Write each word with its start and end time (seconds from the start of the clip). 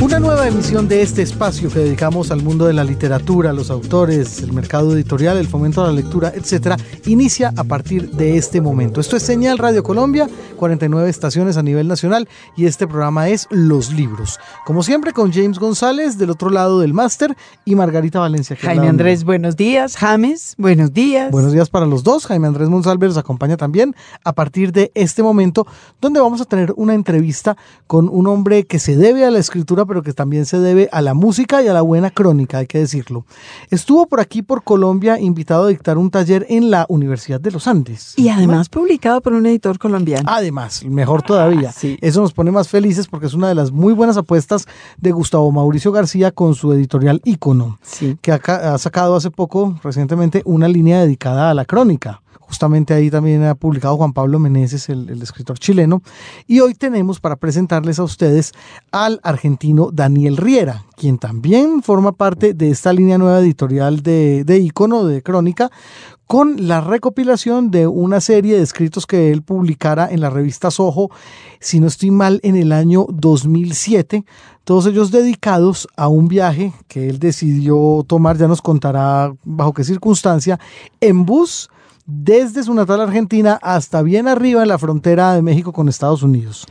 Una 0.00 0.20
nueva 0.20 0.46
emisión 0.46 0.86
de 0.86 1.02
este 1.02 1.22
espacio 1.22 1.68
que 1.70 1.80
dedicamos 1.80 2.30
al 2.30 2.40
mundo 2.40 2.66
de 2.66 2.72
la 2.72 2.84
literatura, 2.84 3.52
los 3.52 3.68
autores, 3.68 4.40
el 4.42 4.52
mercado 4.52 4.92
editorial, 4.92 5.36
el 5.38 5.48
fomento 5.48 5.82
a 5.82 5.88
la 5.88 5.92
lectura, 5.92 6.32
etcétera, 6.32 6.76
inicia 7.06 7.52
a 7.56 7.64
partir 7.64 8.08
de 8.12 8.36
este 8.36 8.60
momento. 8.60 9.00
Esto 9.00 9.16
es 9.16 9.24
Señal 9.24 9.58
Radio 9.58 9.82
Colombia, 9.82 10.28
49 10.56 11.10
estaciones 11.10 11.56
a 11.56 11.64
nivel 11.64 11.88
nacional 11.88 12.28
y 12.56 12.66
este 12.66 12.86
programa 12.86 13.28
es 13.28 13.48
Los 13.50 13.92
Libros. 13.92 14.38
Como 14.64 14.84
siempre 14.84 15.12
con 15.12 15.32
James 15.32 15.58
González 15.58 16.16
del 16.16 16.30
otro 16.30 16.48
lado 16.50 16.78
del 16.78 16.94
máster 16.94 17.36
y 17.64 17.74
Margarita 17.74 18.20
Valencia. 18.20 18.56
Jaime 18.56 18.88
Andrés, 18.88 19.24
buenos 19.24 19.56
días. 19.56 19.96
James, 19.96 20.54
buenos 20.58 20.94
días. 20.94 21.32
Buenos 21.32 21.52
días 21.52 21.70
para 21.70 21.86
los 21.86 22.04
dos. 22.04 22.26
Jaime 22.26 22.46
Andrés 22.46 22.68
Monsalve 22.68 23.08
nos 23.08 23.16
acompaña 23.16 23.56
también 23.56 23.96
a 24.22 24.32
partir 24.32 24.70
de 24.70 24.92
este 24.94 25.24
momento 25.24 25.66
donde 26.00 26.20
vamos 26.20 26.40
a 26.40 26.44
tener 26.44 26.72
una 26.76 26.94
entrevista 26.94 27.56
con 27.88 28.08
un 28.08 28.28
hombre 28.28 28.64
que 28.64 28.78
se 28.78 28.96
debe 28.96 29.24
a 29.24 29.32
la 29.32 29.40
escritura 29.40 29.87
pero 29.88 30.02
que 30.02 30.12
también 30.12 30.46
se 30.46 30.58
debe 30.60 30.88
a 30.92 31.02
la 31.02 31.14
música 31.14 31.62
y 31.62 31.66
a 31.68 31.72
la 31.72 31.82
buena 31.82 32.10
crónica, 32.10 32.58
hay 32.58 32.66
que 32.68 32.78
decirlo. 32.78 33.24
Estuvo 33.70 34.06
por 34.06 34.20
aquí, 34.20 34.42
por 34.42 34.62
Colombia, 34.62 35.18
invitado 35.18 35.64
a 35.64 35.68
dictar 35.68 35.98
un 35.98 36.10
taller 36.10 36.46
en 36.48 36.70
la 36.70 36.86
Universidad 36.88 37.40
de 37.40 37.50
los 37.50 37.66
Andes. 37.66 38.12
Y 38.16 38.28
además 38.28 38.68
publicado 38.68 39.20
por 39.20 39.32
un 39.32 39.46
editor 39.46 39.78
colombiano. 39.78 40.28
Además, 40.30 40.84
mejor 40.84 41.22
todavía. 41.22 41.72
sí. 41.72 41.98
Eso 42.00 42.20
nos 42.20 42.32
pone 42.32 42.50
más 42.50 42.68
felices 42.68 43.08
porque 43.08 43.26
es 43.26 43.34
una 43.34 43.48
de 43.48 43.54
las 43.54 43.72
muy 43.72 43.92
buenas 43.94 44.16
apuestas 44.16 44.66
de 44.98 45.10
Gustavo 45.10 45.50
Mauricio 45.50 45.90
García 45.90 46.30
con 46.30 46.54
su 46.54 46.72
editorial 46.72 47.20
Icono, 47.24 47.78
Sí. 47.82 48.16
que 48.20 48.32
ha, 48.32 48.36
ha 48.44 48.78
sacado 48.78 49.16
hace 49.16 49.30
poco, 49.30 49.78
recientemente, 49.82 50.42
una 50.44 50.68
línea 50.68 51.00
dedicada 51.00 51.50
a 51.50 51.54
la 51.54 51.64
crónica. 51.64 52.20
Justamente 52.48 52.94
ahí 52.94 53.10
también 53.10 53.44
ha 53.44 53.54
publicado 53.54 53.98
Juan 53.98 54.14
Pablo 54.14 54.38
Meneses, 54.38 54.88
el, 54.88 55.10
el 55.10 55.20
escritor 55.22 55.58
chileno. 55.58 56.02
Y 56.46 56.60
hoy 56.60 56.74
tenemos 56.74 57.20
para 57.20 57.36
presentarles 57.36 57.98
a 57.98 58.04
ustedes 58.04 58.52
al 58.90 59.20
argentino 59.22 59.90
Daniel 59.92 60.38
Riera, 60.38 60.84
quien 60.96 61.18
también 61.18 61.82
forma 61.82 62.12
parte 62.12 62.54
de 62.54 62.70
esta 62.70 62.92
línea 62.92 63.18
nueva 63.18 63.40
editorial 63.40 64.02
de, 64.02 64.44
de 64.44 64.58
Icono, 64.58 65.04
de 65.04 65.22
crónica, 65.22 65.70
con 66.26 66.68
la 66.68 66.82
recopilación 66.82 67.70
de 67.70 67.86
una 67.86 68.20
serie 68.20 68.56
de 68.56 68.62
escritos 68.62 69.06
que 69.06 69.30
él 69.30 69.42
publicara 69.42 70.08
en 70.10 70.20
la 70.20 70.28
revista 70.28 70.70
Soho, 70.70 71.10
si 71.58 71.80
no 71.80 71.86
estoy 71.86 72.10
mal, 72.10 72.40
en 72.42 72.54
el 72.56 72.72
año 72.72 73.06
2007, 73.08 74.24
todos 74.64 74.86
ellos 74.86 75.10
dedicados 75.10 75.88
a 75.96 76.08
un 76.08 76.28
viaje 76.28 76.74
que 76.86 77.08
él 77.08 77.18
decidió 77.18 78.04
tomar, 78.06 78.36
ya 78.36 78.46
nos 78.46 78.60
contará 78.60 79.32
bajo 79.44 79.72
qué 79.72 79.84
circunstancia, 79.84 80.60
en 81.00 81.24
bus 81.24 81.70
desde 82.10 82.64
su 82.64 82.72
natal 82.72 83.02
Argentina 83.02 83.58
hasta 83.60 84.00
bien 84.00 84.28
arriba 84.28 84.62
en 84.62 84.68
la 84.68 84.78
frontera 84.78 85.34
de 85.34 85.42
México 85.42 85.74
con 85.74 85.90
Estados 85.90 86.22
Unidos. 86.22 86.66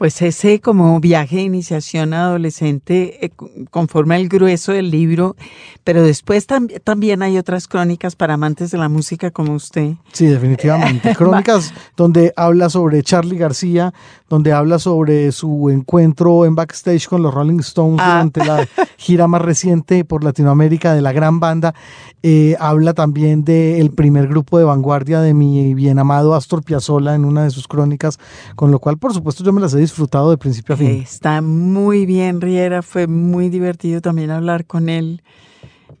Pues 0.00 0.22
ese 0.22 0.62
como 0.62 0.98
viaje 0.98 1.36
de 1.36 1.42
iniciación 1.42 2.14
adolescente 2.14 3.22
eh, 3.22 3.28
co- 3.28 3.50
conforma 3.70 4.16
el 4.16 4.30
grueso 4.30 4.72
del 4.72 4.90
libro, 4.90 5.36
pero 5.84 6.02
después 6.02 6.48
tam- 6.48 6.72
también 6.82 7.22
hay 7.22 7.36
otras 7.36 7.68
crónicas 7.68 8.16
para 8.16 8.32
amantes 8.32 8.70
de 8.70 8.78
la 8.78 8.88
música 8.88 9.30
como 9.30 9.52
usted. 9.52 9.92
Sí, 10.12 10.24
definitivamente. 10.24 11.14
Crónicas 11.16 11.74
donde 11.98 12.32
habla 12.36 12.70
sobre 12.70 13.02
Charlie 13.02 13.36
García, 13.36 13.92
donde 14.30 14.54
habla 14.54 14.78
sobre 14.78 15.32
su 15.32 15.68
encuentro 15.68 16.46
en 16.46 16.54
backstage 16.54 17.06
con 17.06 17.22
los 17.22 17.34
Rolling 17.34 17.58
Stones 17.60 18.00
Ah. 18.02 18.12
durante 18.24 18.42
la 18.46 18.66
gira 18.96 19.26
más 19.28 19.42
reciente 19.42 20.06
por 20.06 20.24
Latinoamérica 20.24 20.94
de 20.94 21.02
la 21.02 21.12
gran 21.12 21.40
banda. 21.40 21.74
Eh, 22.22 22.56
habla 22.58 22.94
también 22.94 23.44
del 23.44 23.90
primer 23.90 24.28
grupo 24.28 24.58
de 24.58 24.64
vanguardia 24.64 25.20
de 25.20 25.34
mi 25.34 25.74
bien 25.74 25.98
amado 25.98 26.34
Astor 26.34 26.62
Piazzolla 26.64 27.14
en 27.14 27.26
una 27.26 27.44
de 27.44 27.50
sus 27.50 27.68
crónicas, 27.68 28.18
con 28.56 28.70
lo 28.70 28.78
cual, 28.78 28.96
por 28.96 29.12
supuesto, 29.12 29.44
yo 29.44 29.52
me 29.52 29.60
las 29.60 29.74
he 29.74 29.78
disfrutado 29.90 30.30
de 30.30 30.38
principio 30.38 30.74
a 30.74 30.78
fin. 30.78 31.02
Está 31.02 31.42
muy 31.42 32.06
bien, 32.06 32.40
Riera. 32.40 32.80
Fue 32.82 33.08
muy 33.08 33.48
divertido 33.48 34.00
también 34.00 34.30
hablar 34.30 34.64
con 34.64 34.88
él 34.88 35.22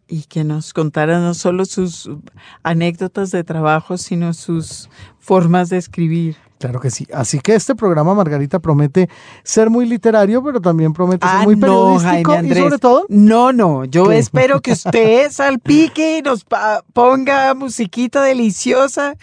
y 0.06 0.22
que 0.22 0.44
nos 0.44 0.72
contara 0.72 1.18
no 1.20 1.34
solo 1.34 1.64
sus 1.64 2.08
anécdotas 2.62 3.32
de 3.32 3.42
trabajo, 3.42 3.98
sino 3.98 4.32
sus 4.32 4.88
formas 5.18 5.70
de 5.70 5.78
escribir. 5.78 6.36
Claro 6.60 6.78
que 6.78 6.90
sí. 6.90 7.06
Así 7.14 7.40
que 7.40 7.54
este 7.54 7.74
programa, 7.74 8.14
Margarita, 8.14 8.58
promete 8.58 9.08
ser 9.42 9.70
muy 9.70 9.86
literario, 9.86 10.44
pero 10.44 10.60
también 10.60 10.92
promete 10.92 11.26
ser 11.26 11.36
Ah, 11.38 11.42
muy 11.44 11.56
no, 11.56 11.60
periodístico 11.62 12.32
Jaime 12.32 12.48
y 12.50 12.54
sobre 12.54 12.78
todo 12.78 13.06
No, 13.08 13.50
no, 13.54 13.86
yo 13.86 14.04
¿Qué? 14.08 14.18
espero 14.18 14.60
que 14.60 14.72
usted 14.72 15.30
salpique 15.32 16.18
y 16.18 16.22
nos 16.22 16.44
ponga 16.92 17.54
musiquita 17.54 18.22
deliciosa, 18.22 19.14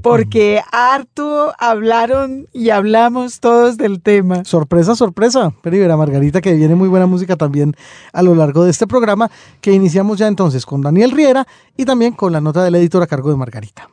porque 0.00 0.62
harto 0.72 1.52
hablaron 1.58 2.48
y 2.54 2.70
hablamos 2.70 3.40
todos 3.40 3.76
del 3.76 4.00
tema. 4.00 4.46
Sorpresa, 4.46 4.96
sorpresa. 4.96 5.52
Pero 5.60 5.76
y 5.76 5.80
verá, 5.80 5.98
Margarita, 5.98 6.40
que 6.40 6.54
viene 6.54 6.76
muy 6.76 6.88
buena 6.88 7.04
música 7.04 7.36
también 7.36 7.74
a 8.14 8.22
lo 8.22 8.34
largo 8.34 8.64
de 8.64 8.70
este 8.70 8.86
programa, 8.86 9.30
que 9.60 9.70
iniciamos 9.72 10.16
ya 10.16 10.28
entonces 10.28 10.64
con 10.64 10.80
Daniel 10.80 11.10
Riera 11.10 11.46
y 11.76 11.84
también 11.84 12.14
con 12.14 12.32
la 12.32 12.40
nota 12.40 12.64
del 12.64 12.76
editor 12.76 13.02
a 13.02 13.06
cargo 13.06 13.28
de 13.28 13.36
Margarita. 13.36 13.90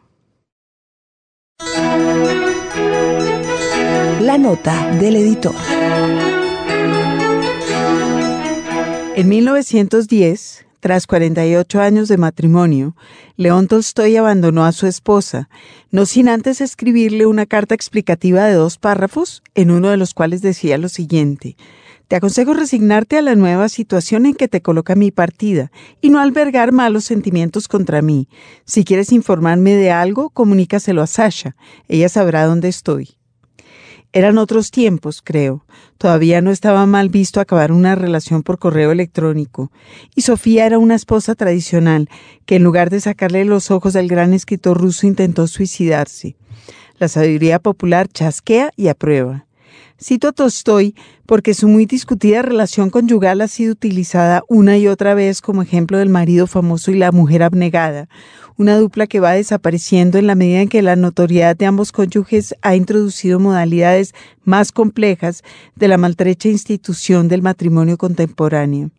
La 4.23 4.37
nota 4.37 4.89
del 5.01 5.17
editor. 5.17 5.53
En 9.17 9.27
1910, 9.27 10.65
tras 10.79 11.07
48 11.07 11.81
años 11.81 12.07
de 12.07 12.15
matrimonio, 12.15 12.95
León 13.35 13.67
Tolstoy 13.67 14.15
abandonó 14.15 14.63
a 14.63 14.71
su 14.71 14.87
esposa, 14.87 15.49
no 15.91 16.05
sin 16.05 16.29
antes 16.29 16.61
escribirle 16.61 17.25
una 17.25 17.45
carta 17.45 17.75
explicativa 17.75 18.45
de 18.45 18.53
dos 18.53 18.77
párrafos, 18.77 19.43
en 19.55 19.71
uno 19.71 19.89
de 19.89 19.97
los 19.97 20.13
cuales 20.13 20.41
decía 20.41 20.77
lo 20.77 20.87
siguiente. 20.87 21.57
Te 22.07 22.15
aconsejo 22.15 22.53
resignarte 22.53 23.17
a 23.17 23.21
la 23.21 23.35
nueva 23.35 23.67
situación 23.67 24.25
en 24.25 24.35
que 24.35 24.47
te 24.47 24.61
coloca 24.61 24.95
mi 24.95 25.11
partida 25.11 25.69
y 25.99 26.11
no 26.11 26.21
albergar 26.21 26.71
malos 26.71 27.03
sentimientos 27.03 27.67
contra 27.67 28.01
mí. 28.01 28.29
Si 28.63 28.85
quieres 28.85 29.11
informarme 29.11 29.75
de 29.75 29.91
algo, 29.91 30.29
comunícaselo 30.29 31.01
a 31.01 31.07
Sasha. 31.07 31.57
Ella 31.89 32.07
sabrá 32.07 32.45
dónde 32.45 32.69
estoy. 32.69 33.17
Eran 34.15 34.37
otros 34.37 34.69
tiempos, 34.69 35.23
creo. 35.23 35.65
Todavía 35.97 36.39
no 36.41 36.51
estaba 36.51 36.85
mal 36.85 37.09
visto 37.09 37.39
acabar 37.39 37.71
una 37.71 37.95
relación 37.95 38.43
por 38.43 38.59
correo 38.59 38.91
electrónico. 38.91 39.71
Y 40.15 40.21
Sofía 40.21 40.67
era 40.67 40.77
una 40.77 40.93
esposa 40.93 41.33
tradicional 41.33 42.07
que 42.45 42.57
en 42.57 42.63
lugar 42.63 42.91
de 42.91 43.01
sacarle 43.01 43.43
los 43.43 43.71
ojos 43.71 43.95
al 43.95 44.07
gran 44.07 44.33
escritor 44.33 44.79
ruso 44.79 45.07
intentó 45.07 45.47
suicidarse. 45.47 46.35
La 46.99 47.07
sabiduría 47.07 47.57
popular 47.57 48.07
chasquea 48.07 48.71
y 48.77 48.87
aprueba. 48.89 49.47
Cito 50.03 50.27
a 50.27 50.31
Tolstoy 50.33 50.95
porque 51.25 51.53
su 51.53 51.69
muy 51.69 51.85
discutida 51.85 52.41
relación 52.41 52.89
conyugal 52.89 53.39
ha 53.39 53.47
sido 53.47 53.71
utilizada 53.71 54.43
una 54.49 54.77
y 54.77 54.89
otra 54.89 55.13
vez 55.13 55.39
como 55.39 55.61
ejemplo 55.61 55.97
del 55.97 56.09
marido 56.09 56.45
famoso 56.45 56.91
y 56.91 56.95
la 56.95 57.13
mujer 57.13 57.41
abnegada, 57.41 58.09
una 58.57 58.77
dupla 58.77 59.07
que 59.07 59.21
va 59.21 59.31
desapareciendo 59.31 60.17
en 60.17 60.27
la 60.27 60.35
medida 60.35 60.59
en 60.59 60.67
que 60.67 60.81
la 60.81 60.97
notoriedad 60.97 61.55
de 61.55 61.67
ambos 61.67 61.93
cónyuges 61.93 62.53
ha 62.61 62.75
introducido 62.75 63.39
modalidades 63.39 64.13
más 64.43 64.73
complejas 64.73 65.41
de 65.77 65.87
la 65.87 65.97
maltrecha 65.97 66.49
institución 66.49 67.29
del 67.29 67.41
matrimonio 67.41 67.97
contemporáneo. 67.97 68.91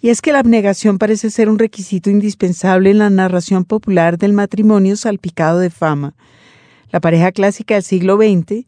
Y 0.00 0.08
es 0.08 0.20
que 0.20 0.32
la 0.32 0.40
abnegación 0.40 0.98
parece 0.98 1.30
ser 1.30 1.48
un 1.48 1.60
requisito 1.60 2.10
indispensable 2.10 2.90
en 2.90 2.98
la 2.98 3.08
narración 3.08 3.64
popular 3.64 4.18
del 4.18 4.32
matrimonio 4.32 4.96
salpicado 4.96 5.60
de 5.60 5.70
fama. 5.70 6.14
La 6.90 6.98
pareja 6.98 7.30
clásica 7.30 7.74
del 7.74 7.84
siglo 7.84 8.16
XX, 8.16 8.66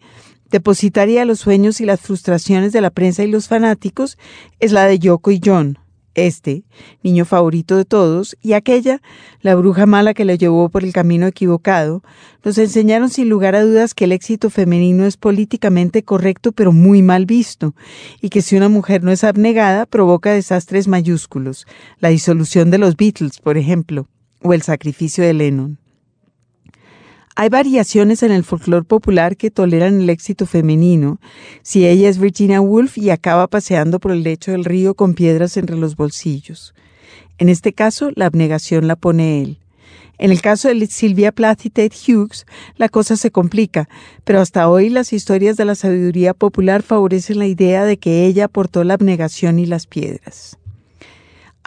depositaria 0.50 1.20
de 1.20 1.26
los 1.26 1.40
sueños 1.40 1.80
y 1.80 1.86
las 1.86 2.00
frustraciones 2.00 2.72
de 2.72 2.80
la 2.80 2.90
prensa 2.90 3.24
y 3.24 3.28
los 3.28 3.48
fanáticos, 3.48 4.18
es 4.60 4.72
la 4.72 4.86
de 4.86 4.98
Yoko 4.98 5.30
y 5.30 5.40
John, 5.44 5.78
este, 6.16 6.64
niño 7.02 7.24
favorito 7.24 7.76
de 7.76 7.84
todos, 7.84 8.36
y 8.40 8.54
aquella, 8.54 9.02
la 9.42 9.54
bruja 9.54 9.86
mala 9.86 10.14
que 10.14 10.24
le 10.24 10.38
llevó 10.38 10.68
por 10.68 10.82
el 10.82 10.92
camino 10.92 11.26
equivocado, 11.26 12.02
nos 12.42 12.58
enseñaron 12.58 13.10
sin 13.10 13.28
lugar 13.28 13.54
a 13.54 13.62
dudas 13.62 13.94
que 13.94 14.04
el 14.04 14.12
éxito 14.12 14.50
femenino 14.50 15.04
es 15.04 15.16
políticamente 15.16 16.02
correcto 16.02 16.52
pero 16.52 16.72
muy 16.72 17.02
mal 17.02 17.26
visto, 17.26 17.74
y 18.20 18.30
que 18.30 18.42
si 18.42 18.56
una 18.56 18.68
mujer 18.68 19.04
no 19.04 19.12
es 19.12 19.24
abnegada 19.24 19.86
provoca 19.86 20.32
desastres 20.32 20.88
mayúsculos, 20.88 21.66
la 22.00 22.08
disolución 22.08 22.70
de 22.70 22.78
los 22.78 22.96
Beatles, 22.96 23.38
por 23.38 23.58
ejemplo, 23.58 24.08
o 24.42 24.54
el 24.54 24.62
sacrificio 24.62 25.22
de 25.22 25.34
Lennon. 25.34 25.85
Hay 27.38 27.50
variaciones 27.50 28.22
en 28.22 28.32
el 28.32 28.44
folclore 28.44 28.86
popular 28.86 29.36
que 29.36 29.50
toleran 29.50 30.00
el 30.00 30.08
éxito 30.08 30.46
femenino, 30.46 31.20
si 31.60 31.86
ella 31.86 32.08
es 32.08 32.18
Virginia 32.18 32.62
Woolf 32.62 32.96
y 32.96 33.10
acaba 33.10 33.46
paseando 33.46 34.00
por 34.00 34.12
el 34.12 34.22
lecho 34.22 34.52
del 34.52 34.64
río 34.64 34.94
con 34.94 35.12
piedras 35.12 35.58
entre 35.58 35.76
los 35.76 35.96
bolsillos. 35.96 36.74
En 37.36 37.50
este 37.50 37.74
caso, 37.74 38.10
la 38.14 38.24
abnegación 38.24 38.88
la 38.88 38.96
pone 38.96 39.42
él. 39.42 39.58
En 40.16 40.30
el 40.30 40.40
caso 40.40 40.68
de 40.68 40.86
Sylvia 40.86 41.30
Plath 41.30 41.66
y 41.66 41.68
Ted 41.68 41.92
Hughes, 41.92 42.46
la 42.78 42.88
cosa 42.88 43.16
se 43.16 43.30
complica, 43.30 43.86
pero 44.24 44.40
hasta 44.40 44.70
hoy 44.70 44.88
las 44.88 45.12
historias 45.12 45.58
de 45.58 45.66
la 45.66 45.74
sabiduría 45.74 46.32
popular 46.32 46.82
favorecen 46.82 47.38
la 47.38 47.46
idea 47.46 47.84
de 47.84 47.98
que 47.98 48.24
ella 48.24 48.46
aportó 48.46 48.82
la 48.82 48.94
abnegación 48.94 49.58
y 49.58 49.66
las 49.66 49.86
piedras. 49.86 50.56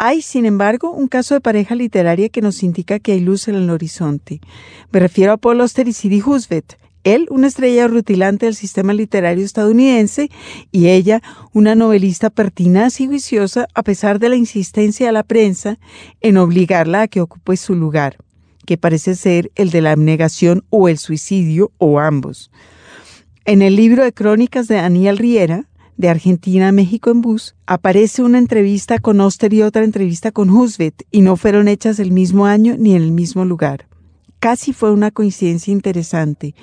Hay, 0.01 0.21
sin 0.21 0.45
embargo, 0.45 0.91
un 0.91 1.09
caso 1.09 1.33
de 1.33 1.41
pareja 1.41 1.75
literaria 1.75 2.29
que 2.29 2.41
nos 2.41 2.63
indica 2.63 2.99
que 2.99 3.11
hay 3.11 3.19
luz 3.19 3.49
en 3.49 3.55
el 3.55 3.69
horizonte. 3.69 4.39
Me 4.93 5.01
refiero 5.01 5.33
a 5.33 5.37
Paul 5.37 5.59
Auster 5.59 5.89
y 5.89 5.91
Siri 5.91 6.21
Husvet, 6.25 6.79
él, 7.03 7.27
una 7.29 7.47
estrella 7.47 7.85
rutilante 7.85 8.45
del 8.45 8.55
sistema 8.55 8.93
literario 8.93 9.43
estadounidense, 9.43 10.31
y 10.71 10.87
ella, 10.87 11.21
una 11.51 11.75
novelista 11.75 12.29
pertinaz 12.29 13.01
y 13.01 13.07
juiciosa, 13.07 13.67
a 13.73 13.83
pesar 13.83 14.19
de 14.19 14.29
la 14.29 14.37
insistencia 14.37 15.07
de 15.07 15.11
la 15.11 15.23
prensa 15.23 15.79
en 16.21 16.37
obligarla 16.37 17.01
a 17.01 17.07
que 17.09 17.19
ocupe 17.19 17.57
su 17.57 17.75
lugar, 17.75 18.15
que 18.65 18.77
parece 18.77 19.15
ser 19.15 19.51
el 19.55 19.69
de 19.69 19.81
la 19.81 19.91
abnegación 19.91 20.63
o 20.69 20.87
el 20.87 20.97
suicidio, 20.97 21.73
o 21.77 21.99
ambos. 21.99 22.51
En 23.43 23.61
el 23.61 23.75
libro 23.75 24.05
de 24.05 24.13
crónicas 24.13 24.69
de 24.69 24.75
Daniel 24.75 25.17
Riera, 25.17 25.65
de 25.99 26.07
Argentina 26.07 26.69
a 26.69 26.71
México 26.71 27.11
en 27.11 27.19
bus, 27.19 27.55
aparece 27.65 28.23
una 28.23 28.37
entrevista 28.37 28.99
con 28.99 29.19
Oster 29.19 29.53
y 29.53 29.63
otra 29.63 29.83
entrevista 29.83 30.31
con 30.31 30.49
Husvet, 30.49 31.05
y 31.11 31.19
no 31.19 31.35
fueron 31.35 31.67
hechas 31.67 31.99
el 31.99 32.13
mismo 32.13 32.45
año 32.45 32.77
ni 32.79 32.95
en 32.95 33.03
el 33.03 33.11
mismo 33.11 33.43
lugar. 33.43 33.85
Casi 34.39 34.71
fue 34.71 34.93
una 34.93 35.11
coincidencia 35.11 35.73
interesante. 35.73 36.55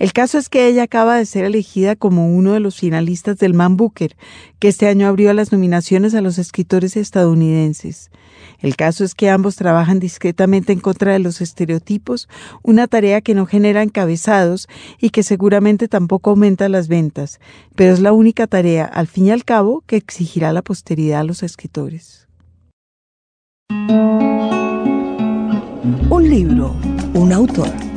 El 0.00 0.14
caso 0.14 0.38
es 0.38 0.48
que 0.48 0.66
ella 0.66 0.84
acaba 0.84 1.16
de 1.16 1.26
ser 1.26 1.44
elegida 1.44 1.94
como 1.94 2.34
uno 2.34 2.54
de 2.54 2.60
los 2.60 2.78
finalistas 2.78 3.36
del 3.36 3.52
Man 3.52 3.76
Booker, 3.76 4.16
que 4.58 4.68
este 4.68 4.88
año 4.88 5.06
abrió 5.06 5.34
las 5.34 5.52
nominaciones 5.52 6.14
a 6.14 6.22
los 6.22 6.38
escritores 6.38 6.96
estadounidenses. 6.96 8.10
El 8.60 8.76
caso 8.76 9.04
es 9.04 9.14
que 9.14 9.28
ambos 9.28 9.56
trabajan 9.56 10.00
discretamente 10.00 10.72
en 10.72 10.80
contra 10.80 11.12
de 11.12 11.18
los 11.18 11.42
estereotipos, 11.42 12.30
una 12.62 12.86
tarea 12.86 13.20
que 13.20 13.34
no 13.34 13.44
genera 13.44 13.82
encabezados 13.82 14.68
y 14.98 15.10
que 15.10 15.22
seguramente 15.22 15.86
tampoco 15.86 16.30
aumenta 16.30 16.70
las 16.70 16.88
ventas, 16.88 17.38
pero 17.76 17.92
es 17.92 18.00
la 18.00 18.14
única 18.14 18.46
tarea, 18.46 18.86
al 18.86 19.06
fin 19.06 19.26
y 19.26 19.32
al 19.32 19.44
cabo, 19.44 19.84
que 19.86 19.96
exigirá 19.96 20.54
la 20.54 20.62
posteridad 20.62 21.20
a 21.20 21.24
los 21.24 21.42
escritores. 21.42 22.26
Un 26.08 26.30
libro, 26.30 26.74
un 27.12 27.32
autor. 27.34 27.89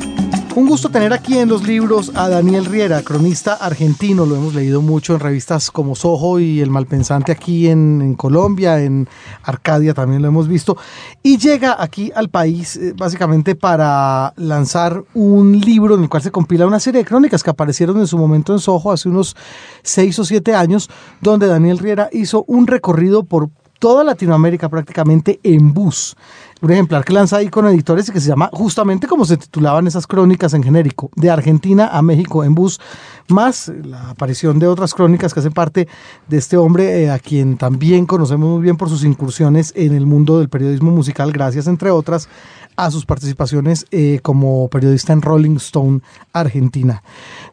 Un 0.56 0.68
gusto 0.68 0.90
tener 0.90 1.14
aquí 1.14 1.40
en 1.40 1.50
los 1.50 1.64
libros 1.64 2.12
a 2.14 2.30
Daniel 2.30 2.66
Riera, 2.66 3.02
cronista 3.02 3.56
argentino. 3.56 4.28
Lo 4.28 4.36
hemos 4.36 4.54
leído 4.54 4.84
mucho 4.84 5.16
en 5.16 5.20
revistas 5.20 5.72
como 5.72 5.96
Soho 5.96 6.40
y 6.40 6.62
El 6.62 6.70
Malpensante 6.70 7.32
aquí 7.32 7.68
en, 7.68 8.14
Colombia, 8.14 8.80
en 8.80 9.10
Arcadia 9.42 9.96
también 9.96 10.22
lo 10.22 10.28
hemos 10.28 10.48
visto. 10.48 10.78
Y 11.24 11.40
llega 11.40 11.82
aquí 11.82 12.12
al 12.14 12.30
país 12.30 12.76
eh, 12.76 12.94
básicamente 12.96 13.56
para 13.56 14.32
lanzar 14.38 15.04
un 15.16 15.60
libro 15.60 15.96
en 15.96 16.04
el 16.04 16.10
cual 16.10 16.22
se 16.22 16.30
compila 16.30 16.68
una 16.68 16.80
serie 16.80 17.02
de 17.02 17.06
crónicas 17.06 17.42
que 17.42 17.50
aparecieron 17.50 17.98
en 17.98 18.06
su 18.06 18.20
momento 18.20 18.54
en 18.54 18.60
Soho 18.60 18.92
hace 18.92 19.10
unos 19.10 19.36
seis 19.82 20.20
o 20.20 20.24
siete 20.24 20.54
años, 20.54 20.88
donde 21.20 21.48
Daniel 21.48 21.80
Riera 21.80 22.10
hizo 22.12 22.46
un 22.48 22.68
recorrido 22.68 23.24
por 23.24 23.50
toda 23.80 24.04
Latinoamérica 24.04 24.70
prácticamente 24.70 25.40
en 25.42 25.74
bus 25.74 26.16
un 26.64 26.72
ejemplar 26.72 27.04
que 27.04 27.12
lanza 27.12 27.38
ahí 27.38 27.50
con 27.50 27.68
editores 27.68 28.08
y 28.08 28.14
que 28.14 28.22
se 28.22 28.30
llama 28.30 28.50
justamente 28.54 29.06
como 29.06 29.26
se 29.26 29.36
titulaban 29.36 29.86
esas 29.86 30.08
crónicas 30.08 30.54
en 30.54 30.64
genérico, 30.64 31.12
de 31.18 31.30
Argentina 31.30 31.90
a 31.92 32.02
México 32.02 32.46
en 32.46 32.56
bus, 32.56 32.80
más 33.28 33.70
la 33.84 34.12
aparición 34.12 34.60
de 34.60 34.68
otras 34.68 34.94
crónicas 34.94 35.34
que 35.34 35.42
hacen 35.42 35.52
parte 35.52 35.90
de 36.30 36.38
este 36.38 36.56
hombre 36.56 37.04
eh, 37.04 37.12
a 37.12 37.20
quien 37.20 37.58
también 37.58 38.06
conocemos 38.06 38.50
muy 38.50 38.62
bien 38.62 38.78
por 38.78 38.88
sus 38.88 39.04
incursiones 39.04 39.74
en 39.76 39.94
el 39.94 40.06
mundo 40.06 40.40
del 40.40 40.48
periodismo 40.48 40.92
musical, 40.92 41.34
gracias 41.34 41.68
entre 41.68 41.92
otras 41.92 42.30
a 42.76 42.92
sus 42.92 43.06
participaciones 43.06 43.86
eh, 43.92 44.20
como 44.22 44.68
periodista 44.70 45.14
en 45.14 45.22
Rolling 45.22 45.58
Stone 45.58 46.02
Argentina. 46.32 47.04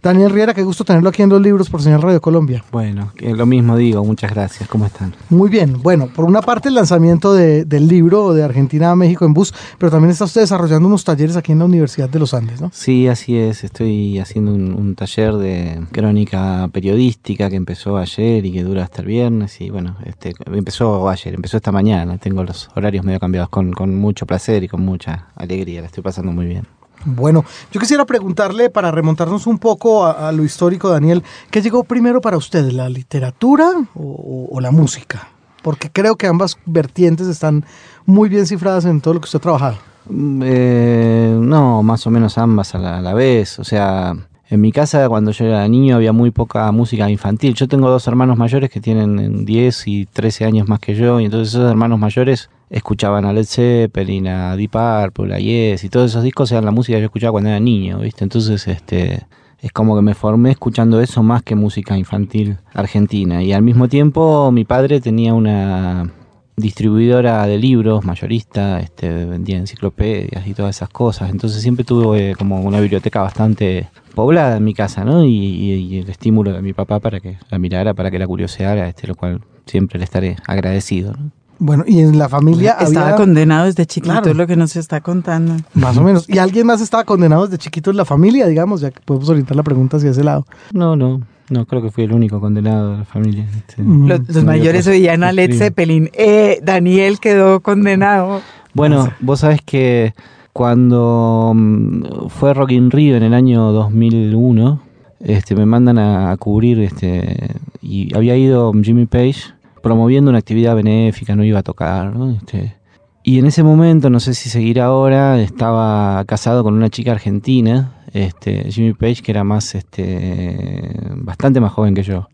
Daniel 0.03 0.31
Riera, 0.31 0.55
qué 0.55 0.63
gusto 0.63 0.85
tenerlo 0.85 1.11
aquí 1.11 1.23
en 1.23 1.29
los 1.29 1.41
libros 1.41 1.69
por 1.69 1.83
Señal 1.83 2.03
Radio 2.03 2.21
Colombia. 2.21 2.65
Bueno, 2.73 3.13
lo 3.19 3.47
mismo 3.47 3.77
digo, 3.77 4.05
muchas 4.05 4.31
gracias. 4.31 4.69
¿Cómo 4.69 4.87
están? 4.87 5.15
Muy 5.29 5.51
bien. 5.51 5.83
Bueno, 5.83 6.09
por 6.15 6.25
una 6.25 6.41
parte 6.41 6.69
el 6.69 6.75
lanzamiento 6.75 7.35
del 7.35 7.89
libro 7.89 8.33
de 8.33 8.43
Argentina 8.43 8.91
a 8.91 8.97
México 8.97 9.25
en 9.25 9.35
bus, 9.35 9.53
pero 9.79 9.91
también 9.91 10.11
está 10.11 10.25
usted 10.25 10.43
desarrollando 10.43 10.89
unos 10.89 11.05
talleres 11.05 11.37
aquí 11.37 11.53
en 11.53 11.59
la 11.59 11.65
Universidad 11.67 12.09
de 12.09 12.19
los 12.19 12.35
Andes, 12.35 12.61
¿no? 12.61 12.71
Sí, 12.73 13.09
así 13.09 13.37
es. 13.37 13.65
Estoy 13.65 14.19
haciendo 14.19 14.53
un, 14.53 14.95
taller 14.95 15.35
de 15.35 15.81
crónica 15.93 16.69
periodística 16.73 17.49
que 17.49 17.57
empezó 17.57 17.97
ayer 17.97 18.45
y 18.45 18.53
que 18.53 18.63
dura 18.63 18.85
hasta 18.85 19.03
el 19.03 19.09
viernes. 19.09 19.61
Y 19.61 19.71
bueno, 19.71 19.97
este, 20.05 20.35
empezó 20.47 21.09
ayer, 21.09 21.35
empezó 21.35 21.57
esta 21.57 21.73
mañana. 21.73 22.19
Tengo 22.19 22.43
los 22.45 22.69
horarios 22.75 23.05
medio 23.05 23.21
cambiados 23.21 23.51
con, 23.51 23.73
con 23.73 23.95
mucho 23.95 24.27
placer 24.27 24.65
y 24.65 24.69
con 24.69 24.83
mucha 24.85 25.10
alegría. 25.37 25.81
La 25.81 25.87
estoy 25.87 26.03
pasando 26.03 26.33
muy 26.33 26.47
bien. 26.47 26.67
Bueno, 27.05 27.45
yo 27.73 27.81
quisiera 27.81 28.05
preguntarle, 28.05 28.69
para 28.69 28.91
remontarnos 28.91 29.47
un 29.47 29.59
poco 29.59 30.05
a, 30.05 30.31
lo 30.33 30.45
histórico, 30.45 30.91
Daniel, 30.91 31.23
¿qué 31.51 31.63
llegó 31.63 31.85
primero 31.85 32.21
para 32.21 32.37
usted, 32.37 32.71
la 32.73 32.89
literatura 32.89 33.71
o, 33.95 34.61
la 34.61 34.71
música? 34.71 35.29
Porque 35.63 35.91
creo 35.91 36.17
que 36.17 36.27
ambas 36.27 36.59
vertientes 36.67 37.27
están 37.27 37.65
muy 38.05 38.29
bien 38.29 38.47
cifradas 38.47 38.85
en 38.85 39.01
todo 39.01 39.15
lo 39.15 39.21
que 39.21 39.27
usted 39.27 39.39
ha 39.39 39.43
trabajado. 39.43 39.77
Mm, 40.09 40.43
eh, 40.45 41.39
no, 41.41 41.83
más 41.83 42.07
o 42.07 42.11
menos 42.11 42.37
ambas 42.37 42.75
a 42.75 42.79
la, 42.79 43.15
vez. 43.15 43.59
O 43.59 43.65
sea, 43.65 44.15
en 44.49 44.61
mi 44.61 44.73
casa 44.73 45.09
cuando 45.09 45.31
yo 45.31 45.47
era 45.47 45.67
niño 45.69 45.97
había 45.97 46.13
muy 46.13 46.31
poca 46.31 46.71
música 46.71 47.09
infantil. 47.09 47.55
Yo 47.55 47.67
tengo 47.67 47.89
dos 47.89 48.07
hermanos 48.09 48.37
mayores 48.37 48.69
que 48.69 48.81
tienen 48.81 49.47
10 49.47 49.87
y 49.87 50.07
13 50.07 50.45
años 50.45 50.69
más 50.69 50.81
que 50.81 50.95
yo, 50.95 51.19
y 51.19 51.27
entonces 51.27 51.55
esos 51.55 51.71
hermanos 51.71 51.99
mayores 51.99 52.51
escuchaban 52.71 53.25
a 53.25 53.33
Led 53.33 53.45
Zeppelin, 53.45 54.29
a 54.29 54.57
Deep 54.57 54.71
Purple, 54.71 55.35
a 55.35 55.39
Yes, 55.39 55.85
y 55.85 55.89
todos 55.89 56.11
esos 56.11 56.23
discos 56.23 56.51
eran 56.53 56.65
la 56.65 56.71
música 56.71 56.97
que 56.97 57.03
yo 57.03 57.07
escuchaba 57.07 57.33
cuando 57.33 57.51
era 57.51 57.61
niño, 57.61 57.99
¿viste? 57.99 58.25
Entonces, 58.25 58.67
este, 58.69 59.27
es 59.61 59.73
como 59.73 59.97
que 59.97 60.03
me 60.03 60.15
formé 60.15 60.53
escuchando 60.53 61.01
eso 61.01 61.23
más 61.23 61.43
que 61.43 61.55
música 61.55 61.99
infantil 61.99 62.59
argentina. 62.73 63.43
Y 63.43 63.53
al 63.53 63.63
mismo 63.63 63.89
tiempo, 63.89 64.51
mi 64.53 64.65
padre 64.65 65.01
tenía 65.01 65.35
una 65.35 66.13
distribuidora 66.57 67.47
de 67.47 67.59
libros, 67.59 68.05
mayorista, 68.05 68.81
este, 68.81 69.25
vendía 69.25 69.57
enciclopedias 69.59 70.47
y 70.47 70.55
todas 70.55 70.77
esas 70.77 70.91
cosas. 70.91 71.31
Entonces 71.31 71.63
siempre 71.63 71.85
tuve 71.85 72.35
como 72.37 72.61
una 72.61 72.81
biblioteca 72.81 73.23
bastante 73.23 73.89
poblada 74.15 74.59
en 74.59 74.65
mi 74.65 74.75
casa, 74.75 75.05
¿no? 75.05 75.25
Y, 75.25 75.31
y, 75.31 75.99
el 75.99 76.11
estímulo 76.11 76.53
de 76.53 76.63
mi 76.63 76.73
papá 76.73 77.01
para 77.01 77.21
que 77.21 77.39
la 77.51 77.59
mirara, 77.59 77.95
para 77.95 78.11
que 78.11 78.19
la 78.19 78.27
curioseara, 78.27 78.89
este, 78.89 79.07
lo 79.07 79.15
cual 79.15 79.41
siempre 79.67 79.99
le 79.99 80.05
estaré 80.05 80.37
agradecido, 80.47 81.13
¿no? 81.13 81.31
Bueno, 81.61 81.85
y 81.87 82.01
en 82.01 82.19
la 82.19 82.31
familia 82.31 82.79
estaba 82.81 83.17
condenado 83.17 83.67
desde 83.67 83.85
chiquito, 83.85 84.31
es 84.31 84.37
lo 84.37 84.47
que 84.47 84.57
nos 84.57 84.77
está 84.77 85.03
contando. 85.03 85.57
Más 85.75 85.95
o 85.99 86.03
menos. 86.03 86.27
¿Y 86.27 86.39
alguien 86.39 86.67
más 86.67 86.81
estaba 86.81 87.05
condenado 87.05 87.47
desde 87.47 87.59
chiquito 87.59 87.91
en 87.91 87.99
la 87.99 88.07
familia, 88.07 88.47
digamos? 88.47 88.81
Ya 88.81 88.91
que 88.91 89.01
podemos 89.05 89.29
orientar 89.29 89.57
la 89.57 89.63
pregunta 89.63 89.99
hacia 89.99 90.11
ese 90.11 90.25
lado. 90.25 90.47
No, 90.73 90.97
no. 90.97 91.21
No, 91.51 91.67
creo 91.67 91.83
que 91.83 91.91
fui 91.91 92.05
el 92.05 92.13
único 92.13 92.41
condenado 92.41 92.93
de 92.93 92.99
la 92.99 93.05
familia. 93.05 93.47
Este, 93.55 93.83
mm. 93.83 94.09
los, 94.09 94.45
mayores 94.45 94.87
oían 94.87 95.23
a 95.23 95.33
Led 95.33 95.53
Zeppelin. 95.53 96.09
Eh, 96.15 96.61
Daniel 96.63 97.21
quedó 97.21 97.61
condenado. 97.61 98.41
Bueno, 98.73 99.13
vos 99.21 99.41
sabés 99.41 99.61
que 99.61 100.15
cuando 100.55 101.53
mm, 101.55 102.29
fue 102.29 102.55
Rock 102.55 102.71
in 102.71 102.91
Rio 102.91 103.17
en 103.17 103.25
el 103.25 103.35
año 103.35 103.71
2001, 103.73 104.81
este, 105.21 105.55
me 105.55 105.67
mandan 105.67 105.99
a, 105.99 106.31
a 106.31 106.37
cubrir, 106.39 106.81
este, 106.81 107.57
y 107.83 108.15
había 108.17 108.37
ido 108.37 108.73
Jimmy 108.83 109.05
Page 109.05 109.60
promoviendo 109.83 110.31
una 110.31 110.39
actividad 110.39 110.75
benéfica, 110.75 111.37
no 111.37 111.45
iba 111.45 111.61
a 111.61 111.63
tocar, 111.63 112.15
¿no? 112.15 112.31
Este, 112.31 112.77
y 113.23 113.39
en 113.39 113.47
ese 113.47 113.63
momento, 113.63 114.09
no 114.09 114.19
sé 114.19 114.35
si 114.35 114.49
seguir 114.49 114.81
ahora, 114.81 115.41
estaba 115.41 116.25
casado 116.25 116.65
con 116.65 116.75
una 116.75 116.89
chica 116.89 117.13
argentina, 117.13 118.03
este, 118.13 118.71
Jimmy 118.71 118.95
Page, 118.95 119.23
que 119.23 119.33
era 119.33 119.45
más, 119.45 119.75
este, 119.75 120.97
bastante 121.17 121.61
más 121.61 121.73
joven 121.73 121.95
que 121.95 122.03
yo. 122.03 122.29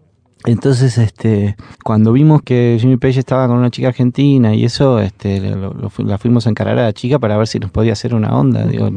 Entonces, 0.45 0.97
este, 0.99 1.57
cuando 1.83 2.13
vimos 2.13 2.41
que 2.43 2.77
Jimmy 2.81 2.99
Page 2.99 3.19
estaba 3.19 3.49
con 3.49 3.57
una 3.57 3.71
chica 3.71 3.89
argentina 3.89 4.55
y 4.55 4.65
eso, 4.65 5.01
este, 5.01 5.41
la 5.99 6.19
fuimos 6.19 6.47
a 6.47 6.51
encarar 6.51 6.79
a 6.79 6.85
la 6.85 6.93
chica 6.93 7.19
para 7.19 7.37
ver 7.37 7.49
si 7.49 7.59
nos 7.59 7.73
podía 7.73 7.95
hacer 7.95 8.15
una 8.15 8.37
onda, 8.39 8.65
digo, 8.65 8.89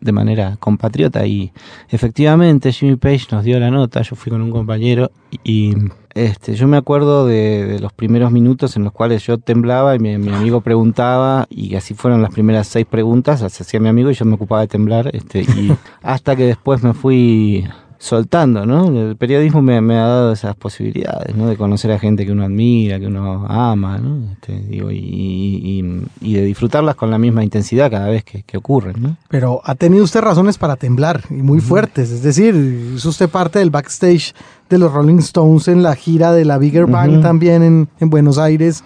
de 0.00 0.12
manera 0.12 0.56
compatriota. 0.58 1.24
Y 1.24 1.52
efectivamente, 1.88 2.72
Jimmy 2.72 2.96
Page 2.96 3.28
nos 3.30 3.44
dio 3.44 3.60
la 3.60 3.70
nota. 3.70 4.02
Yo 4.02 4.16
fui 4.16 4.30
con 4.30 4.42
un 4.42 4.50
compañero 4.50 5.12
y 5.44 5.72
este, 6.14 6.54
yo 6.54 6.68
me 6.68 6.76
acuerdo 6.76 7.26
de, 7.26 7.78
los 7.80 7.92
primeros 7.92 8.30
minutos 8.30 8.76
en 8.76 8.84
los 8.84 8.92
cuales 8.92 9.24
yo 9.24 9.38
temblaba 9.38 9.94
y 9.94 9.98
mi, 9.98 10.14
amigo 10.14 10.60
preguntaba 10.60 11.46
y 11.48 11.74
así 11.74 11.94
fueron 11.94 12.22
las 12.22 12.32
primeras 12.32 12.66
seis 12.66 12.86
preguntas, 12.86 13.40
las 13.40 13.60
hacía 13.60 13.80
mi 13.80 13.88
amigo 13.88 14.10
y 14.10 14.14
yo 14.14 14.24
me 14.24 14.34
ocupaba 14.34 14.60
de 14.62 14.68
temblar 14.68 15.14
este, 15.14 15.40
y 15.40 15.72
hasta 16.02 16.36
que 16.36 16.46
después 16.46 16.82
me 16.82 16.94
fui 16.94 17.66
soltando, 18.02 18.66
¿no? 18.66 18.88
El 18.88 19.16
periodismo 19.16 19.62
me, 19.62 19.76
ha 19.76 20.06
dado 20.06 20.32
esas 20.32 20.56
posibilidades, 20.56 21.36
¿no? 21.36 21.46
De 21.46 21.56
conocer 21.56 21.92
a 21.92 22.00
gente 22.00 22.26
que 22.26 22.32
uno 22.32 22.42
admira, 22.42 22.98
que 22.98 23.06
uno 23.06 23.46
ama, 23.48 23.98
¿no? 23.98 24.32
Este, 24.32 24.58
digo, 24.58 24.88
y, 24.90 25.82
de 26.20 26.42
disfrutarlas 26.42 26.96
con 26.96 27.12
la 27.12 27.18
misma 27.18 27.44
intensidad 27.44 27.92
cada 27.92 28.08
vez 28.08 28.24
que, 28.24 28.56
ocurren, 28.56 29.00
¿no? 29.00 29.16
Pero 29.28 29.60
ha 29.64 29.76
tenido 29.76 30.02
usted 30.02 30.20
razones 30.20 30.58
para 30.58 30.74
temblar, 30.74 31.22
y 31.30 31.34
muy 31.34 31.60
fuertes, 31.60 32.10
es 32.10 32.24
decir, 32.24 32.56
es 32.96 33.04
usted 33.04 33.28
parte 33.28 33.60
del 33.60 33.70
backstage 33.70 34.34
de 34.72 34.78
los 34.78 34.92
Rolling 34.92 35.18
Stones 35.18 35.68
en 35.68 35.82
la 35.82 35.94
gira 35.94 36.32
de 36.32 36.44
la 36.44 36.58
Bigger 36.58 36.86
Bang 36.86 37.22
también 37.22 37.62
en, 37.62 37.88
en 38.00 38.10
Buenos 38.10 38.38
Aires 38.38 38.82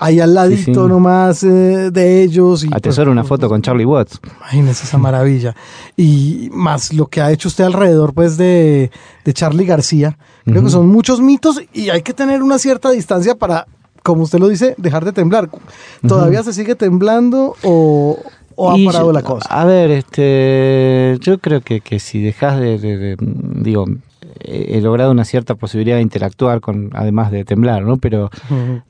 ahí 0.00 0.20
al 0.20 0.32
ladito 0.32 0.86
nomás 0.88 1.42
eh, 1.42 1.90
de 1.90 2.22
ellos. 2.22 2.62
Y, 2.64 2.68
Atesoro 2.72 3.06
pues, 3.10 3.12
una 3.12 3.24
foto 3.24 3.48
con 3.48 3.60
Charlie 3.62 3.84
Watts. 3.84 4.20
Imagínese 4.38 4.84
esa 4.84 4.96
maravilla. 4.96 5.56
Y 5.96 6.48
más 6.52 6.92
lo 6.92 7.06
que 7.08 7.20
ha 7.20 7.32
hecho 7.32 7.48
usted 7.48 7.64
alrededor 7.64 8.14
pues 8.14 8.36
de, 8.36 8.90
de 9.24 9.32
Charlie 9.32 9.66
García. 9.66 10.16
Creo 10.44 10.62
que 10.62 10.70
son 10.70 10.86
muchos 10.86 11.20
mitos 11.20 11.60
y 11.74 11.90
hay 11.90 12.02
que 12.02 12.14
tener 12.14 12.42
una 12.42 12.58
cierta 12.58 12.90
distancia 12.90 13.34
para 13.34 13.66
como 14.04 14.22
usted 14.22 14.38
lo 14.38 14.48
dice, 14.48 14.74
dejar 14.78 15.04
de 15.04 15.12
temblar. 15.12 15.50
¿Todavía 16.06 16.42
se 16.42 16.52
sigue 16.54 16.74
temblando 16.76 17.54
o, 17.64 18.18
o 18.54 18.70
ha 18.70 18.76
parado 18.86 19.08
yo- 19.08 19.12
la 19.12 19.22
cosa? 19.22 19.46
A 19.50 19.64
ver, 19.66 19.90
este, 19.90 21.18
yo 21.20 21.38
creo 21.38 21.60
que, 21.60 21.80
que 21.80 21.98
si 21.98 22.22
dejas 22.22 22.58
de, 22.60 22.78
de- 22.78 22.96
de- 22.96 23.16
digo, 23.20 23.84
he 24.40 24.80
logrado 24.80 25.10
una 25.10 25.24
cierta 25.24 25.54
posibilidad 25.54 25.96
de 25.96 26.02
interactuar 26.02 26.60
con, 26.60 26.90
además 26.94 27.30
de 27.30 27.44
temblar, 27.44 27.82
¿no? 27.84 27.96
Pero 27.98 28.30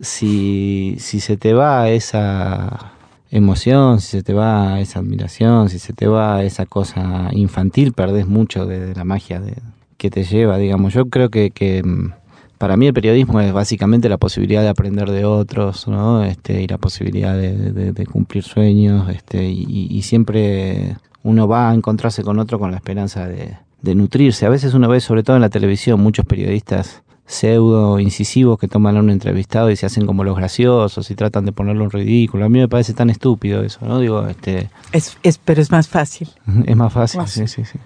si, 0.00 0.96
si 0.98 1.20
se 1.20 1.36
te 1.36 1.54
va 1.54 1.88
esa 1.90 2.92
emoción, 3.30 4.00
si 4.00 4.08
se 4.18 4.22
te 4.22 4.32
va 4.32 4.80
esa 4.80 5.00
admiración, 5.00 5.68
si 5.68 5.78
se 5.78 5.92
te 5.92 6.06
va 6.06 6.42
esa 6.44 6.66
cosa 6.66 7.28
infantil, 7.32 7.92
perdés 7.92 8.26
mucho 8.26 8.66
de, 8.66 8.80
de 8.86 8.94
la 8.94 9.04
magia 9.04 9.40
de, 9.40 9.54
que 9.96 10.10
te 10.10 10.24
lleva, 10.24 10.56
digamos. 10.58 10.94
Yo 10.94 11.06
creo 11.10 11.28
que, 11.28 11.50
que, 11.50 11.82
mm, 11.82 12.12
para 12.56 12.76
mí 12.76 12.86
el 12.86 12.94
periodismo 12.94 13.40
es 13.40 13.52
básicamente 13.52 14.08
la 14.08 14.16
posibilidad 14.18 14.62
de 14.62 14.68
aprender 14.68 15.10
de 15.10 15.24
otros, 15.24 15.86
¿no? 15.88 16.24
Este, 16.24 16.62
y 16.62 16.66
la 16.66 16.78
posibilidad 16.78 17.36
de, 17.36 17.56
de- 17.72 17.92
de 17.92 18.06
cumplir 18.06 18.42
sueños, 18.44 19.08
este, 19.10 19.44
y, 19.48 19.88
y 19.90 20.02
siempre 20.02 20.96
uno 21.22 21.46
va 21.46 21.70
a 21.70 21.74
encontrarse 21.74 22.22
con 22.22 22.38
otro 22.38 22.58
con 22.58 22.70
la 22.70 22.78
esperanza 22.78 23.28
de, 23.28 23.56
de 23.82 23.94
nutrirse. 23.94 24.46
A 24.46 24.48
veces 24.48 24.74
uno 24.74 24.88
ve, 24.88 25.00
sobre 25.00 25.22
todo 25.22 25.36
en 25.36 25.42
la 25.42 25.50
televisión, 25.50 26.00
muchos 26.00 26.24
periodistas 26.26 27.02
pseudo 27.26 28.00
incisivos 28.00 28.58
que 28.58 28.68
toman 28.68 28.96
a 28.96 29.00
un 29.00 29.10
entrevistado 29.10 29.70
y 29.70 29.76
se 29.76 29.84
hacen 29.84 30.06
como 30.06 30.24
los 30.24 30.34
graciosos 30.36 31.10
y 31.10 31.14
tratan 31.14 31.44
de 31.44 31.52
ponerlo 31.52 31.84
en 31.84 31.90
ridículo. 31.90 32.46
A 32.46 32.48
mí 32.48 32.58
me 32.58 32.68
parece 32.68 32.94
tan 32.94 33.10
estúpido 33.10 33.62
eso, 33.62 33.80
¿no? 33.84 33.98
Digo, 34.00 34.26
este, 34.26 34.70
Es, 34.92 35.18
es- 35.22 35.36
pero 35.36 35.60
es 35.60 35.70
más 35.70 35.88
fácil. 35.88 36.28
es 36.66 36.76
más 36.76 36.90
fácil. 36.92 37.20
Fácil. 37.20 37.46
Sí, 37.48 37.64
sí, 37.64 37.70
sí. 37.72 37.78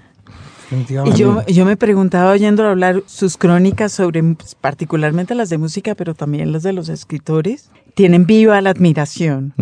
Yo, 1.16 1.44
yo 1.46 1.64
me 1.66 1.76
preguntaba 1.76 2.30
oyéndolo 2.30 2.70
hablar 2.70 3.02
sus 3.06 3.36
crónicas 3.36 3.92
sobre, 3.92 4.22
pues, 4.22 4.54
particularmente 4.54 5.34
las 5.34 5.50
de 5.50 5.58
música, 5.58 5.94
pero 5.94 6.14
también 6.14 6.50
las 6.52 6.62
de 6.62 6.72
los 6.72 6.88
escritores, 6.88 7.70
tienen 7.94 8.24
viva 8.24 8.58
la 8.62 8.70
admiración. 8.70 9.52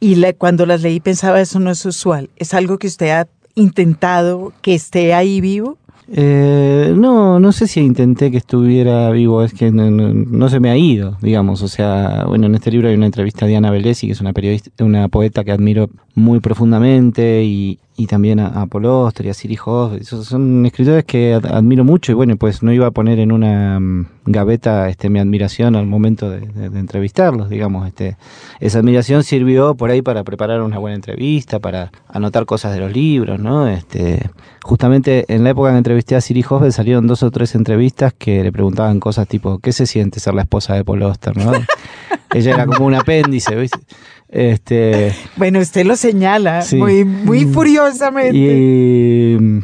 Y 0.00 0.16
la- 0.16 0.32
cuando 0.32 0.66
las 0.66 0.82
leí 0.82 0.98
pensaba, 1.00 1.40
eso 1.40 1.60
no 1.60 1.70
es 1.70 1.84
usual. 1.86 2.30
¿Es 2.36 2.54
algo 2.54 2.78
que 2.78 2.88
usted 2.88 3.10
ha 3.10 3.28
intentado 3.58 4.52
que 4.62 4.74
esté 4.74 5.12
ahí 5.14 5.40
vivo? 5.40 5.76
Eh, 6.10 6.94
no, 6.96 7.38
no 7.38 7.52
sé 7.52 7.66
si 7.66 7.80
intenté 7.80 8.30
que 8.30 8.38
estuviera 8.38 9.10
vivo, 9.10 9.42
es 9.42 9.52
que 9.52 9.70
no, 9.70 9.90
no- 9.90 10.48
se 10.48 10.58
me 10.58 10.70
ha 10.70 10.76
ido, 10.76 11.18
digamos. 11.20 11.60
O 11.62 11.68
sea, 11.68 12.24
bueno, 12.26 12.46
en 12.46 12.54
este 12.54 12.70
libro 12.70 12.88
hay 12.88 12.94
una 12.94 13.04
entrevista 13.06 13.44
a 13.44 13.48
Diana 13.48 13.70
Velesi, 13.70 14.06
que 14.06 14.14
es 14.14 14.20
una 14.22 14.32
periodista, 14.32 14.70
una 14.82 15.08
poeta 15.08 15.44
que 15.44 15.52
admiro 15.52 15.90
muy 16.14 16.40
profundamente, 16.40 17.42
y, 17.44 17.78
y 17.98 18.06
también 18.06 18.38
a, 18.38 18.46
a 18.62 18.68
y 18.72 19.28
a 19.28 19.34
Siri 19.34 19.58
Hoff. 19.64 19.92
Esos 20.00 20.24
son 20.26 20.64
escritores 20.64 21.04
que 21.04 21.34
ad- 21.34 21.46
admiro 21.46 21.82
mucho, 21.84 22.12
y 22.12 22.14
bueno, 22.14 22.36
pues 22.36 22.62
no 22.62 22.72
iba 22.72 22.86
a 22.86 22.92
poner 22.92 23.18
en 23.18 23.32
una 23.32 23.80
mm, 23.80 24.06
gaveta 24.26 24.88
este, 24.88 25.10
mi 25.10 25.18
admiración 25.18 25.74
al 25.74 25.86
momento 25.86 26.30
de, 26.30 26.40
de- 26.40 26.70
de 26.70 26.78
entrevistarlos, 26.78 27.50
digamos. 27.50 27.88
Este, 27.88 28.16
esa 28.60 28.78
admiración 28.78 29.24
sirvió 29.24 29.74
por 29.74 29.90
ahí 29.90 30.00
para 30.00 30.22
preparar 30.22 30.62
una 30.62 30.78
buena 30.78 30.94
entrevista, 30.94 31.58
para 31.58 31.90
anotar 32.08 32.46
cosas 32.46 32.72
de 32.72 32.78
los 32.80 32.92
libros, 32.92 33.40
¿no? 33.40 33.66
Este, 33.66 34.30
justamente 34.62 35.24
en 35.26 35.42
la 35.42 35.50
época 35.50 35.72
que 35.72 35.78
entrevisté 35.78 36.14
a 36.14 36.20
Siri 36.20 36.44
Hoffman 36.48 36.70
salieron 36.70 37.08
dos 37.08 37.24
o 37.24 37.32
tres 37.32 37.56
entrevistas 37.56 38.14
que 38.16 38.44
le 38.44 38.52
preguntaban 38.52 39.00
cosas 39.00 39.26
tipo, 39.26 39.58
¿qué 39.58 39.72
se 39.72 39.86
siente 39.86 40.20
ser 40.20 40.34
la 40.34 40.42
esposa 40.42 40.74
de 40.74 40.84
Paul 40.84 41.02
Auster, 41.02 41.36
no? 41.36 41.50
Ella 42.32 42.52
era 42.54 42.66
como 42.66 42.86
un 42.86 42.94
apéndice, 42.94 43.56
¿viste? 43.56 43.78
Este, 44.30 45.12
Bueno, 45.36 45.58
usted 45.60 45.86
lo 45.86 45.96
señala 45.96 46.62
Sí. 46.62 46.76
muy, 46.76 47.04
muy 47.04 47.44
furiosamente. 47.46 48.36
y 48.36 49.36
mm, 49.40 49.62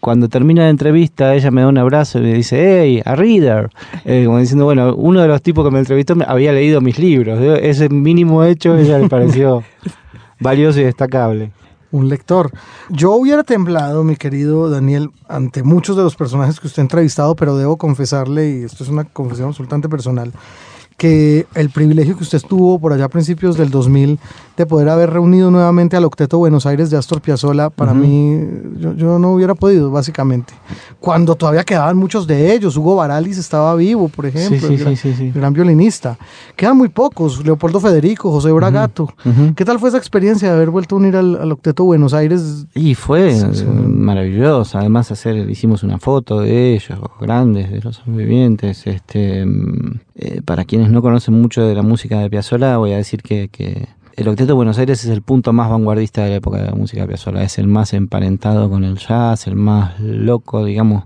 cuando 0.00 0.28
termina 0.28 0.62
la 0.62 0.68
entrevista, 0.70 1.34
ella 1.34 1.50
me 1.50 1.62
da 1.62 1.68
un 1.68 1.78
abrazo 1.78 2.18
y 2.20 2.22
me 2.22 2.34
dice, 2.34 2.80
hey, 2.82 3.02
a 3.04 3.16
reader. 3.16 3.70
Eh, 4.04 4.22
como 4.26 4.38
diciendo, 4.38 4.64
bueno, 4.64 4.94
uno 4.94 5.20
de 5.20 5.26
los 5.28 5.42
tipos 5.42 5.64
que 5.64 5.72
me 5.72 5.80
entrevistó 5.80 6.14
me 6.14 6.24
había 6.28 6.52
leído 6.52 6.80
mis 6.80 6.98
libros. 6.98 7.40
Ese 7.60 7.88
mínimo 7.88 8.44
hecho 8.44 8.76
ella 8.78 8.98
le 8.98 9.08
pareció 9.08 9.64
valioso 10.40 10.80
y 10.80 10.84
destacable. 10.84 11.50
un 11.90 12.08
lector. 12.08 12.52
Yo 12.90 13.12
hubiera 13.12 13.42
temblado, 13.42 14.04
mi 14.04 14.14
querido 14.16 14.70
Daniel, 14.70 15.10
ante 15.28 15.62
muchos 15.64 15.96
de 15.96 16.02
los 16.04 16.14
personajes 16.14 16.60
que 16.60 16.66
usted 16.68 16.82
ha 16.82 16.84
entrevistado, 16.84 17.34
pero 17.34 17.56
debo 17.56 17.76
confesarle, 17.76 18.50
y 18.50 18.62
esto 18.64 18.84
es 18.84 18.90
una 18.90 19.04
confesión 19.04 19.48
absolutamente 19.48 19.88
personal, 19.88 20.30
que 20.96 21.46
el 21.54 21.70
privilegio 21.70 22.16
que 22.16 22.22
usted 22.22 22.40
tuvo 22.40 22.78
por 22.78 22.92
allá 22.92 23.06
a 23.06 23.08
principios 23.08 23.56
del 23.56 23.70
2000 23.70 24.18
de 24.56 24.66
poder 24.66 24.88
haber 24.88 25.10
reunido 25.10 25.50
nuevamente 25.50 25.96
al 25.96 26.04
Octeto 26.04 26.38
Buenos 26.38 26.66
Aires 26.66 26.90
de 26.90 26.96
Astor 26.96 27.20
Piazzolla, 27.20 27.70
para 27.70 27.92
mí, 27.92 28.40
yo, 28.78 28.94
yo 28.94 29.18
no 29.18 29.32
hubiera 29.32 29.54
podido, 29.54 29.90
básicamente. 29.90 30.54
Cuando 30.98 31.34
todavía 31.34 31.64
quedaban 31.64 31.96
muchos 31.96 32.26
de 32.26 32.54
ellos, 32.54 32.76
Hugo 32.76 32.96
Baralis 32.96 33.38
estaba 33.38 33.74
vivo, 33.74 34.08
por 34.08 34.26
ejemplo, 34.26 34.68
sí, 34.68 34.76
gran, 34.76 34.96
sí, 34.96 35.10
sí, 35.10 35.14
sí. 35.14 35.26
el 35.26 35.32
gran 35.32 35.52
violinista. 35.52 36.18
Quedan 36.56 36.76
muy 36.76 36.88
pocos, 36.88 37.44
Leopoldo 37.44 37.80
Federico, 37.80 38.30
José 38.30 38.50
Bragato. 38.52 39.12
¿Qué 39.54 39.64
tal 39.64 39.78
fue 39.78 39.90
esa 39.90 39.98
experiencia 39.98 40.48
de 40.48 40.54
haber 40.54 40.70
vuelto 40.70 40.96
a 40.96 40.98
unir 40.98 41.16
al, 41.16 41.36
al 41.36 41.52
Octeto 41.52 41.84
Buenos 41.84 42.14
Aires 42.14 42.66
Y 42.74 42.94
fue 42.94 43.34
maravilloso. 43.86 44.78
Además, 44.78 45.10
hacer, 45.12 45.50
hicimos 45.50 45.82
una 45.82 45.98
foto 45.98 46.40
de 46.40 46.74
ellos, 46.74 46.98
grandes, 47.20 47.70
de 47.70 47.80
los 47.80 47.96
sobrevivientes. 47.96 48.86
Este, 48.86 49.44
mm, 49.44 50.00
eh, 50.14 50.40
para 50.44 50.64
quienes 50.64 50.90
no 50.90 51.02
conocen 51.02 51.34
mucho 51.34 51.62
de 51.62 51.74
la 51.74 51.82
música 51.82 52.20
de 52.20 52.30
Piazzolla, 52.30 52.78
voy 52.78 52.92
a 52.92 52.96
decir 52.96 53.22
que, 53.22 53.48
que 53.48 53.88
el 54.16 54.28
Octeto 54.28 54.48
de 54.48 54.52
Buenos 54.54 54.78
Aires 54.78 55.04
es 55.04 55.10
el 55.10 55.22
punto 55.22 55.52
más 55.52 55.68
vanguardista 55.70 56.22
de 56.24 56.30
la 56.30 56.36
época 56.36 56.58
de 56.58 56.66
la 56.66 56.74
música 56.74 57.02
de 57.02 57.08
Piazzolla. 57.08 57.42
Es 57.42 57.58
el 57.58 57.66
más 57.68 57.92
emparentado 57.92 58.70
con 58.70 58.82
el 58.84 58.96
jazz, 58.96 59.46
el 59.46 59.56
más 59.56 59.98
loco, 60.00 60.64
digamos. 60.64 61.04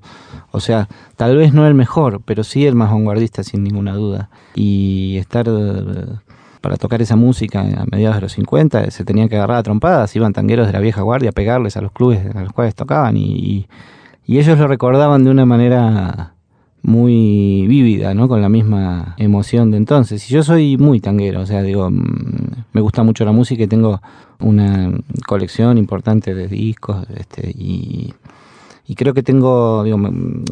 O 0.53 0.61
sea, 0.61 0.89
tal 1.17 1.37
vez 1.37 1.53
no 1.53 1.67
el 1.67 1.75
mejor, 1.75 2.21
pero 2.25 2.45
sí 2.45 2.67
el 2.67 2.75
más 2.75 2.91
vanguardista, 2.91 3.43
sin 3.43 3.65
ninguna 3.65 3.95
duda. 3.95 4.31
Y 4.55 5.17
estar 5.19 5.47
eh, 5.49 6.07
para 6.61 6.77
tocar 6.77 7.03
esa 7.03 7.17
música 7.17 7.61
a 7.61 7.85
mediados 7.91 8.17
de 8.17 8.23
los 8.23 8.33
50 8.33 8.91
se 8.91 9.05
tenían 9.05 9.29
que 9.29 9.37
agarrar 9.37 9.59
a 9.59 9.63
trompadas, 9.63 10.15
iban 10.15 10.33
tangueros 10.33 10.67
de 10.67 10.73
la 10.73 10.81
vieja 10.81 11.03
guardia 11.03 11.31
a 11.31 11.33
pegarles 11.33 11.77
a 11.77 11.81
los 11.81 11.91
clubes 11.93 12.21
a 12.35 12.43
los 12.43 12.53
cuales 12.53 12.75
tocaban 12.75 13.17
y, 13.17 13.23
y- 13.33 13.69
y 14.27 14.39
ellos 14.39 14.59
lo 14.59 14.69
recordaban 14.69 15.25
de 15.25 15.31
una 15.31 15.45
manera 15.47 16.35
muy 16.83 17.67
vívida, 17.69 18.15
¿no? 18.15 18.29
Con 18.29 18.41
la 18.41 18.49
misma 18.49 19.15
emoción 19.19 19.71
de 19.71 19.77
entonces. 19.77 20.29
Y 20.31 20.35
yo 20.35 20.43
soy 20.43 20.77
muy 20.77 21.01
tanguero, 21.01 21.41
o 21.43 21.47
sea, 21.47 21.63
digo, 21.63 21.91
mm, 21.91 22.65
me 22.73 22.81
gusta 22.81 23.03
mucho 23.03 23.25
la 23.25 23.33
música 23.33 23.63
y 23.65 23.67
tengo 23.67 24.01
una 24.41 24.91
colección 25.27 25.77
importante 25.79 26.35
de 26.35 26.49
discos, 26.49 27.07
este, 27.15 27.51
y, 27.51 28.15
y 28.87 28.95
creo 28.95 29.13
que 29.15 29.23
tengo, 29.23 29.85
digo, 29.85 29.99
m- 29.99 30.43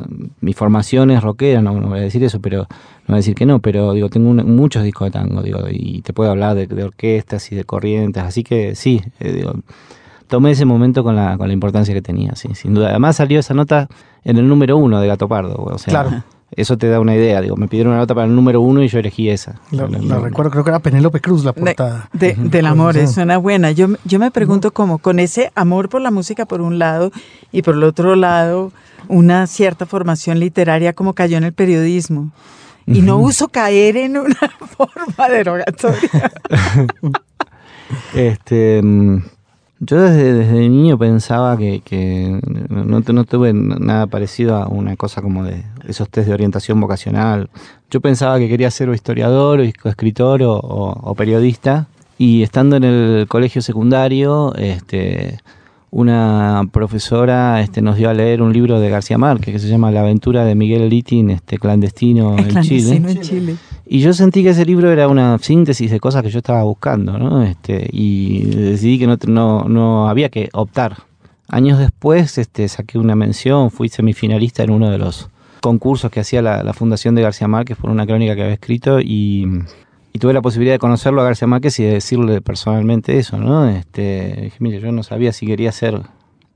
mi 0.41 0.53
formación 0.53 1.11
es 1.11 1.23
rockera, 1.23 1.63
no, 1.63 1.81
no 1.81 1.89
voy 1.89 2.01
a 2.01 2.03
decir 2.03 2.23
eso, 2.23 2.41
pero 2.41 2.59
no 2.63 2.67
voy 3.09 3.15
a 3.15 3.17
decir 3.17 3.35
que 3.35 3.47
no, 3.47 3.61
pero 3.61 3.93
digo, 3.95 4.11
tengo 4.11 4.29
un- 4.31 4.55
muchos 4.57 4.85
discos 4.85 5.07
de 5.07 5.13
tango, 5.13 5.43
digo, 5.43 5.61
y 5.71 6.03
te 6.03 6.13
puedo 6.13 6.31
hablar 6.31 6.55
de, 6.57 6.67
de 6.67 6.85
orquestas 6.85 7.51
y 7.53 7.57
de 7.57 7.65
corrientes, 7.65 8.23
así 8.23 8.45
que 8.45 8.75
sí, 8.75 9.01
eh, 9.21 9.33
digo, 9.33 9.55
tomé 10.29 10.53
ese 10.53 10.65
momento 10.65 11.03
con 11.03 11.17
la, 11.17 11.37
con 11.37 11.49
la 11.49 11.55
importancia 11.55 11.93
que 11.95 12.03
tenía, 12.03 12.35
sí, 12.37 12.49
sin 12.55 12.75
duda. 12.75 12.91
Además 12.91 13.17
salió 13.17 13.41
esa 13.41 13.55
nota 13.55 13.89
en 14.25 14.37
el 14.39 14.47
número 14.49 14.77
uno 14.77 15.01
de 15.01 15.09
Gato 15.09 15.27
Pardo, 15.29 15.57
o 15.57 15.79
sea, 15.79 15.91
Claro. 15.91 16.23
eso 16.53 16.77
te 16.79 16.89
da 16.89 17.01
una 17.01 17.15
idea, 17.15 17.41
digo, 17.41 17.57
me 17.57 17.67
pidieron 17.69 17.93
una 17.93 18.01
nota 18.01 18.15
para 18.15 18.27
el 18.27 18.35
número 18.35 18.61
uno 18.61 18.83
y 18.83 18.89
yo 18.89 18.99
elegí 18.99 19.29
esa. 19.31 19.57
La, 19.71 19.89
La- 19.89 19.99
la 19.99 20.05
la- 20.17 20.19
recuerdo, 20.21 20.51
creo 20.51 20.65
que 20.65 20.71
era 20.71 20.79
Penélope 20.79 21.21
Cruz 21.21 21.45
la 21.45 21.53
portada. 21.53 22.09
de- 22.13 22.35
del 22.35 22.67
amor, 22.67 22.97
es 22.97 23.17
una 23.17 23.39
buena. 23.39 23.71
Yo, 23.73 23.89
yo 24.05 24.19
me 24.19 24.31
pregunto 24.31 24.71
cómo 24.73 24.99
con 24.99 25.19
ese 25.19 25.51
amor 25.55 25.89
por 25.89 26.01
la 26.03 26.11
música 26.11 26.47
por 26.47 26.61
un 26.61 26.79
lado 26.79 27.11
y 27.53 27.63
por 27.63 27.75
el 27.75 27.83
otro 27.85 28.15
lado 28.17 28.73
una 29.09 29.47
cierta 29.47 29.87
formación 29.87 30.39
literaria 30.41 30.93
como 30.93 31.15
cayó 31.15 31.39
en 31.39 31.45
el 31.45 31.53
periodismo. 31.55 32.31
Y 32.87 33.03
no 33.03 33.19
uso 33.19 33.49
caer 33.49 33.99
en 33.99 34.17
una 34.17 34.35
forma 34.77 35.29
derogatoria. 35.29 36.33
Este, 38.15 38.81
mm, 38.83 39.23
yo 39.81 40.01
desde, 40.01 40.33
desde 40.35 40.69
niño 40.69 40.99
pensaba 40.99 41.57
que, 41.57 41.81
que 41.85 42.41
no, 42.69 42.85
no 42.85 43.03
tu- 43.03 43.13
no 43.13 43.25
tuve 43.25 43.53
nada 43.53 44.07
parecido 44.07 44.57
a 44.57 44.67
una 44.69 44.97
cosa 44.97 45.23
como 45.23 45.45
de 45.45 45.63
esos 45.87 46.09
test 46.09 46.29
de 46.29 46.35
orientación 46.35 46.81
vocacional. 46.81 47.49
Yo 47.91 48.01
pensaba 48.01 48.39
que 48.39 48.49
quería 48.49 48.71
ser 48.71 48.89
o 48.89 48.95
historiador 48.95 49.61
o 49.61 49.89
escritor 49.89 50.43
o, 50.43 50.55
o- 50.57 51.11
o 51.11 51.15
periodista. 51.15 51.87
Y 52.21 52.43
estando 52.43 52.75
en 52.77 52.83
el 52.85 53.27
colegio 53.29 53.63
secundario, 53.63 54.53
este, 54.57 55.39
una 55.90 56.68
profesora 56.71 57.61
este, 57.61 57.80
nos 57.80 57.97
dio 57.97 58.11
a 58.11 58.14
leer 58.14 58.42
un 58.42 58.52
libro 58.52 58.78
de 58.78 58.90
García 58.90 59.16
Márquez 59.16 59.54
que 59.54 59.59
se 59.59 59.68
llama 59.68 59.90
La 59.90 60.00
aventura 60.00 60.45
de 60.45 60.54
Miguel 60.54 60.88
Litin, 60.88 61.30
este, 61.30 61.59
clandestino 61.59 62.37
en 62.38 62.61
Chile. 62.62 62.99
Clandestino 62.99 63.09
en 63.09 63.21
Chile. 63.21 63.57
Y 63.87 64.00
yo 64.00 64.12
sentí 64.12 64.42
que 64.42 64.50
ese 64.50 64.66
libro 64.66 64.90
era 64.90 65.09
una 65.09 65.38
síntesis 65.38 65.90
de 65.90 65.99
cosas 65.99 66.23
que 66.23 66.30
yo 66.30 66.38
estaba 66.38 66.62
buscando, 66.62 67.18
¿no? 67.18 67.42
Este, 67.42 67.88
y 67.90 68.45
decidí 68.45 68.99
que 68.99 69.07
no, 69.07 69.16
no, 69.26 69.64
no 69.64 70.09
había 70.09 70.28
que 70.28 70.50
optar. 70.52 70.99
Años 71.49 71.78
después 71.78 72.37
este, 72.37 72.68
saqué 72.68 72.99
una 72.99 73.16
mención, 73.16 73.71
fui 73.71 73.88
semifinalista 73.88 74.62
en 74.62 74.71
uno 74.71 74.90
de 74.90 74.99
los 74.99 75.30
concursos 75.62 76.11
que 76.11 76.21
hacía 76.21 76.42
la, 76.42 76.62
la 76.62 76.75
Fundación 76.75 77.14
de 77.14 77.23
García 77.23 77.49
Márquez 77.49 77.78
por 77.78 77.88
una 77.88 78.07
crónica 78.07 78.35
que 78.37 78.42
había 78.42 78.54
escrito 78.54 79.00
y, 79.00 79.47
y 80.12 80.19
tuve 80.19 80.33
la 80.33 80.43
posibilidad 80.43 80.75
de 80.75 80.79
conocerlo 80.79 81.21
a 81.21 81.25
García 81.25 81.47
Márquez 81.49 81.79
y 81.81 81.85
de 81.85 81.93
decirle 81.95 82.41
personalmente 82.41 83.19
eso, 83.19 83.37
¿no? 83.38 83.69
Este, 83.69 84.38
dije, 84.43 84.57
mire, 84.61 84.81
yo 84.81 84.91
no 84.93 85.03
sabía 85.03 85.33
si 85.33 85.47
quería 85.47 85.71
ser 85.73 86.00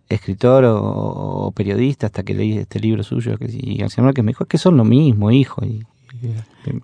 escritor 0.08 0.64
o, 0.64 0.78
o 0.82 1.50
periodista 1.52 2.06
hasta 2.06 2.22
que 2.22 2.34
leí 2.34 2.58
este 2.58 2.80
libro 2.80 3.02
suyo. 3.02 3.36
Que, 3.38 3.46
y 3.50 3.76
García 3.78 4.02
Márquez 4.04 4.24
me 4.24 4.30
dijo, 4.30 4.44
es 4.44 4.48
que 4.48 4.58
son 4.58 4.76
lo 4.76 4.84
mismo, 4.84 5.30
hijo. 5.30 5.64
Y 5.64 5.84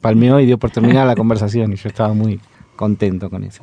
palmeó 0.00 0.40
y 0.40 0.46
dio 0.46 0.58
por 0.58 0.70
terminar 0.70 1.06
la 1.06 1.14
conversación 1.14 1.72
y 1.72 1.76
yo 1.76 1.88
estaba 1.88 2.12
muy 2.14 2.40
contento 2.76 3.28
con 3.30 3.44
eso. 3.44 3.62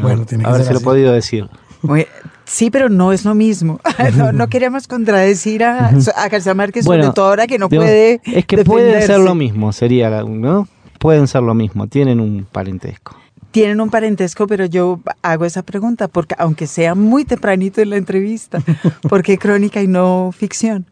Bueno, 0.00 0.24
tiene 0.24 0.44
que 0.44 0.48
a 0.50 0.52
ver 0.52 0.60
ser 0.62 0.68
si 0.68 0.72
lo 0.74 0.80
he 0.80 0.82
podido 0.84 1.12
decir. 1.12 1.48
Muy- 1.82 2.06
Sí, 2.44 2.70
pero 2.70 2.88
no 2.88 3.12
es 3.12 3.24
lo 3.24 3.34
mismo. 3.34 3.80
No, 4.16 4.32
no 4.32 4.48
queremos 4.48 4.86
contradecir 4.88 5.64
a, 5.64 5.88
a 5.88 6.28
García 6.28 6.54
Márquez, 6.54 6.84
sobre 6.84 6.98
Bueno, 6.98 7.12
todo 7.14 7.26
ahora 7.26 7.46
que 7.46 7.58
no 7.58 7.68
digo, 7.68 7.82
puede. 7.82 8.20
Es 8.24 8.46
que 8.46 8.64
pueden 8.64 9.02
ser 9.02 9.20
lo 9.20 9.34
mismo, 9.34 9.72
sería, 9.72 10.08
la- 10.10 10.22
¿no? 10.24 10.68
Pueden 11.02 11.26
ser 11.26 11.42
lo 11.42 11.52
mismo, 11.52 11.88
tienen 11.88 12.20
un 12.20 12.46
parentesco. 12.50 13.16
Tienen 13.50 13.80
un 13.80 13.90
parentesco, 13.90 14.46
pero 14.46 14.66
yo 14.66 15.00
hago 15.20 15.44
esa 15.44 15.62
pregunta, 15.64 16.06
porque 16.06 16.36
aunque 16.38 16.68
sea 16.68 16.94
muy 16.94 17.24
tempranito 17.24 17.80
en 17.80 17.90
la 17.90 17.96
entrevista, 17.96 18.60
¿por 19.08 19.24
qué 19.24 19.36
crónica 19.36 19.82
y 19.82 19.88
no 19.88 20.30
ficción? 20.32 20.86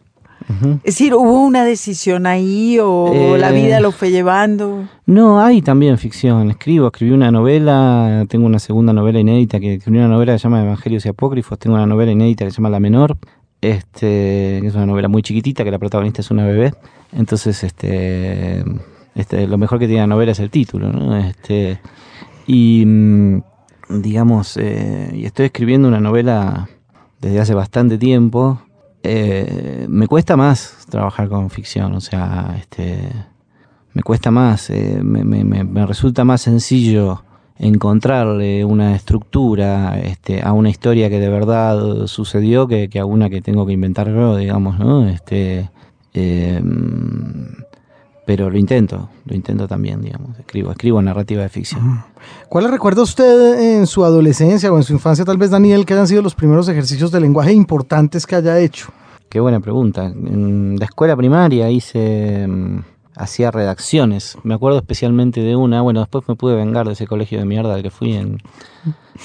Es 0.83 0.97
decir, 0.97 1.15
¿hubo 1.15 1.45
una 1.45 1.65
decisión 1.65 2.27
ahí 2.27 2.77
o 2.83 3.37
la 3.37 3.51
Eh, 3.51 3.63
vida 3.63 3.79
lo 3.79 3.93
fue 3.93 4.11
llevando? 4.11 4.89
No, 5.07 5.41
hay 5.41 5.63
también 5.63 5.97
ficción. 5.97 6.51
Escribo, 6.51 6.89
escribí 6.89 7.13
una 7.13 7.31
novela, 7.31 8.25
tengo 8.29 8.47
una 8.47 8.59
segunda 8.59 8.93
novela 8.93 9.21
inédita, 9.21 9.61
que 9.61 9.75
escribí 9.75 9.99
una 9.99 10.09
novela 10.09 10.33
que 10.33 10.41
se 10.41 10.45
llama 10.45 10.65
Evangelios 10.65 11.07
y 11.07 11.09
Apócrifos, 11.09 11.57
tengo 11.57 11.77
una 11.77 11.87
novela 11.87 12.11
inédita 12.11 12.45
que 12.45 12.51
se 12.51 12.57
llama 12.57 12.71
La 12.71 12.81
Menor, 12.81 13.17
este, 13.61 14.59
que 14.61 14.67
es 14.67 14.75
una 14.75 14.87
novela 14.87 15.07
muy 15.07 15.23
chiquitita, 15.23 15.63
que 15.63 15.71
la 15.71 15.79
protagonista 15.79 16.21
es 16.21 16.33
una 16.33 16.45
bebé. 16.45 16.75
Entonces, 17.13 17.63
este, 17.63 18.65
este, 19.15 19.47
lo 19.47 19.59
mejor 19.59 19.79
que 19.79 19.87
tiene 19.87 20.03
la 20.03 20.07
novela 20.07 20.33
es 20.33 20.41
el 20.41 20.51
título, 20.51 20.93
¿no? 20.93 21.17
Este, 21.17 21.81
y 22.47 22.85
mm, 22.87 23.43
digamos, 23.89 24.57
eh, 24.57 25.11
y 25.15 25.25
estoy 25.25 25.47
escribiendo 25.47 25.89
una 25.89 26.01
novela 26.01 26.69
desde 27.21 27.41
hace 27.41 27.55
bastante 27.55 27.99
tiempo. 27.99 28.63
Eh, 29.03 29.87
me 29.89 30.07
cuesta 30.07 30.37
más 30.37 30.87
trabajar 30.89 31.29
con 31.29 31.51
ficción, 31.51 31.95
o 31.95 32.01
sea, 32.01 32.57
este, 32.59 33.11
me 33.95 34.03
cuesta 34.03 34.31
más, 34.31 34.71
eh, 34.71 35.01
me, 35.03 35.87
resulta 35.87 36.25
más 36.25 36.43
sencillo 36.43 37.25
encontrarle 37.59 38.65
una 38.65 38.95
estructura 38.95 39.99
este, 39.99 40.43
a 40.43 40.53
una 40.53 40.71
historia 40.71 41.11
que 41.11 41.21
de 41.21 41.29
verdad 41.29 42.07
sucedió 42.07 42.67
que, 42.67 42.91
a 42.99 43.05
una 43.05 43.29
que 43.29 43.43
tengo 43.43 43.67
que 43.67 43.73
inventar 43.73 44.09
yo, 44.09 44.37
digamos, 44.37 44.79
¿no? 44.79 45.07
Este, 45.09 45.71
pero 48.31 48.49
lo 48.49 48.57
intento, 48.57 49.09
lo 49.25 49.35
intento 49.35 49.67
también, 49.67 50.03
digamos, 50.03 50.39
escribo, 50.39 50.71
escribo 50.71 51.03
narrativa 51.03 51.43
de 51.43 51.49
ficción. 51.49 52.05
¿Cuál 52.49 52.71
recuerda 52.71 53.03
usted 53.03 53.77
en 53.77 53.89
su 53.89 54.05
adolescencia 54.05 54.73
o 54.73 54.77
en 54.77 54.85
su 54.85 54.93
infancia, 54.93 55.25
tal 55.25 55.37
vez 55.37 55.51
Daniel, 55.51 55.85
que 55.85 55.95
hayan 55.95 56.07
sido 56.07 56.23
los 56.23 56.37
primeros 56.37 56.69
ejercicios 56.69 57.11
de 57.11 57.19
lenguaje 57.19 57.53
importantes 57.53 58.29
que 58.29 58.37
haya 58.37 58.61
hecho? 58.61 58.93
Qué 59.29 59.41
buena 59.41 59.59
pregunta. 59.59 60.05
En 60.05 60.77
la 60.79 60.85
escuela 60.85 61.17
primaria 61.17 61.73
hice, 61.73 62.47
mm, 62.47 62.79
hacía 63.17 63.51
redacciones. 63.51 64.39
Me 64.45 64.55
acuerdo 64.55 64.79
especialmente 64.79 65.41
de 65.41 65.57
una. 65.57 65.83
Bueno, 65.83 65.99
después 65.99 66.23
me 66.29 66.37
pude 66.37 66.55
vengar 66.55 66.87
de 66.87 66.93
ese 66.93 67.09
colegio 67.09 67.41
de 67.41 67.47
mierda 67.47 67.75
al 67.75 67.83
que 67.83 67.91
fui 67.91 68.13
en, 68.13 68.41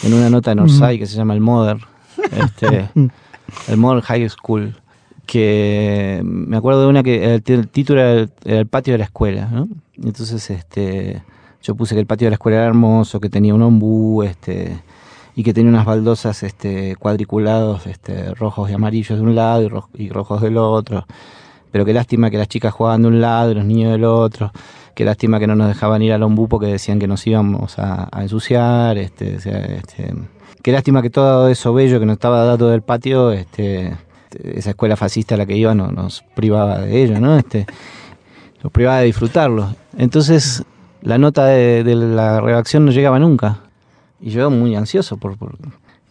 en 0.01 0.13
una 0.15 0.31
nota 0.31 0.51
en 0.51 0.61
Orsay 0.61 0.97
que 0.97 1.05
se 1.05 1.15
llama 1.15 1.35
el 1.35 1.41
Modern, 1.41 1.79
este, 2.31 2.89
el 3.67 3.77
Modern 3.77 4.01
High 4.01 4.27
School. 4.31 4.75
Que 5.25 6.21
me 6.23 6.57
acuerdo 6.57 6.81
de 6.81 6.87
una 6.87 7.03
que 7.03 7.35
el, 7.35 7.67
título 7.67 8.01
era 8.01 8.27
el, 8.43 8.67
patio 8.67 8.93
de 8.93 8.97
la 8.99 9.05
escuela, 9.05 9.47
¿no? 9.51 9.67
Entonces, 10.01 10.49
este, 10.49 11.23
yo 11.61 11.75
puse 11.75 11.95
que 11.95 12.01
el 12.01 12.07
patio 12.07 12.25
de 12.27 12.31
la 12.31 12.35
escuela 12.35 12.57
era 12.57 12.67
hermoso, 12.67 13.19
que 13.19 13.29
tenía 13.29 13.53
un 13.55 13.61
ombú, 13.61 14.23
este, 14.23 14.79
y 15.35 15.43
que 15.43 15.53
tenía 15.53 15.69
unas 15.69 15.85
baldosas 15.85 16.43
este, 16.43 16.95
cuadriculados 16.95 17.87
este, 17.87 18.33
rojos 18.33 18.69
y 18.69 18.73
amarillos 18.73 19.17
de 19.17 19.23
un 19.23 19.35
lado 19.35 19.63
y, 19.63 19.67
ro- 19.67 19.89
y 19.93 20.09
rojos 20.09 20.41
del 20.41 20.57
otro. 20.57 21.05
Pero 21.71 21.83
qué 21.83 21.93
lástima 21.93 22.29
que 22.29 22.37
las 22.37 22.47
chicas 22.47 22.73
jugaban 22.73 23.01
de 23.01 23.09
un 23.09 23.19
lado 23.19 23.51
y 23.51 23.55
los 23.55 23.65
niños 23.65 23.91
del 23.91 24.05
otro. 24.05 24.51
Qué 24.93 25.03
lástima 25.03 25.39
que 25.39 25.47
no 25.47 25.57
nos 25.57 25.67
dejaban 25.67 26.01
ir 26.01 26.13
al 26.13 26.23
ombú 26.23 26.47
porque 26.47 26.67
decían 26.67 26.99
que 26.99 27.07
nos 27.07 27.27
íbamos 27.27 27.77
a, 27.79 28.09
ensuciar. 28.21 28.97
Este, 28.97 29.35
este, 29.35 30.13
qué 30.61 30.71
lástima 30.71 31.01
que 31.01 31.09
todo 31.09 31.49
eso 31.49 31.73
bello 31.73 31.99
que 31.99 32.05
nos 32.05 32.13
estaba 32.13 32.45
dando 32.45 32.69
del 32.69 32.81
patio, 32.81 33.33
este, 33.33 33.93
esa 34.43 34.71
escuela 34.71 34.95
fascista 34.95 35.35
a 35.35 35.37
la 35.37 35.45
que 35.45 35.55
iba 35.55 35.73
no, 35.75 35.91
nos 35.91 36.23
privaba 36.35 36.79
de 36.79 37.03
ello, 37.03 37.19
¿no? 37.19 37.37
Este, 37.37 37.65
nos 38.63 38.71
privaba 38.71 38.99
de 38.99 39.05
disfrutarlo. 39.05 39.75
Entonces, 39.97 40.63
la 41.01 41.17
nota 41.17 41.45
de, 41.45 41.83
de 41.83 41.95
la 41.95 42.41
redacción 42.41 42.85
no 42.85 42.91
llegaba 42.91 43.19
nunca. 43.19 43.59
Y 44.21 44.29
yo 44.31 44.49
muy 44.49 44.75
ansioso 44.75 45.17
por, 45.17 45.37
por- 45.37 45.55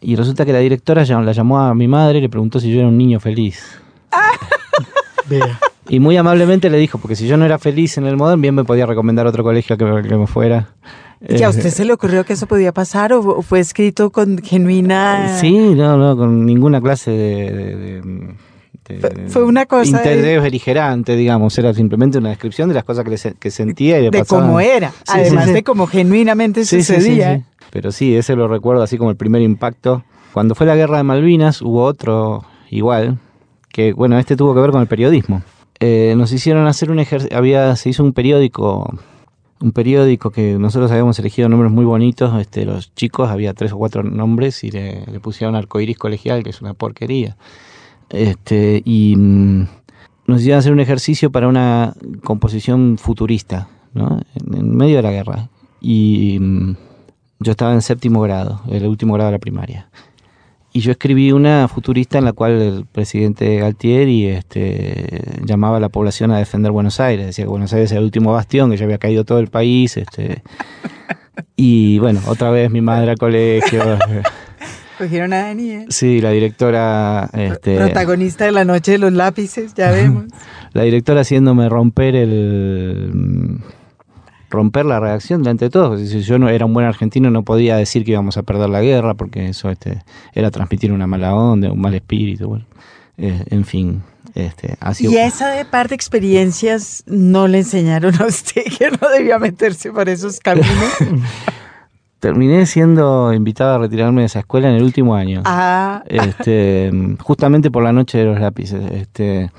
Y 0.00 0.16
resulta 0.16 0.44
que 0.44 0.52
la 0.52 0.58
directora 0.60 1.04
la 1.04 1.32
llamó 1.32 1.60
a 1.60 1.74
mi 1.74 1.88
madre 1.88 2.18
y 2.18 2.20
le 2.20 2.28
preguntó 2.28 2.60
si 2.60 2.70
yo 2.72 2.78
era 2.80 2.88
un 2.88 2.98
niño 2.98 3.18
feliz. 3.20 3.80
Vea. 5.28 5.58
Y 5.88 6.00
muy 6.00 6.16
amablemente 6.16 6.70
le 6.70 6.78
dijo, 6.78 6.98
porque 6.98 7.16
si 7.16 7.26
yo 7.26 7.36
no 7.36 7.44
era 7.44 7.58
feliz 7.58 7.98
en 7.98 8.06
el 8.06 8.16
Modern, 8.16 8.40
bien 8.40 8.54
me 8.54 8.64
podía 8.64 8.86
recomendar 8.86 9.26
otro 9.26 9.42
colegio 9.44 9.76
que 9.76 9.84
que 10.08 10.16
me 10.16 10.26
fuera. 10.26 10.68
¿Y 11.28 11.42
a 11.42 11.46
Eh, 11.46 11.50
usted 11.50 11.70
se 11.70 11.84
le 11.84 11.92
ocurrió 11.92 12.24
que 12.24 12.34
eso 12.34 12.46
podía 12.46 12.72
pasar 12.72 13.12
o 13.12 13.42
fue 13.42 13.60
escrito 13.60 14.10
con 14.10 14.38
genuina... 14.38 15.38
Sí, 15.40 15.56
no, 15.74 15.96
no, 15.96 16.16
con 16.16 16.44
ninguna 16.44 16.80
clase 16.80 17.10
de... 17.10 17.52
de- 17.52 17.76
de- 17.76 18.02
de- 18.02 19.00
Fue- 19.00 19.28
fue 19.28 19.44
una 19.44 19.64
cosa 19.64 19.88
Interés 19.96 20.42
beligerante, 20.42 21.16
digamos. 21.16 21.56
Era 21.56 21.72
simplemente 21.72 22.18
una 22.18 22.28
descripción 22.28 22.68
de 22.68 22.74
las 22.74 22.84
cosas 22.84 23.02
que, 23.04 23.10
le 23.10 23.34
que 23.38 23.50
sentía 23.50 23.98
y 23.98 24.02
le 24.02 24.10
de 24.10 24.18
pasaban. 24.18 24.46
cómo 24.46 24.60
era, 24.60 24.90
Sí, 24.90 24.96
además 25.06 25.44
sí, 25.44 25.48
sí. 25.50 25.54
de 25.54 25.62
cómo 25.62 25.86
genuinamente 25.86 26.64
Sí, 26.66 26.82
sí, 26.82 26.94
sí, 26.94 27.00
sucedía. 27.00 27.36
sí. 27.38 27.44
Pero 27.70 27.90
sí, 27.92 28.14
ese 28.14 28.36
lo 28.36 28.46
recuerdo 28.46 28.82
así 28.82 28.98
como 28.98 29.08
el 29.10 29.16
primer 29.16 29.40
impacto. 29.40 30.04
Cuando 30.34 30.54
fue 30.54 30.66
la 30.66 30.76
guerra 30.76 30.98
de 30.98 31.02
Malvinas 31.04 31.62
hubo 31.62 31.82
otro 31.84 32.44
igual, 32.70 33.16
que 33.72 33.94
bueno, 33.94 34.18
este 34.18 34.36
tuvo 34.36 34.54
que 34.54 34.60
ver 34.60 34.70
con 34.70 34.82
el 34.82 34.86
periodismo. 34.86 35.42
Eh, 35.80 36.12
nos 36.16 36.30
hicieron 36.32 36.66
hacer 36.66 36.90
un 36.90 36.98
ejercicio, 36.98 37.36
había, 37.36 37.74
se 37.76 37.88
hizo 37.88 38.04
un 38.04 38.12
periódico, 38.12 38.94
un 39.64 39.72
periódico 39.72 40.30
que 40.30 40.58
nosotros 40.58 40.90
habíamos 40.90 41.18
elegido 41.18 41.48
nombres 41.48 41.72
muy 41.72 41.86
bonitos, 41.86 42.38
este, 42.38 42.66
los 42.66 42.94
chicos, 42.94 43.30
había 43.30 43.54
tres 43.54 43.72
o 43.72 43.78
cuatro 43.78 44.02
nombres 44.02 44.62
y 44.62 44.70
le, 44.70 45.06
le 45.06 45.20
pusieron 45.20 45.56
arcoiris 45.56 45.96
colegial, 45.96 46.44
que 46.44 46.50
es 46.50 46.60
una 46.60 46.74
porquería. 46.74 47.38
Este, 48.10 48.82
y 48.84 49.16
mm, 49.16 49.66
nos 50.26 50.40
hicieron 50.42 50.58
hacer 50.58 50.72
un 50.72 50.80
ejercicio 50.80 51.32
para 51.32 51.48
una 51.48 51.94
composición 52.22 52.98
futurista, 52.98 53.68
¿no? 53.94 54.20
En, 54.34 54.54
en 54.54 54.76
medio 54.76 54.96
de 54.96 55.02
la 55.02 55.12
guerra. 55.12 55.48
Y 55.80 56.38
mm, 56.38 56.76
yo 57.40 57.52
estaba 57.52 57.72
en 57.72 57.80
séptimo 57.80 58.20
grado, 58.20 58.60
el 58.68 58.86
último 58.86 59.14
grado 59.14 59.30
de 59.30 59.36
la 59.36 59.40
primaria. 59.40 59.88
Y 60.76 60.80
yo 60.80 60.90
escribí 60.90 61.30
una 61.30 61.68
futurista 61.68 62.18
en 62.18 62.24
la 62.24 62.32
cual 62.32 62.60
el 62.60 62.84
presidente 62.84 63.58
Galtieri 63.58 64.26
este, 64.26 65.22
llamaba 65.44 65.76
a 65.76 65.80
la 65.80 65.88
población 65.88 66.32
a 66.32 66.38
defender 66.38 66.72
Buenos 66.72 66.98
Aires. 66.98 67.26
Decía 67.26 67.44
que 67.44 67.48
Buenos 67.48 67.72
Aires 67.72 67.92
era 67.92 68.00
el 68.00 68.04
último 68.06 68.32
bastión, 68.32 68.72
que 68.72 68.76
ya 68.76 68.84
había 68.84 68.98
caído 68.98 69.24
todo 69.24 69.38
el 69.38 69.46
país. 69.46 69.96
Este, 69.96 70.42
y 71.54 72.00
bueno, 72.00 72.20
otra 72.26 72.50
vez 72.50 72.72
mi 72.72 72.80
madre 72.80 73.12
al 73.12 73.18
colegio. 73.18 73.84
Cogieron 74.98 75.32
a 75.32 75.42
Daniel, 75.42 75.86
Sí, 75.90 76.20
la 76.20 76.30
directora... 76.30 77.30
Este, 77.32 77.76
protagonista 77.76 78.44
de 78.44 78.50
la 78.50 78.64
noche 78.64 78.92
de 78.92 78.98
los 78.98 79.12
lápices, 79.12 79.74
ya 79.74 79.92
vemos. 79.92 80.24
la 80.72 80.82
directora 80.82 81.20
haciéndome 81.20 81.68
romper 81.68 82.16
el 82.16 83.60
romper 84.54 84.86
la 84.86 85.00
reacción 85.00 85.42
delante 85.42 85.66
de 85.66 85.70
todos. 85.70 86.00
Si 86.08 86.20
yo 86.22 86.38
no 86.38 86.48
era 86.48 86.64
un 86.64 86.72
buen 86.72 86.86
argentino 86.86 87.30
no 87.30 87.42
podía 87.42 87.76
decir 87.76 88.04
que 88.04 88.12
íbamos 88.12 88.36
a 88.36 88.42
perder 88.42 88.70
la 88.70 88.80
guerra 88.80 89.14
porque 89.14 89.48
eso 89.48 89.70
este, 89.70 90.02
era 90.32 90.50
transmitir 90.50 90.92
una 90.92 91.06
mala 91.06 91.34
onda, 91.34 91.70
un 91.72 91.80
mal 91.80 91.94
espíritu. 91.94 92.48
Bueno, 92.48 92.64
Eh, 93.16 93.44
en 93.50 93.64
fin, 93.64 94.02
este, 94.34 94.76
sido- 94.94 95.12
Y 95.12 95.18
esa 95.18 95.48
de 95.50 95.64
par 95.64 95.88
de 95.88 95.94
experiencias 95.94 97.04
no 97.06 97.46
le 97.46 97.58
enseñaron 97.58 98.14
a 98.20 98.26
usted 98.26 98.62
que 98.76 98.90
no 98.90 99.08
debía 99.08 99.38
meterse 99.38 99.92
por 99.92 100.08
esos 100.08 100.40
caminos. 100.40 100.68
terminé 102.20 102.64
siendo 102.64 103.34
invitado 103.34 103.74
a 103.74 103.78
retirarme 103.78 104.22
de 104.22 104.26
esa 104.28 104.38
escuela 104.40 104.70
en 104.70 104.76
el 104.76 104.82
último 104.82 105.14
año. 105.14 105.42
Ah, 105.44 106.02
este, 106.06 106.90
justamente 107.20 107.70
por 107.70 107.84
la 107.84 107.92
noche 107.92 108.16
de 108.18 108.24
los 108.24 108.40
lápices. 108.40 108.82
Este, 108.92 109.50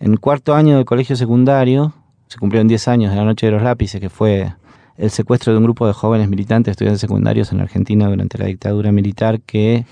en 0.00 0.16
cuarto 0.16 0.54
año 0.54 0.74
del 0.76 0.84
colegio 0.84 1.14
secundario, 1.14 1.92
se 2.30 2.38
cumplieron 2.38 2.68
10 2.68 2.86
años 2.86 3.10
de 3.10 3.16
la 3.16 3.24
noche 3.24 3.46
de 3.46 3.52
los 3.52 3.60
lápices, 3.60 4.00
que 4.00 4.08
fue 4.08 4.52
el 4.96 5.10
secuestro 5.10 5.52
de 5.52 5.58
un 5.58 5.64
grupo 5.64 5.88
de 5.88 5.92
jóvenes 5.92 6.28
militantes, 6.28 6.70
estudiantes 6.70 7.00
secundarios 7.00 7.50
en 7.50 7.60
Argentina 7.60 8.06
durante 8.06 8.38
la 8.38 8.46
dictadura 8.46 8.92
militar, 8.92 9.40
que, 9.40 9.84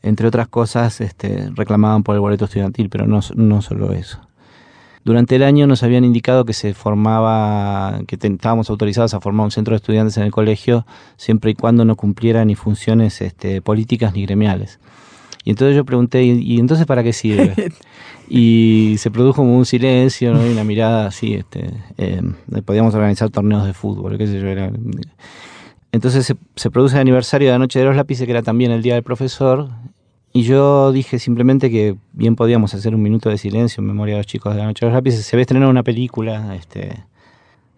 entre 0.00 0.28
otras 0.28 0.46
cosas, 0.46 1.00
este, 1.00 1.50
reclamaban 1.56 2.04
por 2.04 2.14
el 2.14 2.20
boleto 2.20 2.44
estudiantil, 2.44 2.88
pero 2.90 3.08
no, 3.08 3.22
solo 3.60 3.92
eso. 3.92 4.20
Durante 5.02 5.34
el 5.34 5.42
año 5.42 5.66
nos 5.66 5.82
habían 5.82 6.04
indicado 6.04 6.44
que 6.44 6.52
se 6.52 6.74
formaba, 6.74 7.98
que 8.06 8.16
estábamos 8.22 8.70
autorizados 8.70 9.12
a 9.12 9.20
formar 9.20 9.46
un 9.46 9.50
centro 9.50 9.72
de 9.72 9.78
estudiantes 9.78 10.16
en 10.16 10.22
el 10.22 10.30
colegio 10.30 10.86
siempre 11.16 11.50
y 11.50 11.54
cuando 11.54 11.84
no 11.84 11.96
cumpliera 11.96 12.44
ni 12.44 12.54
funciones 12.54 13.20
este, 13.20 13.60
políticas 13.60 14.14
ni 14.14 14.24
gremiales. 14.24 14.78
Y 15.44 15.50
entonces 15.50 15.76
yo 15.76 15.84
pregunté, 15.84 16.24
¿y, 16.24 16.40
y 16.40 16.58
entonces 16.58 16.86
para 16.86 17.02
qué 17.02 17.12
sirve? 17.12 17.54
Y 18.26 18.94
se 18.98 19.10
produjo 19.10 19.42
como 19.42 19.56
un 19.56 19.66
silencio, 19.66 20.32
¿no? 20.32 20.46
y 20.46 20.50
una 20.50 20.64
mirada 20.64 21.06
así, 21.06 21.34
este, 21.34 21.70
eh, 21.98 22.22
podíamos 22.64 22.94
organizar 22.94 23.28
torneos 23.28 23.66
de 23.66 23.74
fútbol, 23.74 24.16
qué 24.16 24.26
sé 24.26 24.40
yo, 24.40 24.46
era... 24.46 24.72
Entonces 25.92 26.24
se, 26.24 26.34
se 26.56 26.70
produce 26.70 26.96
el 26.96 27.02
aniversario 27.02 27.48
de 27.48 27.52
la 27.52 27.58
Noche 27.58 27.78
de 27.78 27.84
los 27.84 27.94
Lápices, 27.94 28.24
que 28.24 28.32
era 28.32 28.42
también 28.42 28.70
el 28.70 28.82
Día 28.82 28.94
del 28.94 29.02
Profesor, 29.02 29.68
y 30.32 30.42
yo 30.42 30.90
dije 30.90 31.20
simplemente 31.20 31.70
que 31.70 31.96
bien 32.12 32.34
podíamos 32.34 32.74
hacer 32.74 32.94
un 32.94 33.02
minuto 33.02 33.28
de 33.28 33.38
silencio 33.38 33.80
en 33.80 33.86
memoria 33.86 34.14
de 34.14 34.20
los 34.20 34.26
chicos 34.26 34.52
de 34.52 34.58
la 34.58 34.66
Noche 34.66 34.84
de 34.84 34.90
los 34.90 34.96
Lápices. 34.96 35.24
Se 35.24 35.36
ve 35.36 35.42
estrenar 35.42 35.68
una 35.68 35.84
película 35.84 36.56
este, 36.56 37.04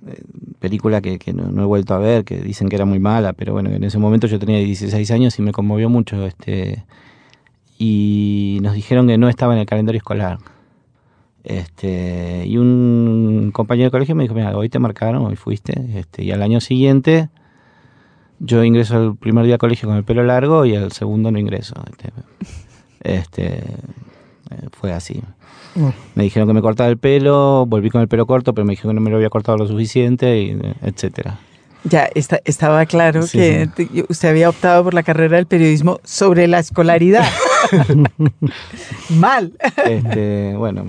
eh, 0.07 0.23
película 0.59 1.03
que, 1.03 1.19
que 1.19 1.35
no, 1.35 1.51
no, 1.51 1.65
he 1.65 1.67
vuelto 1.67 1.93
a 1.93 1.99
ver, 1.99 2.25
que 2.25 2.39
dicen 2.39 2.71
que 2.71 2.77
era 2.77 2.87
muy 2.87 2.99
mala, 2.99 3.35
pero 3.35 3.53
bueno, 3.53 3.69
en 3.69 3.85
ese 3.85 3.99
momento 3.99 4.27
yo 4.27 4.39
tenía 4.39 4.59
16 4.59 5.11
años 5.11 5.39
y 5.39 5.43
me 5.43 5.53
conmovió 5.53 5.91
mucho. 5.91 6.25
Este, 6.25 6.85
y 7.79 8.59
nos 8.63 8.75
dijeron 8.75 9.07
que 9.07 9.19
no 9.19 9.29
estaba 9.29 9.55
en 9.55 9.61
el 9.61 9.67
calendario 9.67 9.99
escolar. 9.99 10.39
Este, 11.45 12.45
y 12.47 12.59
un 12.59 13.51
compañero 13.53 13.87
de 13.87 13.91
colegio 13.93 14.17
me 14.17 14.25
dijo, 14.25 14.35
mira, 14.35 14.57
hoy 14.57 14.69
te 14.69 14.79
marcaron, 14.79 15.25
hoy 15.25 15.37
fuiste. 15.37 15.75
Este, 15.99 16.25
y 16.25 16.33
al 16.33 16.43
año 16.43 16.61
siguiente 16.61 17.29
yo 18.39 18.65
ingreso 18.65 18.97
al 18.97 19.17
primer 19.17 19.45
día 19.45 19.55
de 19.55 19.59
colegio 19.59 19.89
con 19.89 19.97
el 19.97 20.05
pelo 20.05 20.23
largo 20.23 20.67
y 20.67 20.77
al 20.77 20.93
segundo 20.93 21.31
no 21.31 21.39
ingreso. 21.39 21.75
Este, 21.87 22.13
este 23.03 23.63
fue 24.73 24.93
así. 24.93 25.23
Me 26.15 26.25
dijeron 26.25 26.49
que 26.49 26.55
me 26.55 26.63
cortaba 26.63 26.89
el 26.89 26.97
pelo, 26.97 27.67
volví 27.67 27.91
con 27.91 28.01
el 28.01 28.09
pelo 28.09 28.27
corto, 28.27 28.55
pero 28.55 28.65
me 28.65 28.73
dijeron 28.73 28.93
que 28.93 28.95
no 28.95 29.01
me 29.03 29.11
lo 29.11 29.17
había 29.17 29.29
cortado 29.29 29.59
lo 29.59 29.67
suficiente, 29.67 30.41
y, 30.41 30.59
etcétera. 30.83 31.39
Ya 31.85 32.09
está, 32.15 32.41
estaba 32.45 32.85
claro 32.87 33.23
sí, 33.23 33.39
que 33.39 33.69
sí. 33.77 34.05
usted 34.09 34.31
había 34.31 34.49
optado 34.49 34.85
por 34.85 34.95
la 34.95 35.03
carrera 35.03 35.37
del 35.37 35.47
periodismo 35.47 36.01
sobre 36.03 36.49
la 36.49 36.59
escolaridad. 36.59 37.25
Mal. 39.11 39.53
Este, 39.85 40.55
bueno, 40.57 40.87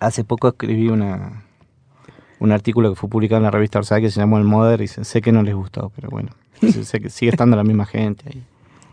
hace 0.00 0.24
poco 0.24 0.48
escribí 0.48 0.88
una, 0.88 1.42
un 2.38 2.52
artículo 2.52 2.90
que 2.90 2.96
fue 2.96 3.08
publicado 3.08 3.38
en 3.38 3.44
la 3.44 3.50
revista 3.50 3.78
Orsay 3.78 4.02
que 4.02 4.10
se 4.10 4.20
llamó 4.20 4.38
El 4.38 4.44
Moder 4.44 4.80
y 4.80 4.88
sé 4.88 5.20
que 5.20 5.32
no 5.32 5.42
les 5.42 5.54
gustó, 5.54 5.90
pero 5.94 6.08
bueno, 6.10 6.30
sé 6.60 7.00
que 7.00 7.10
sigue 7.10 7.30
estando 7.30 7.56
la 7.56 7.64
misma 7.64 7.86
gente 7.86 8.24
ahí. 8.28 8.42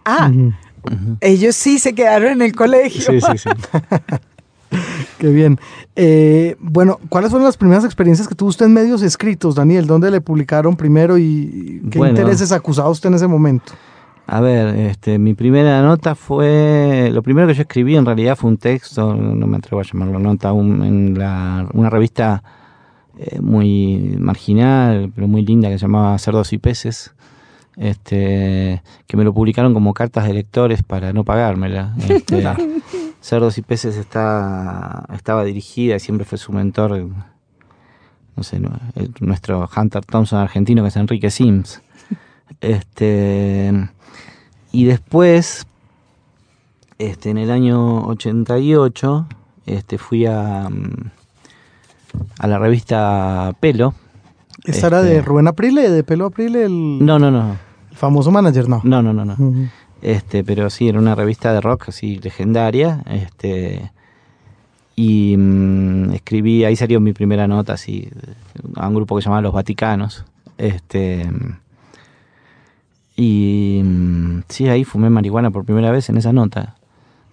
Ah, 0.05 0.29
uh 0.31 0.51
-huh. 0.89 1.17
ellos 1.21 1.55
sí 1.55 1.79
se 1.79 1.95
quedaron 1.95 2.33
en 2.33 2.41
el 2.41 2.55
colegio. 2.55 3.01
Sí, 3.01 3.19
sí, 3.21 3.37
sí. 3.37 3.49
Qué 5.19 5.29
bien. 5.29 5.59
Eh, 5.95 6.55
bueno, 6.59 6.99
¿cuáles 7.09 7.31
fueron 7.31 7.45
las 7.45 7.57
primeras 7.57 7.85
experiencias 7.85 8.27
que 8.27 8.35
tuvo 8.35 8.49
usted 8.49 8.65
en 8.65 8.73
medios 8.73 9.01
escritos, 9.01 9.55
Daniel? 9.55 9.87
¿Dónde 9.87 10.11
le 10.11 10.21
publicaron 10.21 10.75
primero 10.75 11.17
y 11.17 11.81
qué 11.89 11.97
bueno, 11.97 12.17
intereses 12.19 12.51
acusaba 12.51 12.89
usted 12.89 13.09
en 13.09 13.15
ese 13.15 13.27
momento? 13.27 13.73
A 14.27 14.41
ver, 14.41 14.75
este, 14.75 15.19
mi 15.19 15.35
primera 15.35 15.83
nota 15.83 16.15
fue, 16.15 17.11
lo 17.13 17.21
primero 17.21 17.47
que 17.47 17.53
yo 17.53 17.61
escribí 17.61 17.95
en 17.95 18.05
realidad 18.05 18.35
fue 18.35 18.49
un 18.49 18.57
texto, 18.57 19.13
no 19.13 19.45
me 19.45 19.57
atrevo 19.57 19.81
a 19.81 19.83
llamarlo 19.83 20.17
nota, 20.17 20.51
un, 20.51 20.83
en 20.83 21.19
la, 21.19 21.67
una 21.73 21.91
revista 21.91 22.43
eh, 23.19 23.39
muy 23.39 24.17
marginal, 24.19 25.11
pero 25.13 25.27
muy 25.27 25.45
linda 25.45 25.69
que 25.69 25.77
se 25.77 25.83
llamaba 25.83 26.17
Cerdos 26.17 26.53
y 26.53 26.57
Peces, 26.57 27.13
este, 27.77 28.81
que 29.05 29.17
me 29.17 29.23
lo 29.23 29.33
publicaron 29.33 29.73
como 29.75 29.93
cartas 29.93 30.25
de 30.25 30.33
lectores 30.33 30.81
para 30.81 31.13
no 31.13 31.23
pagármela. 31.23 31.93
Este, 32.09 32.43
Cerdos 33.21 33.57
y 33.59 33.61
Peces 33.61 33.95
está, 33.95 35.05
estaba 35.13 35.43
dirigida 35.43 35.95
y 35.95 35.99
siempre 35.99 36.25
fue 36.25 36.39
su 36.39 36.51
mentor, 36.51 37.07
no 38.35 38.43
sé, 38.43 38.57
el, 38.95 39.13
nuestro 39.19 39.69
Hunter 39.75 40.03
Thompson 40.03 40.39
argentino, 40.39 40.81
que 40.81 40.89
es 40.89 40.95
Enrique 40.95 41.29
Sims. 41.29 41.81
Este, 42.61 43.89
y 44.71 44.85
después, 44.85 45.67
este, 46.97 47.29
en 47.29 47.37
el 47.37 47.51
año 47.51 48.05
88, 48.07 49.27
este, 49.65 49.97
fui 49.97 50.25
a, 50.25 50.67
a 52.39 52.47
la 52.47 52.59
revista 52.59 53.55
Pelo. 53.59 53.93
¿Esa 54.63 54.71
este, 54.71 54.87
era 54.87 55.01
de 55.01 55.21
Rubén 55.21 55.47
Aprile, 55.47 55.89
de 55.89 56.03
Pelo 56.03 56.27
Aprile? 56.27 56.65
El, 56.65 57.05
no, 57.05 57.19
no, 57.19 57.31
no. 57.31 57.57
El 57.91 57.97
famoso 57.97 58.31
manager, 58.31 58.67
no. 58.67 58.81
No, 58.83 59.01
no, 59.01 59.13
no, 59.13 59.25
no. 59.25 59.35
Uh 59.37 59.53
-huh. 59.53 59.69
Este, 60.01 60.43
pero 60.43 60.69
sí, 60.69 60.87
era 60.87 60.99
una 60.99 61.15
revista 61.15 61.53
de 61.53 61.61
rock 61.61 61.89
así 61.89 62.17
legendaria. 62.17 63.03
Este, 63.07 63.91
y 64.95 65.35
mmm, 65.37 66.11
escribí, 66.13 66.63
ahí 66.63 66.75
salió 66.75 66.99
mi 66.99 67.13
primera 67.13 67.47
nota 67.47 67.73
así, 67.73 68.09
a 68.75 68.87
un 68.87 68.95
grupo 68.95 69.15
que 69.15 69.21
se 69.21 69.25
llamaba 69.25 69.41
Los 69.41 69.53
Vaticanos. 69.53 70.25
Este, 70.57 71.29
y 73.15 73.81
mmm, 73.83 74.41
sí, 74.49 74.67
ahí 74.67 74.83
fumé 74.83 75.09
marihuana 75.09 75.51
por 75.51 75.65
primera 75.65 75.91
vez 75.91 76.09
en 76.09 76.17
esa 76.17 76.33
nota. 76.33 76.75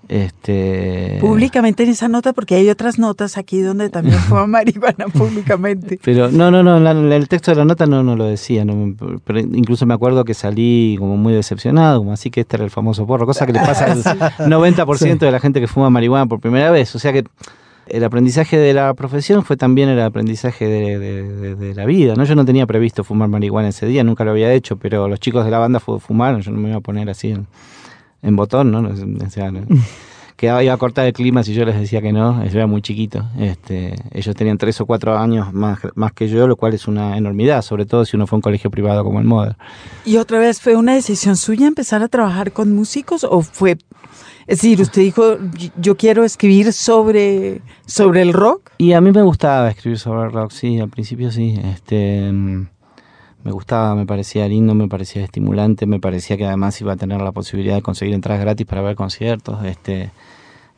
Este... 0.08 1.18
Públicamente 1.20 1.84
en 1.84 1.88
esa 1.88 2.08
nota, 2.08 2.32
porque 2.32 2.56
hay 2.56 2.68
otras 2.68 2.98
notas 2.98 3.38
aquí 3.38 3.60
donde 3.60 3.88
también 3.88 4.18
fuma 4.28 4.46
marihuana 4.46 5.06
públicamente. 5.06 5.98
Pero 6.04 6.30
no, 6.30 6.50
no, 6.50 6.62
no, 6.62 6.78
la, 6.80 6.90
el 6.90 7.28
texto 7.28 7.50
de 7.50 7.56
la 7.56 7.64
nota 7.64 7.86
no, 7.86 8.02
no 8.02 8.16
lo 8.16 8.26
decía, 8.26 8.64
no, 8.64 8.94
pero 9.24 9.38
incluso 9.38 9.86
me 9.86 9.94
acuerdo 9.94 10.24
que 10.24 10.34
salí 10.34 10.96
como 10.98 11.16
muy 11.16 11.32
decepcionado, 11.32 12.00
como 12.00 12.12
así 12.12 12.30
que 12.30 12.40
este 12.40 12.56
era 12.56 12.64
el 12.64 12.70
famoso 12.70 13.06
porro, 13.06 13.26
cosa 13.26 13.46
que 13.46 13.52
le 13.52 13.60
pasa 13.60 13.86
al 13.92 14.02
90% 14.02 14.98
sí. 14.98 15.14
de 15.18 15.30
la 15.30 15.40
gente 15.40 15.60
que 15.60 15.66
fuma 15.66 15.88
marihuana 15.88 16.26
por 16.26 16.40
primera 16.40 16.70
vez. 16.70 16.94
O 16.94 16.98
sea 16.98 17.12
que 17.12 17.24
el 17.86 18.04
aprendizaje 18.04 18.56
de 18.58 18.72
la 18.72 18.94
profesión 18.94 19.44
fue 19.44 19.56
también 19.56 19.88
el 19.88 20.00
aprendizaje 20.00 20.66
de, 20.66 20.98
de, 20.98 21.22
de, 21.22 21.54
de, 21.54 21.74
la 21.74 21.84
vida. 21.84 22.14
¿no? 22.14 22.24
Yo 22.24 22.34
no 22.34 22.44
tenía 22.44 22.66
previsto 22.66 23.04
fumar 23.04 23.28
marihuana 23.28 23.68
ese 23.68 23.86
día, 23.86 24.04
nunca 24.04 24.24
lo 24.24 24.30
había 24.30 24.52
hecho, 24.52 24.76
pero 24.76 25.08
los 25.08 25.20
chicos 25.20 25.44
de 25.44 25.50
la 25.50 25.58
banda 25.58 25.80
fumaron, 25.80 26.40
yo 26.40 26.50
no 26.50 26.58
me 26.58 26.68
iba 26.68 26.78
a 26.78 26.80
poner 26.80 27.10
así 27.10 27.30
en, 27.30 27.46
en 28.22 28.36
botón, 28.36 28.70
¿no? 28.70 28.80
O 28.80 29.30
sea, 29.30 29.50
¿no? 29.50 29.62
que 30.42 30.46
iba 30.46 30.72
a 30.72 30.76
cortar 30.76 31.06
el 31.06 31.12
clima 31.12 31.44
si 31.44 31.54
yo 31.54 31.64
les 31.64 31.78
decía 31.78 32.02
que 32.02 32.12
no, 32.12 32.44
yo 32.44 32.58
era 32.58 32.66
muy 32.66 32.82
chiquito. 32.82 33.24
Este, 33.38 33.94
ellos 34.10 34.34
tenían 34.34 34.58
tres 34.58 34.80
o 34.80 34.86
cuatro 34.86 35.16
años 35.16 35.52
más, 35.52 35.78
más 35.94 36.12
que 36.12 36.26
yo, 36.26 36.48
lo 36.48 36.56
cual 36.56 36.74
es 36.74 36.88
una 36.88 37.16
enormidad, 37.16 37.62
sobre 37.62 37.86
todo 37.86 38.04
si 38.04 38.16
uno 38.16 38.26
fue 38.26 38.36
a 38.36 38.38
un 38.38 38.42
colegio 38.42 38.68
privado 38.68 39.04
como 39.04 39.20
el 39.20 39.24
Moder. 39.24 39.56
¿Y 40.04 40.16
otra 40.16 40.40
vez 40.40 40.60
fue 40.60 40.74
una 40.74 40.94
decisión 40.94 41.36
suya 41.36 41.68
empezar 41.68 42.02
a 42.02 42.08
trabajar 42.08 42.50
con 42.50 42.74
músicos 42.74 43.22
o 43.22 43.42
fue 43.42 43.78
es 44.46 44.60
decir, 44.60 44.80
usted 44.80 45.02
dijo, 45.02 45.38
yo 45.76 45.96
quiero 45.96 46.24
escribir 46.24 46.72
sobre, 46.72 47.62
sobre 47.86 48.22
el 48.22 48.32
rock. 48.32 48.70
Y 48.78 48.92
a 48.92 49.00
mí 49.00 49.12
me 49.12 49.22
gustaba 49.22 49.70
escribir 49.70 49.98
sobre 49.98 50.26
el 50.26 50.32
rock, 50.32 50.50
sí, 50.50 50.80
al 50.80 50.88
principio 50.88 51.30
sí. 51.30 51.58
Este, 51.64 52.30
me 52.32 53.50
gustaba, 53.50 53.94
me 53.94 54.06
parecía 54.06 54.48
lindo, 54.48 54.74
me 54.74 54.88
parecía 54.88 55.24
estimulante, 55.24 55.86
me 55.86 56.00
parecía 56.00 56.36
que 56.36 56.46
además 56.46 56.80
iba 56.80 56.92
a 56.92 56.96
tener 56.96 57.20
la 57.20 57.32
posibilidad 57.32 57.74
de 57.74 57.82
conseguir 57.82 58.14
entradas 58.14 58.42
gratis 58.42 58.66
para 58.66 58.82
ver 58.82 58.96
conciertos, 58.96 59.64
este, 59.64 60.10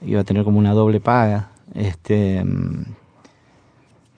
iba 0.04 0.20
a 0.20 0.24
tener 0.24 0.44
como 0.44 0.58
una 0.58 0.72
doble 0.72 1.00
paga. 1.00 1.50
Este, 1.74 2.44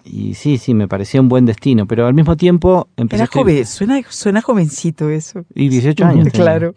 y 0.04 0.34
sí, 0.34 0.58
sí, 0.58 0.74
me 0.74 0.86
parecía 0.86 1.20
un 1.20 1.28
buen 1.28 1.46
destino, 1.46 1.86
pero 1.86 2.06
al 2.06 2.14
mismo 2.14 2.36
tiempo 2.36 2.88
empecé 2.96 3.24
Era 3.24 3.32
joven, 3.32 3.66
suena, 3.66 4.00
suena 4.08 4.40
jovencito 4.40 5.10
eso. 5.10 5.44
Y 5.54 5.68
18 5.68 6.04
años. 6.04 6.28
claro. 6.32 6.74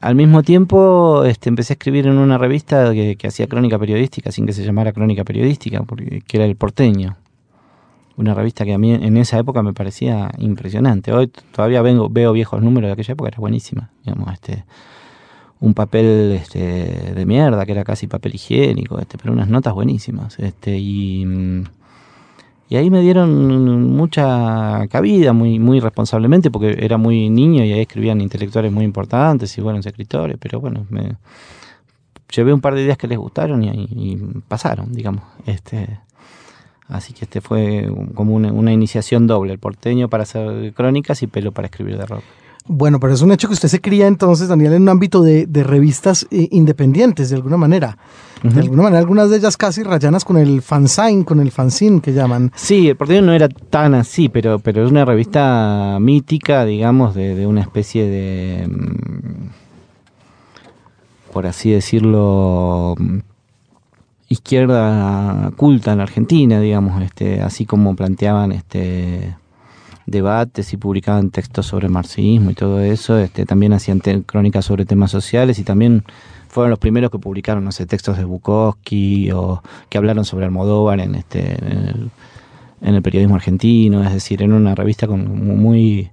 Al 0.00 0.14
mismo 0.14 0.42
tiempo 0.42 1.24
este, 1.24 1.50
empecé 1.50 1.74
a 1.74 1.74
escribir 1.74 2.06
en 2.06 2.16
una 2.16 2.38
revista 2.38 2.92
que, 2.92 3.18
hacía 3.26 3.46
crónica 3.46 3.78
periodística, 3.78 4.32
sin 4.32 4.46
que 4.46 4.54
se 4.54 4.64
llamara 4.64 4.92
crónica 4.92 5.24
periodística, 5.24 5.82
porque, 5.82 6.22
que 6.26 6.36
era 6.38 6.46
El 6.46 6.56
Porteño. 6.56 7.16
Una 8.16 8.34
revista 8.34 8.64
que 8.64 8.72
a 8.72 8.78
mí 8.78 8.92
en 8.92 9.16
esa 9.18 9.38
época 9.38 9.62
me 9.62 9.74
parecía 9.74 10.30
impresionante. 10.38 11.12
Hoy 11.12 11.28
todavía 11.28 11.82
vengo, 11.82 12.08
veo 12.08 12.32
viejos 12.32 12.62
números 12.62 12.88
de 12.88 12.92
aquella 12.92 13.12
época, 13.12 13.28
era 13.28 13.38
buenísima. 13.38 13.90
Digamos, 14.04 14.32
este, 14.32 14.64
un 15.60 15.74
papel 15.74 16.32
este, 16.32 17.12
de 17.14 17.26
mierda, 17.26 17.66
que 17.66 17.72
era 17.72 17.84
casi 17.84 18.06
papel 18.06 18.34
higiénico, 18.34 18.98
este, 18.98 19.18
pero 19.18 19.34
unas 19.34 19.48
notas 19.48 19.74
buenísimas. 19.74 20.38
Este, 20.38 20.78
y, 20.78 21.26
y 22.70 22.76
ahí 22.76 22.88
me 22.88 23.00
dieron 23.00 23.90
mucha 23.90 24.86
cabida, 24.86 25.32
muy, 25.32 25.58
muy 25.58 25.80
responsablemente, 25.80 26.52
porque 26.52 26.76
era 26.78 26.98
muy 26.98 27.28
niño 27.28 27.64
y 27.64 27.72
ahí 27.72 27.80
escribían 27.80 28.20
intelectuales 28.20 28.70
muy 28.70 28.84
importantes 28.84 29.58
y 29.58 29.60
buenos 29.60 29.84
escritores, 29.84 30.36
pero 30.38 30.60
bueno, 30.60 30.86
me 30.88 31.16
llevé 32.32 32.54
un 32.54 32.60
par 32.60 32.76
de 32.76 32.82
ideas 32.82 32.96
que 32.96 33.08
les 33.08 33.18
gustaron 33.18 33.64
y, 33.64 33.70
y 33.70 34.16
pasaron, 34.46 34.92
digamos. 34.92 35.24
Este, 35.46 35.98
así 36.86 37.12
que 37.12 37.24
este 37.24 37.40
fue 37.40 37.90
como 38.14 38.36
una, 38.36 38.52
una, 38.52 38.72
iniciación 38.72 39.26
doble, 39.26 39.52
el 39.52 39.58
porteño 39.58 40.08
para 40.08 40.22
hacer 40.22 40.72
crónicas 40.72 41.24
y 41.24 41.26
pelo 41.26 41.50
para 41.50 41.66
escribir 41.66 41.98
de 41.98 42.06
rock. 42.06 42.22
Bueno, 42.66 43.00
pero 43.00 43.14
es 43.14 43.22
un 43.22 43.32
hecho 43.32 43.48
que 43.48 43.54
usted 43.54 43.68
se 43.68 43.80
cría 43.80 44.06
entonces, 44.06 44.48
Daniel, 44.48 44.74
en 44.74 44.82
un 44.82 44.88
ámbito 44.90 45.22
de, 45.22 45.46
de 45.46 45.62
revistas 45.64 46.26
eh, 46.30 46.48
independientes, 46.50 47.30
de 47.30 47.36
alguna 47.36 47.56
manera. 47.56 47.96
Uh 48.42 48.48
-huh. 48.48 48.52
De 48.52 48.60
alguna 48.60 48.82
manera, 48.84 49.00
algunas 49.00 49.30
de 49.30 49.38
ellas 49.38 49.56
casi 49.56 49.82
rayanas 49.82 50.24
con 50.24 50.36
el 50.36 50.62
fanzine, 50.62 51.24
con 51.24 51.40
el 51.40 51.50
fanzine 51.50 52.00
que 52.00 52.12
llaman. 52.12 52.52
Sí, 52.54 52.88
el 52.88 52.96
porteño 52.96 53.22
no 53.22 53.32
era 53.32 53.48
tan 53.48 53.94
así, 53.94 54.28
pero, 54.28 54.58
pero 54.58 54.84
es 54.84 54.90
una 54.90 55.04
revista 55.04 55.98
mítica, 56.00 56.64
digamos, 56.64 57.14
de, 57.14 57.34
de 57.34 57.46
una 57.46 57.60
especie 57.62 58.06
de, 58.06 58.68
mm, 58.68 59.50
por 61.32 61.46
así 61.46 61.70
decirlo, 61.70 62.94
izquierda 64.28 65.50
culta 65.56 65.92
en 65.92 65.98
la 65.98 66.04
Argentina, 66.04 66.60
digamos, 66.60 67.02
este, 67.02 67.42
así 67.42 67.66
como 67.66 67.96
planteaban 67.96 68.52
este 68.52 69.36
debates 70.10 70.72
y 70.72 70.76
publicaban 70.76 71.30
textos 71.30 71.66
sobre 71.66 71.88
marxismo 71.88 72.50
y 72.50 72.54
todo 72.54 72.80
eso, 72.80 73.18
este, 73.18 73.46
también 73.46 73.72
hacían 73.72 74.00
crónicas 74.00 74.64
sobre 74.64 74.84
temas 74.84 75.10
sociales 75.10 75.58
y 75.58 75.64
también 75.64 76.04
fueron 76.48 76.70
los 76.70 76.78
primeros 76.78 77.10
que 77.10 77.18
publicaron, 77.18 77.64
no 77.64 77.72
sé, 77.72 77.86
textos 77.86 78.18
de 78.18 78.24
Bukowski 78.24 79.30
o 79.30 79.62
que 79.88 79.98
hablaron 79.98 80.24
sobre 80.24 80.46
Almodóvar 80.46 81.00
en 81.00 81.14
este 81.14 81.54
en 81.64 81.78
el, 81.78 82.10
en 82.82 82.94
el 82.96 83.02
periodismo 83.02 83.36
argentino, 83.36 84.02
es 84.02 84.12
decir, 84.12 84.42
en 84.42 84.52
una 84.52 84.74
revista 84.74 85.06
con, 85.06 85.46
muy 85.60 86.10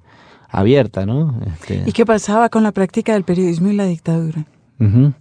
abierta, 0.50 1.06
¿no? 1.06 1.40
Este, 1.46 1.84
¿Y 1.86 1.92
qué 1.92 2.06
pasaba 2.06 2.50
con 2.50 2.64
la 2.64 2.72
práctica 2.72 3.14
del 3.14 3.24
periodismo 3.24 3.70
y 3.70 3.76
la 3.76 3.86
dictadura? 3.86 4.46
Uh 4.80 4.86
-huh. 4.86 5.14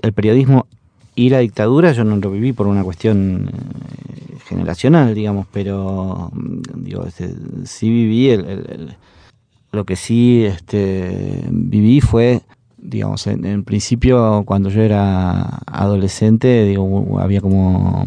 El 0.00 0.12
periodismo 0.12 0.66
Y 1.18 1.30
la 1.30 1.40
dictadura 1.40 1.90
yo 1.90 2.04
no 2.04 2.14
lo 2.14 2.30
viví 2.30 2.52
por 2.52 2.68
una 2.68 2.84
cuestión 2.84 3.50
eh, 3.52 4.38
generacional, 4.46 5.16
digamos, 5.16 5.48
pero 5.52 6.30
mm, 6.32 6.84
digo, 6.84 7.04
este, 7.04 7.34
sí 7.64 7.90
viví 7.90 8.30
el, 8.30 8.96
lo 9.72 9.84
que 9.84 9.96
sí 9.96 10.44
este, 10.44 11.42
viví 11.50 12.00
fue, 12.00 12.42
digamos, 12.76 13.26
en, 13.26 13.64
principio 13.64 14.44
cuando 14.46 14.68
yo 14.70 14.80
era 14.80 15.58
adolescente, 15.66 16.62
digo, 16.62 17.18
había 17.18 17.40
como 17.40 18.06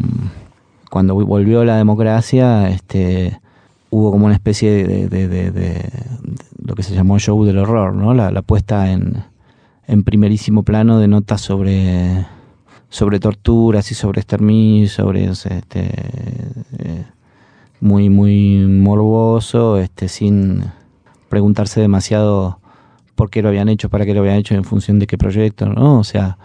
cuando 0.90 1.14
volvió 1.14 1.66
la 1.66 1.76
democracia, 1.76 2.70
este, 2.70 3.38
hubo 3.90 4.10
como 4.10 4.24
una 4.24 4.34
especie 4.36 4.86
de, 4.86 5.90
lo 6.64 6.74
que 6.74 6.82
se 6.82 6.94
llamó 6.94 7.18
show 7.18 7.44
del 7.44 7.58
horror, 7.58 7.94
¿no? 7.94 8.14
La, 8.14 8.40
puesta 8.40 8.90
en, 8.90 9.22
en, 9.86 10.02
primerísimo 10.02 10.62
plano 10.62 10.98
de 10.98 11.08
notas 11.08 11.42
sobre, 11.42 12.24
sobre 12.92 13.18
torturas 13.18 13.90
y 13.90 13.94
sobre 13.94 14.20
exterminio, 14.20 14.86
sobre 14.86 15.24
este, 15.24 15.88
eh, 16.78 17.04
muy, 17.80 18.10
muy 18.10 18.58
morboso, 18.66 19.78
este, 19.78 20.08
sin 20.08 20.62
preguntarse 21.30 21.80
demasiado 21.80 22.58
por 23.14 23.30
qué 23.30 23.40
lo 23.40 23.48
habían 23.48 23.70
hecho, 23.70 23.88
para 23.88 24.04
qué 24.04 24.12
lo 24.12 24.20
habían 24.20 24.36
hecho, 24.36 24.54
en 24.54 24.64
función 24.64 24.98
de 24.98 25.06
qué 25.06 25.16
proyecto, 25.16 25.70
¿no? 25.70 26.00
O 26.00 26.04
sea, 26.04 26.36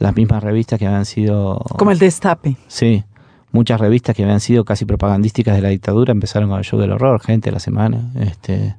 las 0.00 0.16
mismas 0.16 0.42
revistas 0.42 0.80
que 0.80 0.88
habían 0.88 1.04
sido... 1.04 1.64
Como 1.78 1.92
el 1.92 2.00
Destape. 2.00 2.56
Sí, 2.66 3.04
muchas 3.52 3.80
revistas 3.80 4.16
que 4.16 4.24
habían 4.24 4.40
sido 4.40 4.64
casi 4.64 4.84
propagandísticas 4.84 5.54
de 5.54 5.62
la 5.62 5.68
dictadura 5.68 6.10
empezaron 6.10 6.48
con 6.48 6.58
el 6.58 6.64
show 6.64 6.80
del 6.80 6.90
horror, 6.90 7.20
gente 7.20 7.50
de 7.50 7.52
la 7.52 7.60
semana, 7.60 8.10
este, 8.18 8.74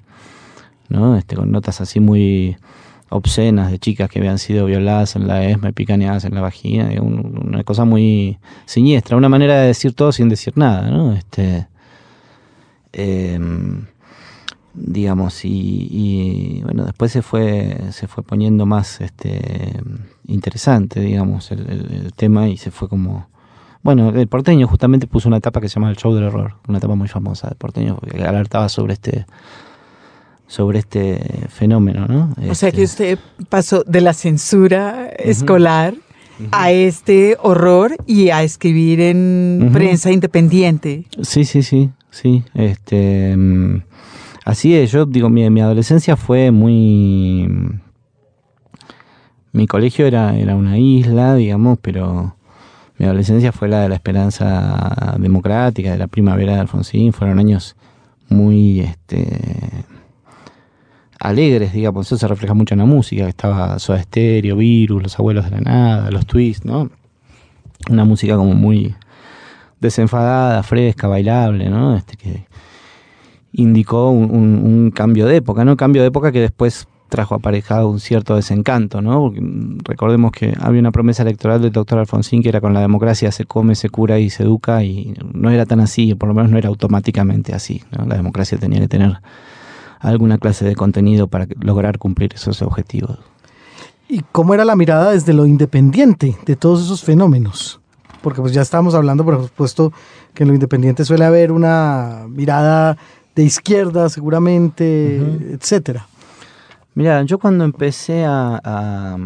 ¿no? 0.90 1.16
Este, 1.16 1.38
con 1.38 1.50
notas 1.54 1.80
así 1.80 2.02
muy 2.02 2.58
obscenas 3.14 3.72
de 3.72 3.80
chicas 3.80 4.10
que 4.10 4.20
habían 4.20 4.40
sido 4.40 4.66
violadas 4.66 5.16
en 5.16 5.28
la 5.28 5.46
ESMA 5.46 5.70
y 5.70 5.72
picaneadas 5.74 6.26
en 6.26 6.36
la 6.36 6.42
vagina, 6.42 6.90
una 7.02 7.64
cosa 7.64 7.86
muy 7.86 8.40
siniestra, 8.66 9.18
una 9.18 9.30
manera 9.30 9.60
de 9.62 9.68
decir 9.68 9.94
todo 9.94 10.12
sin 10.12 10.30
decir 10.30 10.54
nada, 10.58 10.90
¿no? 10.90 11.14
Este, 11.14 11.68
em, 12.92 13.86
digamos, 14.74 15.42
y, 15.46 16.62
bueno, 16.64 16.86
después 16.86 17.12
se 17.12 17.22
fue, 17.22 17.78
se 17.92 18.08
fue 18.08 18.24
poniendo 18.24 18.66
más 18.66 19.02
este, 19.02 19.80
interesante, 20.28 21.00
digamos, 21.00 21.52
el 21.52 22.12
tema 22.16 22.48
y 22.50 22.58
se 22.58 22.72
fue 22.72 22.90
como 22.90 23.28
bueno, 23.84 24.12
el 24.12 24.28
porteño 24.30 24.66
justamente 24.66 25.08
puso 25.08 25.28
una 25.28 25.38
etapa 25.38 25.60
que 25.60 25.68
se 25.68 25.76
llama 25.76 25.90
El 25.90 25.98
Show 25.98 26.16
del 26.16 26.24
Horror, 26.24 26.56
una 26.70 26.78
etapa 26.78 26.96
muy 26.96 27.10
famosa 27.10 27.50
del 27.50 27.58
porteño, 27.58 27.98
que 28.00 28.24
alertaba 28.24 28.70
sobre 28.70 28.94
este 28.94 29.26
sobre 30.48 30.80
este 30.80 31.20
fenómeno, 31.50 32.06
¿no? 32.08 32.36
O 32.50 32.56
sea 32.56 32.72
que 32.72 32.84
este 32.84 33.14
usted 33.14 33.20
pasó 33.50 33.84
de 33.84 34.02
la 34.02 34.14
censura 34.14 35.08
escolar 35.18 35.96
a 36.52 36.72
este 36.72 37.38
horror 37.42 37.96
y 38.06 38.30
a 38.30 38.44
escribir 38.44 39.00
en 39.00 39.70
prensa 39.72 40.12
independiente. 40.12 41.06
Sí, 41.22 41.46
sí, 41.46 41.64
sí, 41.64 41.92
sí. 42.10 42.44
Este, 42.54 43.36
mm, 43.36 43.84
así 44.46 44.76
es, 44.76 44.92
yo 44.92 45.06
digo, 45.06 45.30
mi, 45.30 45.50
mi 45.50 45.62
adolescencia 45.62 46.16
fue 46.16 46.52
muy... 46.52 47.50
Mi 49.52 49.68
colegio 49.68 50.08
era, 50.08 50.36
era 50.36 50.56
una 50.56 50.80
isla, 50.80 51.36
digamos, 51.36 51.78
pero 51.80 52.36
mi 52.98 53.06
adolescencia 53.06 53.52
fue 53.52 53.68
la 53.68 53.82
de 53.82 53.90
la 53.90 53.96
esperanza 53.96 55.16
democrática, 55.20 55.92
de 55.92 55.98
la 56.00 56.08
primavera 56.08 56.54
de 56.56 56.62
Alfonsín, 56.62 57.14
fueron 57.14 57.38
años 57.38 57.76
muy 58.30 58.80
este, 58.80 59.28
alegres, 61.24 61.72
digamos, 61.72 62.06
eso 62.06 62.18
se 62.18 62.28
refleja 62.28 62.54
mucho 62.54 62.76
en 62.76 62.80
la 62.80 62.86
música, 62.86 63.28
estaba 63.28 63.80
Soda 63.80 64.04
Stereo, 64.04 64.58
Virus, 64.58 65.02
Los 65.02 65.18
Abuelos 65.18 65.46
de 65.46 65.52
la 65.52 65.62
Nada, 65.62 66.12
Los 66.12 66.26
Twists, 66.26 66.66
¿no? 66.66 66.90
Una 67.90 68.04
música 68.04 68.36
como 68.36 68.54
muy 68.54 68.94
desenfadada, 69.80 70.62
fresca, 70.64 71.08
bailable, 71.08 71.70
¿no? 71.70 71.96
Este 71.96 72.18
que 72.18 72.46
indicó 73.54 74.10
un, 74.10 74.92
cambio 74.94 75.26
de 75.26 75.38
época, 75.38 75.64
¿no? 75.64 75.78
Cambio 75.78 76.02
de 76.02 76.10
época 76.10 76.34
que 76.34 76.42
después 76.42 76.88
trajo 77.08 77.36
aparejado 77.36 77.88
un 77.88 78.02
cierto 78.02 78.36
desencanto, 78.36 79.02
¿no? 79.02 79.22
Porque 79.22 79.42
recordemos 79.86 80.32
que 80.32 80.54
había 80.60 80.82
una 80.82 80.92
promesa 80.92 81.24
electoral 81.24 81.62
del 81.62 81.72
doctor 81.72 82.00
Alfonsín 82.00 82.44
que 82.44 82.50
era 82.50 82.60
con 82.60 82.74
la 82.74 82.82
democracia 82.82 83.32
se 83.32 83.46
come, 83.46 83.76
se 83.76 83.90
cura 83.90 84.20
y 84.20 84.30
se 84.30 84.44
educa 84.44 84.84
y 84.84 85.14
no 85.34 85.52
era 85.52 85.66
tan 85.66 85.80
así, 85.80 86.16
por 86.16 86.28
lo 86.28 86.36
menos 86.36 86.52
no 86.52 86.58
era 86.58 86.68
automáticamente 86.68 87.54
así, 87.54 87.82
La 87.92 88.18
democracia 88.18 88.58
tenía 88.58 88.82
que 88.82 88.90
tener 88.90 89.20
alguna 90.04 90.38
clase 90.38 90.66
de 90.66 90.76
contenido 90.76 91.28
para 91.28 91.48
lograr 91.62 91.98
cumplir 91.98 92.34
esos 92.36 92.62
objetivos. 92.62 93.20
¿Y 94.10 94.22
cómo 94.32 94.54
era 94.54 94.66
la 94.66 94.76
mirada 94.76 95.12
desde 95.12 95.34
lo 95.34 95.46
independiente 95.46 96.38
de 96.46 96.56
todos 96.56 96.84
esos 96.84 97.04
fenómenos? 97.04 97.80
Porque 98.22 98.42
pues 98.42 98.54
ya 98.54 98.62
estábamos 98.62 98.96
hablando, 98.96 99.24
por 99.24 99.42
supuesto, 99.42 99.92
que 100.34 100.44
en 100.44 100.50
lo 100.50 100.54
independiente 100.54 101.06
suele 101.06 101.26
haber 101.26 101.52
una 101.52 102.26
mirada 102.30 102.98
de 103.34 103.44
izquierda 103.44 104.10
seguramente, 104.10 105.18
etcétera. 105.54 106.08
Mira, 106.96 107.24
yo 107.24 107.40
cuando 107.40 107.64
empecé 107.64 108.24
a, 108.26 109.18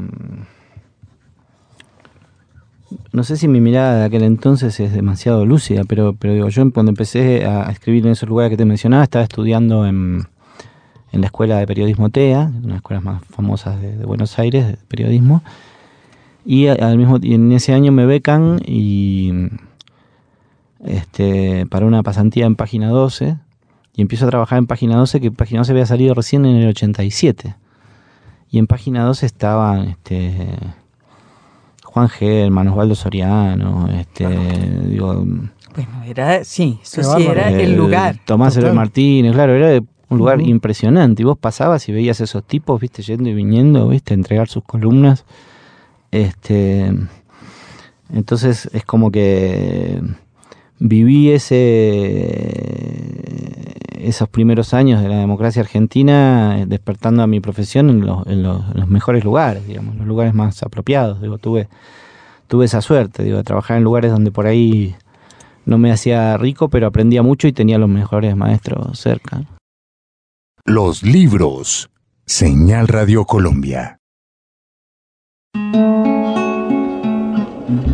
no 3.11 3.23
sé 3.23 3.35
si 3.35 3.47
mi 3.47 3.59
mirada 3.59 3.99
de 3.99 4.05
aquel 4.05 4.23
entonces 4.23 4.79
es 4.79 4.93
demasiado 4.93 5.45
lúcida, 5.45 5.81
pero, 5.87 6.13
pero 6.13 6.33
digo, 6.33 6.49
yo 6.49 6.71
cuando 6.71 6.91
empecé 6.91 7.45
a 7.45 7.69
escribir 7.71 8.05
en 8.05 8.13
esos 8.13 8.29
lugares 8.29 8.51
que 8.51 8.57
te 8.57 8.65
mencionaba, 8.65 9.03
estaba 9.03 9.23
estudiando 9.23 9.85
en, 9.85 10.27
en 11.11 11.21
la 11.21 11.27
escuela 11.27 11.57
de 11.57 11.67
periodismo 11.67 12.09
TEA, 12.09 12.41
una 12.49 12.59
de 12.59 12.67
las 12.67 12.75
escuelas 12.77 13.03
más 13.03 13.23
famosas 13.25 13.81
de, 13.81 14.05
Buenos 14.05 14.37
Aires, 14.39 14.67
de 14.67 14.77
periodismo, 14.87 15.43
y 16.45 16.67
al 16.67 16.97
mismo 16.97 17.19
en 17.21 17.51
ese 17.51 17.73
año 17.73 17.91
me 17.91 18.05
becan 18.05 18.61
y 18.65 19.49
este, 20.85 21.65
para 21.65 21.85
una 21.85 22.03
pasantía 22.03 22.45
en 22.45 22.55
página 22.55 22.89
12, 22.89 23.37
y 23.95 24.01
empiezo 24.01 24.25
a 24.25 24.29
trabajar 24.29 24.59
en 24.59 24.67
página 24.67 24.95
12, 24.95 25.19
que 25.19 25.31
página 25.31 25.61
12 25.61 25.71
había 25.71 25.85
salido 25.85 26.13
recién 26.13 26.45
en 26.45 26.57
el 26.57 26.67
87. 26.69 27.55
Y 28.51 28.59
en 28.59 28.67
página 28.67 29.03
12 29.03 29.25
estaban 29.25 29.87
este, 29.89 30.49
Juan 31.83 32.07
Germán, 32.07 32.67
Osvaldo 32.67 32.93
Soriano, 32.93 33.89
este, 33.89 34.27
digo, 34.87 35.25
bueno, 35.77 36.03
era, 36.05 36.43
sí, 36.43 36.79
eso 36.81 37.03
sí 37.17 37.23
era 37.25 37.49
el, 37.49 37.75
lugar. 37.75 38.17
Tomás 38.25 38.55
Eloy 38.57 38.73
Martínez, 38.73 39.33
claro, 39.33 39.55
era 39.55 39.83
un 40.09 40.17
lugar 40.17 40.41
impresionante. 40.41 41.21
Y 41.21 41.25
vos 41.25 41.37
pasabas 41.37 41.87
y 41.89 41.91
veías 41.91 42.21
esos 42.21 42.43
tipos, 42.43 42.79
viste, 42.79 43.01
yendo 43.01 43.29
y 43.29 43.33
viniendo, 43.33 43.89
viste, 43.89 44.13
entregar 44.13 44.47
sus 44.47 44.63
columnas. 44.63 45.25
Este, 46.11 46.93
entonces 48.13 48.69
es 48.73 48.85
como 48.85 49.11
que 49.11 50.01
viví 50.79 51.31
ese 51.31 52.87
esos 54.07 54.29
primeros 54.29 54.73
años 54.73 55.01
de 55.01 55.09
la 55.09 55.17
democracia 55.17 55.61
argentina 55.61 56.59
eh, 56.59 56.65
despertando 56.65 57.23
a 57.23 57.27
mi 57.27 57.39
profesión 57.39 57.89
en 57.89 58.05
los, 58.05 58.25
en 58.27 58.43
los, 58.43 58.87
mejores 58.87 59.23
lugares, 59.23 59.67
digamos, 59.67 59.95
los 59.95 60.07
lugares 60.07 60.33
más 60.33 60.63
apropiados. 60.63 61.21
Digo, 61.21 61.37
tuve, 61.37 61.67
tuve 62.47 62.65
esa 62.65 62.81
suerte, 62.81 63.23
digo, 63.23 63.37
de 63.37 63.43
trabajar 63.43 63.77
en 63.77 63.83
lugares 63.83 64.11
donde 64.11 64.31
por 64.31 64.47
ahí 64.47 64.95
no 65.65 65.77
me 65.77 65.91
hacía 65.91 66.37
rico, 66.37 66.69
pero 66.69 66.87
aprendía 66.87 67.21
mucho 67.21 67.47
y 67.47 67.53
tenía 67.53 67.77
los 67.77 67.89
mejores 67.89 68.35
maestros 68.35 68.97
cerca. 68.99 69.43
Los 70.69 71.01
libros. 71.01 71.89
Señal 72.25 72.89
Radio 72.89 73.23
Colombia. 73.23 74.01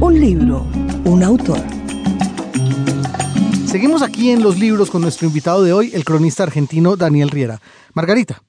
Un 0.01 0.19
libro, 0.19 0.65
un 1.05 1.21
autor. 1.21 1.59
Seguimos 3.67 4.01
aquí 4.01 4.31
en 4.31 4.41
los 4.41 4.57
libros 4.57 4.89
con 4.89 5.03
nuestro 5.03 5.27
invitado 5.27 5.61
de 5.61 5.71
hoy, 5.71 5.91
el 5.93 6.03
cronista 6.03 6.41
argentino 6.41 6.95
Daniel 6.95 7.29
Riera. 7.29 7.61
Margarita. 7.93 8.41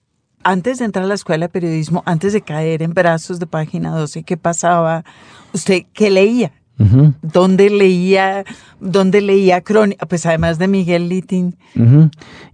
Antes 0.43 0.79
de 0.79 0.87
entrar 0.87 1.05
a 1.05 1.09
la 1.09 1.17
escuela 1.17 1.45
de 1.45 1.53
periodismo, 1.53 2.03
antes 2.07 2.33
de 2.33 2.41
caer 2.41 2.81
en 2.83 2.95
brazos 2.95 3.39
de 3.39 3.47
página 3.47 3.91
12, 3.91 4.23
¿qué 4.23 4.39
pasaba? 4.39 5.05
¿Usted 5.53 5.83
qué 5.93 6.09
leía? 6.09 6.51
¿Dónde 6.77 7.71
leía, 7.71 8.45
dónde 8.81 9.21
leía 9.21 9.61
crónica? 9.61 10.07
Pues 10.07 10.27
además 10.27 10.59
de 10.59 10.69
Miguel 10.69 11.09
Littin. 11.09 11.57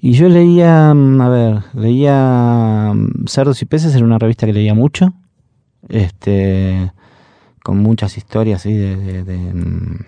Y 0.00 0.12
yo 0.12 0.28
leía, 0.28 0.92
mm, 0.94 1.20
a 1.20 1.28
ver, 1.28 1.62
leía 1.74 2.92
mm, 2.94 3.26
Cerdos 3.26 3.62
y 3.62 3.64
Peces, 3.64 3.94
era 3.94 4.04
una 4.04 4.18
revista 4.18 4.46
que 4.46 4.52
leía 4.52 4.74
mucho, 4.74 5.14
este, 5.88 6.92
con 7.62 7.78
muchas 7.78 8.16
historias 8.16 8.60
así 8.60 8.74
de, 8.74 9.22
mm, 9.24 10.04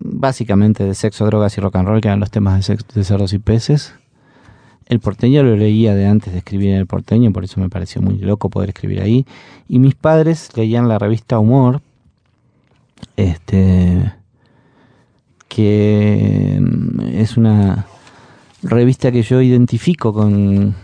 básicamente 0.00 0.84
de 0.84 0.94
sexo, 0.94 1.24
drogas 1.26 1.56
y 1.56 1.60
rock 1.60 1.76
and 1.76 1.88
roll, 1.88 2.00
que 2.00 2.08
eran 2.08 2.20
los 2.20 2.30
temas 2.30 2.66
de, 2.66 2.78
de 2.94 3.04
cerdos 3.04 3.32
y 3.32 3.38
peces. 3.38 3.94
El 4.86 5.00
porteño 5.00 5.42
lo 5.42 5.54
leía 5.54 5.94
de 5.94 6.06
antes 6.06 6.32
de 6.32 6.38
escribir 6.38 6.70
en 6.70 6.76
el 6.76 6.86
porteño, 6.86 7.30
por 7.32 7.44
eso 7.44 7.60
me 7.60 7.68
pareció 7.68 8.00
muy 8.00 8.18
loco 8.18 8.48
poder 8.48 8.70
escribir 8.70 9.02
ahí. 9.02 9.26
Y 9.68 9.78
mis 9.78 9.94
padres 9.94 10.56
leían 10.56 10.88
la 10.88 10.98
revista 10.98 11.38
Humor, 11.38 11.82
este, 13.16 14.12
que 15.48 16.58
mm, 16.60 17.00
es 17.14 17.36
una 17.36 17.86
revista 18.62 19.12
que 19.12 19.22
yo 19.22 19.40
identifico 19.40 20.12
con, 20.12 20.74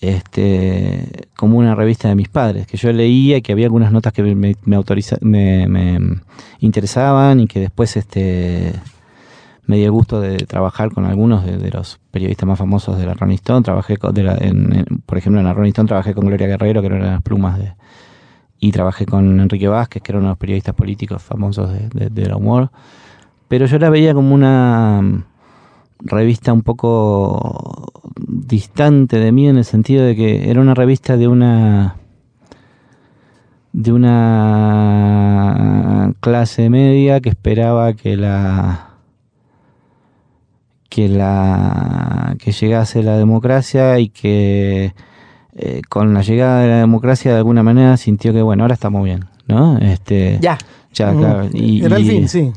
este, 0.00 1.28
como 1.36 1.58
una 1.58 1.74
revista 1.74 2.08
de 2.08 2.14
mis 2.14 2.28
padres, 2.28 2.66
que 2.66 2.76
yo 2.76 2.92
leía 2.92 3.38
y 3.38 3.42
que 3.42 3.52
había 3.52 3.66
algunas 3.66 3.92
notas 3.92 4.12
que 4.12 4.22
me, 4.22 4.34
me, 4.34 5.68
me, 5.68 6.20
interesaban 6.60 7.40
y 7.40 7.46
que 7.46 7.60
después 7.60 7.96
este, 7.96 8.74
me 9.66 9.76
dio 9.76 9.86
el 9.86 9.92
gusto 9.92 10.20
de 10.20 10.38
trabajar 10.38 10.92
con 10.92 11.04
algunos 11.04 11.44
de, 11.44 11.70
los 11.70 12.00
periodistas 12.10 12.46
más 12.46 12.58
famosos 12.58 12.98
de 12.98 13.06
la 13.06 13.14
Rolling 13.14 13.34
Stone. 13.36 13.62
Trabajé, 13.62 13.96
con, 13.96 14.14
la, 14.24 14.36
en, 14.40 14.84
por 15.04 15.18
ejemplo, 15.18 15.40
en 15.40 15.46
la 15.46 15.52
Rolling 15.52 15.70
Stone 15.70 15.88
trabajé 15.88 16.14
con 16.14 16.26
Gloria 16.26 16.46
Guerrero, 16.46 16.80
que 16.80 16.86
era 16.86 16.96
una 16.96 17.12
las 17.12 17.22
plumas 17.22 17.58
de... 17.58 17.74
Y 18.60 18.72
trabajé 18.72 19.06
con 19.06 19.40
Enrique 19.40 19.68
Vázquez, 19.68 20.02
que 20.02 20.12
era 20.12 20.18
uno 20.18 20.28
de 20.28 20.32
los 20.32 20.38
periodistas 20.38 20.74
políticos 20.74 21.22
famosos 21.22 21.72
de, 21.72 21.88
de, 21.90 22.10
de 22.10 22.34
humor. 22.34 22.70
Pero 23.46 23.66
yo 23.66 23.78
la 23.78 23.90
veía 23.90 24.14
como 24.14 24.34
una 24.34 25.24
revista 26.00 26.52
un 26.52 26.62
poco 26.62 27.92
distante 28.16 29.18
de 29.18 29.32
mí 29.32 29.48
en 29.48 29.58
el 29.58 29.64
sentido 29.64 30.04
de 30.04 30.14
que 30.14 30.48
era 30.50 30.60
una 30.60 30.74
revista 30.74 31.16
de 31.16 31.26
una 31.28 31.96
de 33.72 33.92
una 33.92 36.14
clase 36.20 36.70
media 36.70 37.20
que 37.20 37.30
esperaba 37.30 37.94
que 37.94 38.16
la 38.16 38.90
que 40.88 41.08
la 41.08 42.36
que 42.38 42.52
llegase 42.52 43.02
la 43.02 43.18
democracia 43.18 43.98
y 43.98 44.08
que 44.08 44.94
eh, 45.58 45.82
con 45.88 46.14
la 46.14 46.22
llegada 46.22 46.62
de 46.62 46.68
la 46.68 46.76
democracia 46.78 47.32
de 47.32 47.38
alguna 47.38 47.62
manera 47.62 47.96
sintió 47.96 48.32
que 48.32 48.42
bueno 48.42 48.62
ahora 48.64 48.74
estamos 48.74 49.04
bien 49.04 49.24
no 49.46 49.76
este 49.78 50.38
ya 50.40 50.56
ya 50.94 51.12
Mm. 51.12 51.18
claro 51.18 51.48
y, 51.52 51.84
Era 51.84 51.96
el 51.96 52.04
y- 52.04 52.08
fin, 52.08 52.28
sí. 52.28 52.52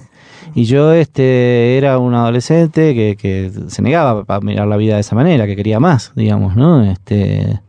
y 0.55 0.63
yo 0.63 0.93
este 0.93 1.77
era 1.77 1.97
un 1.99 2.13
adolescente 2.13 2.93
que, 2.95 3.15
que 3.15 3.51
se 3.67 3.81
negaba 3.81 4.23
a 4.27 4.39
mirar 4.41 4.67
la 4.67 4.77
vida 4.77 4.95
de 4.95 5.01
esa 5.01 5.15
manera, 5.15 5.45
que 5.45 5.55
quería 5.55 5.79
más, 5.79 6.11
digamos, 6.15 6.55
¿no? 6.55 6.83
Este 6.83 7.59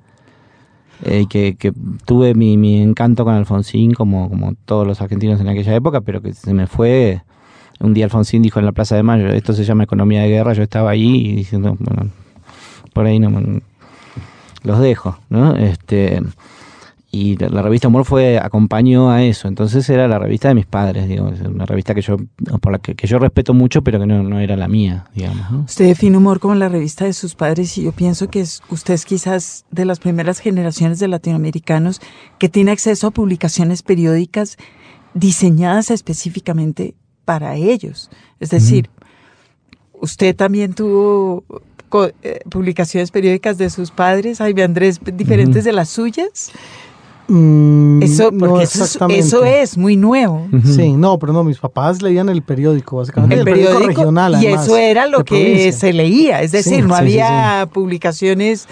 eh, 1.05 1.27
que, 1.29 1.57
que 1.57 1.73
tuve 2.05 2.35
mi, 2.35 2.57
mi 2.57 2.81
encanto 2.81 3.25
con 3.25 3.35
Alfonsín 3.35 3.93
como, 3.93 4.29
como 4.29 4.55
todos 4.65 4.87
los 4.87 5.01
argentinos 5.01 5.41
en 5.41 5.49
aquella 5.49 5.75
época, 5.75 6.01
pero 6.01 6.23
que 6.23 6.33
se 6.33 6.55
me 6.55 6.67
fue 6.69 7.23
un 7.81 7.93
día 7.93 8.05
Alfonsín 8.05 8.41
dijo 8.43 8.61
en 8.61 8.67
la 8.67 8.73
Plaza 8.73 8.95
de 8.95 9.03
Mayo, 9.03 9.29
esto 9.29 9.53
se 9.53 9.65
llama 9.65 9.83
economía 9.85 10.23
de 10.23 10.29
guerra, 10.29 10.53
yo 10.53 10.63
estaba 10.63 10.91
ahí 10.91 11.17
y 11.27 11.33
diciendo, 11.35 11.77
bueno, 11.81 12.11
por 12.93 13.07
ahí 13.07 13.19
no 13.19 13.31
me- 13.31 13.63
los 14.63 14.81
dejo, 14.81 15.19
¿no? 15.29 15.57
Este 15.57 16.23
y 17.15 17.37
la, 17.37 17.51
la 17.51 17.61
revista 17.61 17.89
Humor 17.89 18.07
fue 18.07 18.39
acompañó 18.39 19.11
a 19.11 19.23
eso 19.23 19.47
entonces 19.47 19.87
era 19.91 20.09
la 20.09 20.19
revista 20.19 20.49
de 20.49 20.55
mis 20.55 20.65
padres 20.65 21.07
digamos 21.09 21.39
una 21.41 21.67
revista 21.67 21.95
que 21.95 22.01
yo 22.01 22.17
por 22.63 22.73
la 22.73 22.79
que, 22.79 22.95
que 22.95 23.07
yo 23.07 23.19
respeto 23.19 23.53
mucho 23.53 23.83
pero 23.83 24.01
que 24.01 24.07
no, 24.07 24.23
no 24.23 24.41
era 24.41 24.57
la 24.57 24.67
mía 24.67 25.05
digamos 25.15 25.51
¿no? 25.51 25.61
Usted 25.65 25.89
define 25.89 26.17
humor 26.17 26.41
como 26.41 26.55
la 26.55 26.71
revista 26.71 27.05
de 27.05 27.13
sus 27.13 27.35
padres 27.35 27.77
y 27.77 27.83
yo 27.83 27.93
pienso 27.93 28.29
que 28.29 28.41
es, 28.41 28.63
usted 28.71 28.95
es 28.95 29.05
quizás 29.05 29.67
de 29.71 29.85
las 29.85 30.01
primeras 30.01 30.39
generaciones 30.39 31.01
de 31.01 31.09
latinoamericanos 31.09 32.01
que 32.39 32.49
tiene 32.49 32.71
acceso 32.71 33.09
a 33.09 33.11
publicaciones 33.11 33.83
periódicas 33.83 34.57
diseñadas 35.13 35.91
específicamente 35.91 36.95
para 37.25 37.57
ellos. 37.57 38.11
Es 38.41 38.51
decir, 38.51 38.91
usted 40.01 40.35
también 40.35 40.75
tuvo 40.75 41.45
eh, 42.23 42.41
publicaciones 42.51 43.11
periódicas 43.11 43.59
de 43.59 43.71
sus 43.71 43.91
padres, 43.91 44.39
Jaime 44.39 44.63
Andrés, 44.63 45.01
diferentes 45.15 45.65
de 45.65 45.73
las 45.73 45.89
suyas. 45.89 46.51
Mm, 47.29 48.03
Eso, 48.03 48.31
no 48.33 48.39
porque 48.39 48.65
eso, 48.65 48.79
es, 48.85 48.87
exactamente. 48.95 49.21
eso 49.27 49.45
es 49.45 49.79
muy 49.79 49.97
nuevo. 49.97 50.47
Sí, 50.65 50.93
no, 50.93 51.19
pero 51.19 51.33
no, 51.33 51.45
mis 51.45 51.59
papás 51.59 52.03
leían 52.03 52.29
el 52.29 52.43
periódico, 52.43 52.97
básicamente. 52.97 53.37
El 53.37 53.45
periódico, 53.45 53.87
regional, 53.87 54.33
y 54.35 54.47
además, 54.49 54.67
eso 54.67 54.77
era 54.77 55.07
lo 55.07 55.25
que 55.25 55.37
provincia. 55.37 55.73
se 55.73 55.93
leía, 55.93 56.43
es 56.43 56.53
decir, 56.53 56.77
Sí, 56.77 56.83
no 56.83 56.89
sí, 56.89 56.95
sí, 56.95 57.19
había 57.21 57.69
publicaciones 57.73 58.67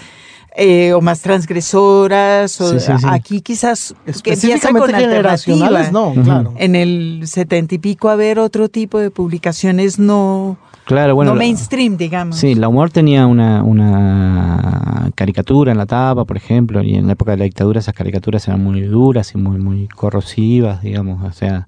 eh, 0.55 0.93
o 0.93 1.01
más 1.01 1.21
transgresoras, 1.21 2.59
o 2.59 2.73
Sí, 2.73 2.79
sí, 2.79 2.91
sí. 2.99 3.05
aquí 3.09 3.41
quizás 3.41 3.95
que 4.23 4.33
empieza 4.33 4.71
con 4.71 4.89
generacionales, 4.89 5.91
no, 5.91 6.13
claro. 6.13 6.53
En 6.57 6.75
el 6.75 7.21
setenta 7.25 7.75
y 7.75 7.77
pico 7.77 8.09
haber 8.09 8.37
otro 8.39 8.67
tipo 8.67 8.99
de 8.99 9.11
publicaciones 9.11 9.97
no, 9.97 10.57
claro 10.83 11.15
bueno 11.15 11.31
no 11.33 11.37
mainstream, 11.37 11.95
digamos. 11.95 12.35
sí 12.35 12.55
la 12.55 12.67
humor 12.67 12.89
tenía 12.89 13.27
una, 13.27 13.63
una 13.63 15.11
caricatura 15.15 15.71
en 15.71 15.77
la 15.77 15.85
tapa 15.85 16.25
por 16.25 16.35
ejemplo 16.37 16.83
y 16.83 16.95
en 16.95 17.07
la 17.07 17.13
época 17.13 17.31
de 17.31 17.37
la 17.37 17.43
dictadura 17.45 17.79
esas 17.79 17.93
caricaturas 17.93 18.47
eran 18.47 18.61
muy 18.63 18.81
duras 18.81 19.33
y 19.33 19.37
muy 19.37 19.57
muy 19.59 19.87
corrosivas 19.87 20.81
digamos 20.81 21.23
o 21.23 21.31
sea 21.31 21.67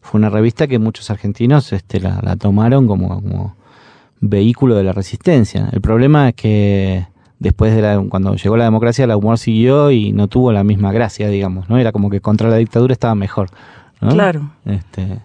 fue 0.00 0.18
una 0.18 0.30
revista 0.30 0.66
que 0.68 0.78
muchos 0.78 1.10
argentinos 1.10 1.72
este 1.72 2.00
la, 2.00 2.20
la 2.22 2.36
tomaron 2.36 2.86
como, 2.86 3.08
como 3.20 3.56
vehículo 4.20 4.74
de 4.76 4.84
la 4.84 4.92
resistencia 4.92 5.68
el 5.72 5.80
problema 5.80 6.28
es 6.30 6.34
que 6.34 7.06
después 7.38 7.74
de 7.74 7.82
la, 7.82 8.02
cuando 8.08 8.34
llegó 8.34 8.56
la 8.56 8.64
democracia 8.64 9.06
la 9.06 9.16
humor 9.16 9.38
siguió 9.38 9.90
y 9.90 10.12
no 10.12 10.28
tuvo 10.28 10.52
la 10.52 10.64
misma 10.64 10.92
gracia 10.92 11.28
digamos 11.28 11.68
no 11.68 11.76
era 11.78 11.92
como 11.92 12.08
que 12.10 12.20
contra 12.20 12.48
la 12.48 12.56
dictadura 12.56 12.92
estaba 12.92 13.14
mejor 13.14 13.50
¿no? 14.00 14.10
Claro. 14.10 14.50
este 14.64 15.20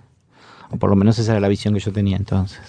o 0.71 0.77
por 0.77 0.89
lo 0.89 0.95
menos 0.95 1.17
esa 1.19 1.31
era 1.33 1.41
la 1.41 1.47
visión 1.47 1.73
que 1.73 1.79
yo 1.79 1.91
tenía 1.91 2.17
entonces 2.17 2.59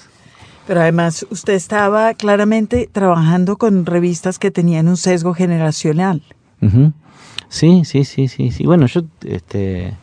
Pero 0.66 0.80
además 0.80 1.26
usted 1.30 1.54
estaba 1.54 2.14
claramente 2.14 2.88
trabajando 2.92 3.56
con 3.56 3.84
revistas 3.86 4.38
que 4.38 4.50
tenían 4.52 4.86
un 4.88 4.96
sesgo 4.96 5.34
generacional. 5.34 6.22
Sí, 7.48 7.82
sí, 7.84 8.04
sí, 8.04 8.28
sí, 8.28 8.50
sí. 8.50 8.64
Bueno, 8.64 8.86
yo 8.86 9.02
este 9.26 9.94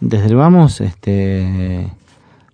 desde 0.00 0.26
el 0.26 0.36
vamos 0.36 0.80
este 0.80 1.90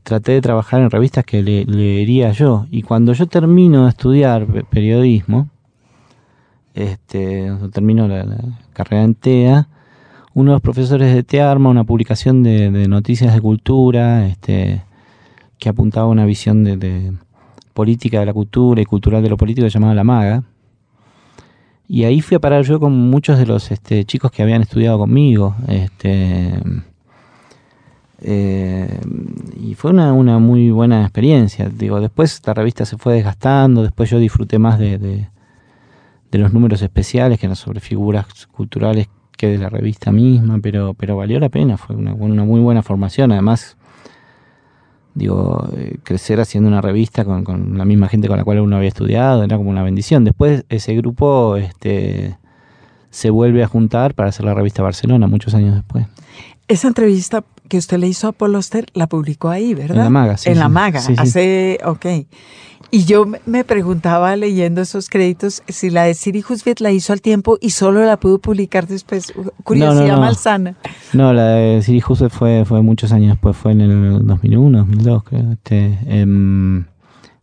traté 0.03 0.33
de 0.33 0.41
trabajar 0.41 0.81
en 0.81 0.91
revistas 0.91 1.25
que 1.25 1.43
le- 1.43 1.65
leería 1.67 2.33
yo 2.33 2.67
y 2.71 2.83
cuando 2.83 3.13
yo 3.13 3.27
termino 3.27 3.85
de 3.85 3.91
estudiar 3.91 4.47
pe- 4.47 4.65
periodismo 4.65 5.49
este 6.75 7.53
termino 7.73 8.09
la, 8.09 8.25
la 8.25 8.39
carrera 8.73 9.05
en 9.05 9.15
TEA 9.15 9.69
uno 10.35 10.53
de 10.53 10.55
los 10.55 10.63
profesores 10.63 11.15
de 11.15 11.23
TEA 11.23 11.51
arma 11.51 11.71
una 11.71 11.85
publicación 11.85 12.43
de, 12.43 12.71
noticias 12.89 13.35
de 13.35 13.41
cultura 13.41 14.27
este 14.27 14.83
que 15.59 15.69
apuntaba 15.69 16.07
a 16.07 16.11
una 16.11 16.25
visión 16.25 16.65
de, 16.65 17.13
política 17.75 18.21
de 18.21 18.27
la 18.27 18.33
cultura 18.33 18.81
y 18.81 18.85
cultural 18.85 19.23
de 19.23 19.29
lo 19.29 19.37
político 19.37 19.67
llamada 19.67 19.95
La 19.95 20.05
Maga 20.05 20.45
y 21.93 22.05
ahí 22.05 22.21
fui 22.21 22.37
a 22.37 22.39
parar 22.39 22.63
yo 22.63 22.79
con 22.79 22.93
muchos 22.93 23.37
de 23.37 23.47
los 23.47 23.73
este, 23.73 24.05
chicos 24.05 24.31
que 24.31 24.45
habían 24.45 24.63
estudiado 24.63 24.97
conmigo. 24.97 25.57
Este, 25.67 26.53
eh, 28.21 29.01
y 29.61 29.75
fue 29.75 29.91
una, 29.91 30.39
muy 30.39 30.71
buena 30.71 31.03
experiencia. 31.03 31.69
Digo, 31.69 32.01
después 32.01 32.41
la 32.47 32.55
revista 32.55 32.85
se 32.85 32.97
fue 32.97 33.15
desgastando, 33.15 33.83
después 33.83 34.09
yo 34.09 34.21
disfruté 34.21 34.61
más 34.61 34.79
de, 34.79 35.27
de 36.31 36.39
los 36.39 36.53
números 36.53 36.83
especiales 36.83 37.39
que 37.39 37.47
eran 37.47 37.57
sobre 37.57 37.81
figuras 37.81 38.47
culturales 38.47 39.09
que 39.37 39.49
de 39.49 39.59
la 39.59 39.69
revista 39.69 40.13
misma, 40.13 40.59
pero, 40.63 40.95
pero 40.95 41.17
valió 41.17 41.41
la 41.41 41.49
pena, 41.49 41.77
fue 41.77 41.97
una, 41.97 42.13
una 42.15 42.45
muy 42.45 42.61
buena 42.61 42.83
formación. 42.83 43.33
Además, 43.33 43.77
digo, 45.15 45.67
eh, 45.77 45.97
crecer 46.03 46.41
haciendo 46.41 46.69
una 46.69 46.81
revista 46.81 47.25
con, 47.25 47.43
con 47.43 47.79
la 47.79 47.85
misma 47.85 48.09
gente 48.09 48.29
con 48.29 48.37
la 48.37 48.45
cual 48.45 48.61
uno 48.61 48.77
había 48.77 48.89
estudiado, 48.89 49.43
era 49.43 49.57
como 49.57 49.71
una 49.71 49.83
bendición. 49.83 50.25
Después 50.25 50.65
ese 50.69 50.95
grupo 50.95 51.57
este, 51.57 52.37
se 53.11 53.31
vuelve 53.31 53.63
a 53.63 53.67
juntar 53.67 54.15
para 54.15 54.29
hacer 54.29 54.45
la 54.45 54.55
revista 54.55 54.83
Barcelona, 54.83 55.27
muchos 55.27 55.55
años 55.55 55.75
después. 55.75 56.07
Esa 56.69 56.89
entrevista 56.89 57.45
que 57.71 57.79
usted 57.79 57.97
le 57.99 58.07
hizo 58.09 58.29
a 58.29 58.33
Paul 58.33 58.55
Oster 58.57 58.85
la 58.93 59.07
publicó 59.07 59.49
ahí, 59.49 59.73
¿verdad? 59.73 59.97
En 59.97 60.05
La 60.05 60.11
Maga, 60.11 60.37
sí, 60.37 60.51
En 60.51 60.59
La. 60.59 60.69
Maga, 60.69 61.01
Sí, 61.01 61.15
sí. 61.15 61.23
hace, 61.23 61.79
ok. 61.87 62.07
Y 62.93 63.05
yo 63.05 63.25
me- 63.47 63.65
preguntaba 63.65 64.35
leyendo 64.37 64.81
esos 64.81 65.09
créditos 65.09 65.63
si 65.69 65.91
la 65.91 66.03
de 66.05 66.15
Siri 66.15 66.43
Husbit 66.47 66.81
la 66.81 66.91
hizo 66.91 67.13
al 67.13 67.23
tiempo 67.23 67.57
y 67.61 67.71
solo 67.71 68.05
la 68.05 68.19
pudo 68.19 68.39
publicar 68.41 68.87
después. 68.89 69.33
Curiosidad 69.65 70.17
no. 70.17 70.21
malsana. 70.23 70.75
No, 71.13 71.33
la 71.33 71.45
de 71.55 71.83
Siri 71.83 72.03
Husband 72.07 72.33
fue, 72.33 72.65
fue 72.67 72.83
muchos 72.83 73.13
años 73.13 73.31
después, 73.31 73.57
fue 73.57 73.73
en 73.73 73.81
el 73.83 74.27
2001, 74.27 74.79
2002, 74.79 75.23
creo. 75.23 75.53
Este, 75.53 75.99
em, 76.07 76.85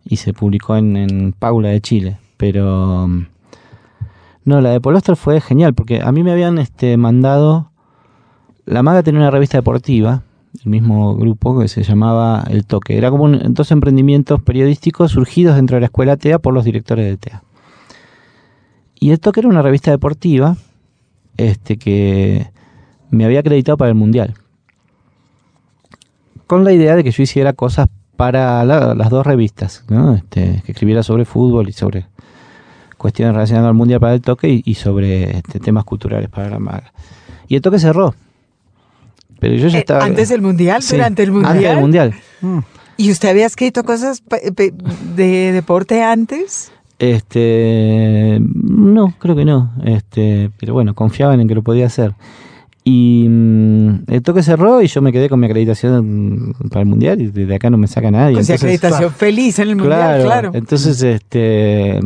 y 0.03 0.17
se 0.17 0.33
publicó 0.33 0.75
en, 0.75 0.97
en 0.97 1.31
Paula 1.33 1.69
de 1.69 1.79
Chile. 1.81 2.17
Pero. 2.35 3.05
em, 3.05 3.27
No, 4.43 4.59
la 4.61 4.69
de 4.71 4.81
Polostra 4.81 5.15
fue 5.15 5.39
genial, 5.41 5.73
porque 5.73 6.01
a 6.01 6.11
mí 6.11 6.23
me 6.23 6.31
habían 6.31 6.57
este, 6.57 6.97
mandado. 6.97 7.71
La 8.67 8.83
Maga 8.83 9.01
tenía 9.01 9.21
una 9.21 9.31
revista 9.31 9.57
deportiva, 9.57 10.23
el 10.63 10.69
mismo 10.69 11.15
grupo 11.15 11.57
que 11.57 11.69
se 11.69 11.83
llamaba 11.83 12.43
El 12.49 12.65
Toque. 12.65 12.97
Era 12.97 13.09
como 13.09 13.29
dos 13.29 13.71
emprendimientos 13.71 14.41
periodísticos 14.41 15.11
surgidos 15.13 15.55
dentro 15.55 15.75
de 15.77 15.81
la 15.81 15.85
escuela 15.85 16.17
TEA 16.17 16.37
por 16.39 16.53
los 16.53 16.65
directores 16.65 17.05
de 17.05 17.15
TEA. 17.15 17.43
Y 18.99 19.11
El 19.11 19.21
Toque 19.21 19.39
era 19.39 19.47
una 19.49 19.61
revista 19.61 19.91
deportiva 19.91 20.57
este, 21.37 21.77
que 21.77 22.51
me 23.09 23.23
había 23.23 23.39
acreditado 23.39 23.77
para 23.77 23.89
el 23.89 23.95
Mundial. 23.95 24.33
Con 26.45 26.65
la 26.65 26.73
idea 26.73 26.95
de 26.97 27.03
que 27.05 27.11
yo 27.11 27.23
hiciera 27.23 27.53
cosas 27.53 27.87
para 28.17 28.65
la- 28.65 28.95
las 28.95 29.09
dos 29.09 29.25
revistas. 29.25 29.85
Este, 30.17 30.61
que 30.65 30.71
escribiera 30.73 31.03
sobre 31.03 31.23
fútbol 31.23 31.69
y 31.69 31.73
sobre 31.73 32.07
cuestiones 32.97 33.33
relacionadas 33.33 33.69
al 33.69 33.75
Mundial 33.75 34.01
para 34.01 34.13
el 34.15 34.21
toque 34.21 34.49
y, 34.49 34.61
y 34.65 34.73
sobre 34.73 35.37
este, 35.37 35.59
temas 35.61 35.85
culturales 35.85 36.27
para 36.29 36.49
la 36.49 36.59
maga. 36.59 36.91
Y 37.47 37.55
el 37.55 37.61
toque 37.61 37.79
cerró. 37.79 38.13
Pero 39.39 39.55
yo 39.55 39.67
ya 39.67 39.77
Eh, 39.77 39.81
estaba... 39.81 40.03
antes 40.03 40.29
del 40.29 40.41
Mundial, 40.41 40.81
Sí, 40.81 40.95
durante 40.95 41.23
el 41.23 41.29
Antes 41.29 41.43
Mundial. 41.53 41.71
del 41.73 41.81
Mundial. 41.81 42.13
Mm. 42.41 42.59
¿Y 42.97 43.11
usted 43.11 43.29
había 43.29 43.45
escrito 43.45 43.83
cosas 43.83 44.21
pe- 44.21 44.73
de 45.15 45.51
deporte 45.51 46.03
antes? 46.03 46.71
Este, 46.99 48.39
no, 48.41 49.13
creo 49.19 49.35
que 49.35 49.45
no. 49.45 49.71
Este, 49.83 50.49
pero 50.59 50.73
bueno, 50.73 50.95
confiaban 50.95 51.39
en 51.39 51.47
que 51.47 51.55
lo 51.55 51.61
podía 51.61 51.85
hacer. 51.85 52.13
Y 52.83 53.25
mm, 53.29 54.03
el 54.07 54.21
toque 54.23 54.41
cerró 54.41 54.81
y 54.81 54.87
yo 54.87 55.01
me 55.01 55.11
quedé 55.11 55.29
con 55.29 55.39
mi 55.39 55.45
acreditación 55.45 56.55
para 56.69 56.81
el 56.81 56.87
mundial 56.87 57.21
y 57.21 57.27
desde 57.27 57.53
acá 57.55 57.69
no 57.69 57.77
me 57.77 57.87
saca 57.87 58.09
nadie. 58.09 58.33
Con 58.33 58.41
Entonces, 58.41 58.63
acreditación 58.63 59.11
feliz 59.11 59.59
en 59.59 59.69
el 59.69 59.75
mundial, 59.75 60.23
claro. 60.23 60.51
Entonces, 60.53 61.03
este, 61.03 61.99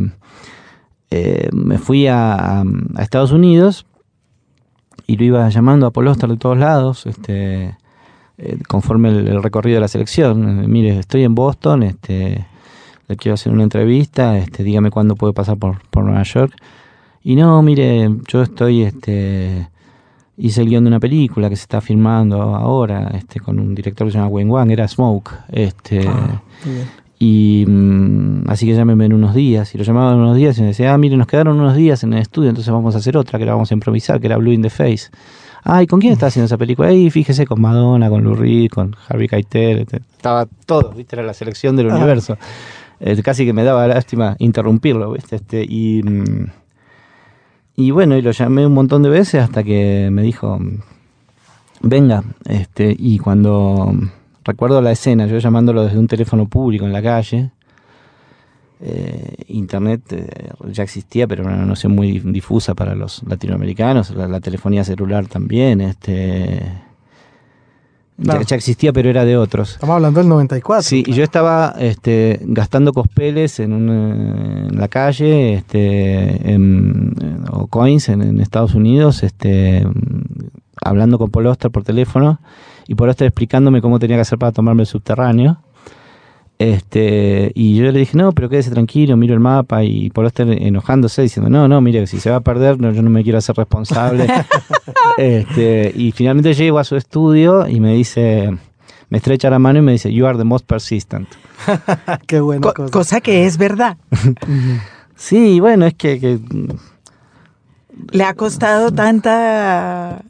eh, 1.10 1.48
me 1.52 1.78
fui 1.78 2.06
a, 2.06 2.60
a 2.62 3.02
Estados 3.02 3.32
Unidos 3.32 3.86
y 5.12 5.16
lo 5.16 5.24
iba 5.24 5.48
llamando 5.50 5.86
a 5.86 5.90
Paul 5.90 6.08
Oster 6.08 6.30
de 6.30 6.38
todos 6.38 6.56
lados, 6.56 7.04
este, 7.04 7.76
eh, 8.38 8.58
conforme 8.66 9.10
el, 9.10 9.42
recorrido 9.42 9.74
de 9.74 9.82
la 9.82 9.88
selección. 9.88 10.64
Eh, 10.64 10.66
mire, 10.66 10.98
estoy 11.00 11.22
en 11.22 11.34
Boston, 11.34 11.82
este, 11.82 12.46
le 13.08 13.16
quiero 13.16 13.34
hacer 13.34 13.52
una 13.52 13.62
entrevista, 13.62 14.38
este, 14.38 14.64
dígame 14.64 14.90
cuándo 14.90 15.14
puedo 15.14 15.34
pasar 15.34 15.58
por, 15.58 15.82
por 15.90 16.04
Nueva 16.04 16.22
York. 16.22 16.54
Y 17.22 17.36
no, 17.36 17.60
mire, 17.60 18.10
yo 18.26 18.40
estoy, 18.40 18.84
este, 18.84 19.68
hice 20.38 20.62
el 20.62 20.70
guion 20.70 20.84
de 20.84 20.88
una 20.88 21.00
película 21.00 21.50
que 21.50 21.56
se 21.56 21.62
está 21.62 21.82
filmando 21.82 22.40
ahora, 22.40 23.10
este, 23.12 23.38
con 23.38 23.58
un 23.58 23.74
director 23.74 24.06
que 24.06 24.12
se 24.12 24.16
llama 24.16 24.30
Wayne 24.30 24.50
Wang, 24.50 24.70
era 24.70 24.88
Smoke, 24.88 25.30
este, 25.50 26.08
Ah. 26.08 26.40
Y 27.24 27.64
mm, 27.68 28.48
así 28.48 28.66
que 28.66 28.74
llámeme 28.74 29.04
en 29.04 29.12
unos 29.12 29.32
días. 29.32 29.72
Y 29.76 29.78
lo 29.78 29.84
llamaban 29.84 30.14
en 30.14 30.20
unos 30.22 30.36
días 30.36 30.58
y 30.58 30.62
me 30.62 30.66
decía, 30.68 30.92
ah, 30.92 30.98
mire, 30.98 31.16
nos 31.16 31.28
quedaron 31.28 31.60
unos 31.60 31.76
días 31.76 32.02
en 32.02 32.14
el 32.14 32.18
estudio, 32.18 32.48
entonces 32.48 32.72
vamos 32.72 32.96
a 32.96 32.98
hacer 32.98 33.16
otra, 33.16 33.38
que 33.38 33.44
la 33.46 33.52
vamos 33.52 33.70
a 33.70 33.74
improvisar, 33.74 34.18
que 34.20 34.26
era 34.26 34.38
Blue 34.38 34.50
in 34.50 34.62
the 34.62 34.70
Face. 34.70 35.08
Ah, 35.62 35.80
¿y 35.84 35.86
con 35.86 36.00
quién 36.00 36.12
está 36.12 36.26
haciendo 36.26 36.46
esa 36.46 36.58
película? 36.58 36.88
Ahí, 36.88 37.10
fíjese, 37.10 37.46
con 37.46 37.60
Madonna, 37.60 38.10
con 38.10 38.24
Lou 38.24 38.34
Reed, 38.34 38.70
con 38.70 38.96
Harvey 39.08 39.28
Keitel. 39.28 39.86
Estaba 39.92 40.48
todo, 40.66 40.90
¿viste? 40.94 41.14
Era 41.14 41.22
la 41.24 41.32
selección 41.34 41.76
del 41.76 41.90
Ah. 41.92 41.94
universo. 41.96 42.36
Eh, 42.98 43.22
casi 43.22 43.44
que 43.44 43.52
me 43.52 43.62
daba 43.62 43.86
lástima 43.86 44.34
interrumpirlo, 44.40 45.12
¿viste? 45.12 45.36
Este, 45.36 45.62
y, 45.62 46.02
mm, 46.02 46.46
y 47.76 47.90
bueno, 47.92 48.16
y 48.16 48.22
lo 48.22 48.32
llamé 48.32 48.66
un 48.66 48.74
montón 48.74 49.04
de 49.04 49.10
veces 49.10 49.44
hasta 49.44 49.62
que 49.62 50.08
me 50.10 50.22
dijo, 50.22 50.58
venga, 51.82 52.24
este, 52.46 52.96
y 52.98 53.18
cuando 53.18 53.92
recuerdo 54.44 54.80
la 54.80 54.92
escena, 54.92 55.26
yo 55.26 55.38
llamándolo 55.38 55.84
desde 55.84 55.98
un 55.98 56.06
teléfono 56.08 56.46
público 56.48 56.84
en 56.84 56.92
la 56.92 57.02
calle, 57.02 57.50
eh, 58.80 59.36
internet 59.48 60.00
eh, 60.12 60.50
ya 60.72 60.82
existía, 60.82 61.26
pero 61.28 61.44
era 61.44 61.52
una 61.54 61.64
noción 61.64 61.94
muy 61.94 62.18
difusa 62.18 62.74
para 62.74 62.94
los 62.94 63.22
latinoamericanos, 63.24 64.10
la, 64.10 64.26
la 64.26 64.40
telefonía 64.40 64.82
celular 64.84 65.26
también, 65.26 65.80
este, 65.80 66.62
Claro. 68.22 68.40
ya, 68.40 68.46
ya 68.48 68.56
existía, 68.56 68.92
pero 68.92 69.08
era 69.08 69.24
de 69.24 69.36
otros. 69.36 69.72
Estamos 69.72 69.94
hablando 69.96 70.20
del 70.20 70.28
94. 70.28 70.82
Sí, 70.82 71.02
y 71.06 71.12
yo 71.12 71.24
estaba 71.24 71.74
este, 71.78 72.38
gastando 72.42 72.92
cospeles 72.92 73.58
en, 73.58 73.72
un, 73.72 73.88
eh, 73.88 74.68
en 74.70 74.78
la 74.78 74.88
calle, 74.88 75.54
este, 75.54 76.52
en- 76.52 77.14
en- 77.20 77.44
o 77.50 77.66
coins 77.68 78.08
en, 78.10 78.40
Estados 78.40 78.74
Unidos, 78.74 79.22
este, 79.22 79.84
hablando 80.84 81.18
con 81.18 81.30
Paul 81.30 81.46
Oster 81.46 81.70
por 81.70 81.84
teléfono, 81.84 82.38
y 82.88 82.94
Paul 82.94 83.10
Oster 83.10 83.26
explicándome 83.26 83.80
cómo 83.80 83.98
tenía 83.98 84.16
que 84.16 84.22
hacer 84.22 84.38
para 84.38 84.52
tomarme 84.52 84.82
el 84.82 84.86
subterráneo. 84.86 85.58
Este, 86.58 87.50
y 87.56 87.74
yo 87.76 87.90
le 87.90 87.98
dije, 87.98 88.16
no, 88.16 88.30
pero 88.32 88.48
quédese 88.48 88.70
tranquilo, 88.70 89.16
miro 89.16 89.34
el 89.34 89.40
mapa, 89.40 89.82
y 89.82 90.10
Paul 90.10 90.26
Oster 90.26 90.48
enojándose, 90.62 91.22
diciendo, 91.22 91.50
no, 91.50 91.66
no, 91.66 91.80
mire, 91.80 92.06
si 92.06 92.20
se 92.20 92.30
va 92.30 92.36
a 92.36 92.40
perder, 92.40 92.80
no, 92.80 92.92
yo 92.92 93.02
no 93.02 93.10
me 93.10 93.24
quiero 93.24 93.38
hacer 93.38 93.56
responsable. 93.56 94.28
este, 95.18 95.92
y 95.96 96.12
finalmente 96.12 96.54
llego 96.54 96.78
a 96.78 96.84
su 96.84 96.94
estudio 96.96 97.66
y 97.66 97.80
me 97.80 97.94
dice, 97.94 98.56
me 99.10 99.18
estrecha 99.18 99.50
la 99.50 99.58
mano 99.58 99.80
y 99.80 99.82
me 99.82 99.92
dice, 99.92 100.12
you 100.12 100.24
are 100.26 100.38
the 100.38 100.44
most 100.44 100.64
persistent. 100.66 101.28
Qué 102.26 102.40
buena 102.40 102.60
Co- 102.62 102.74
cosa. 102.74 102.90
cosa 102.92 103.20
que 103.20 103.46
es 103.46 103.58
verdad. 103.58 103.96
Sí, 105.14 105.60
bueno, 105.60 105.86
es 105.86 105.94
que, 105.94 106.18
que- 106.18 106.40
Le 108.10 108.24
ha 108.24 108.34
costado 108.34 108.90
tanta, 108.90 110.22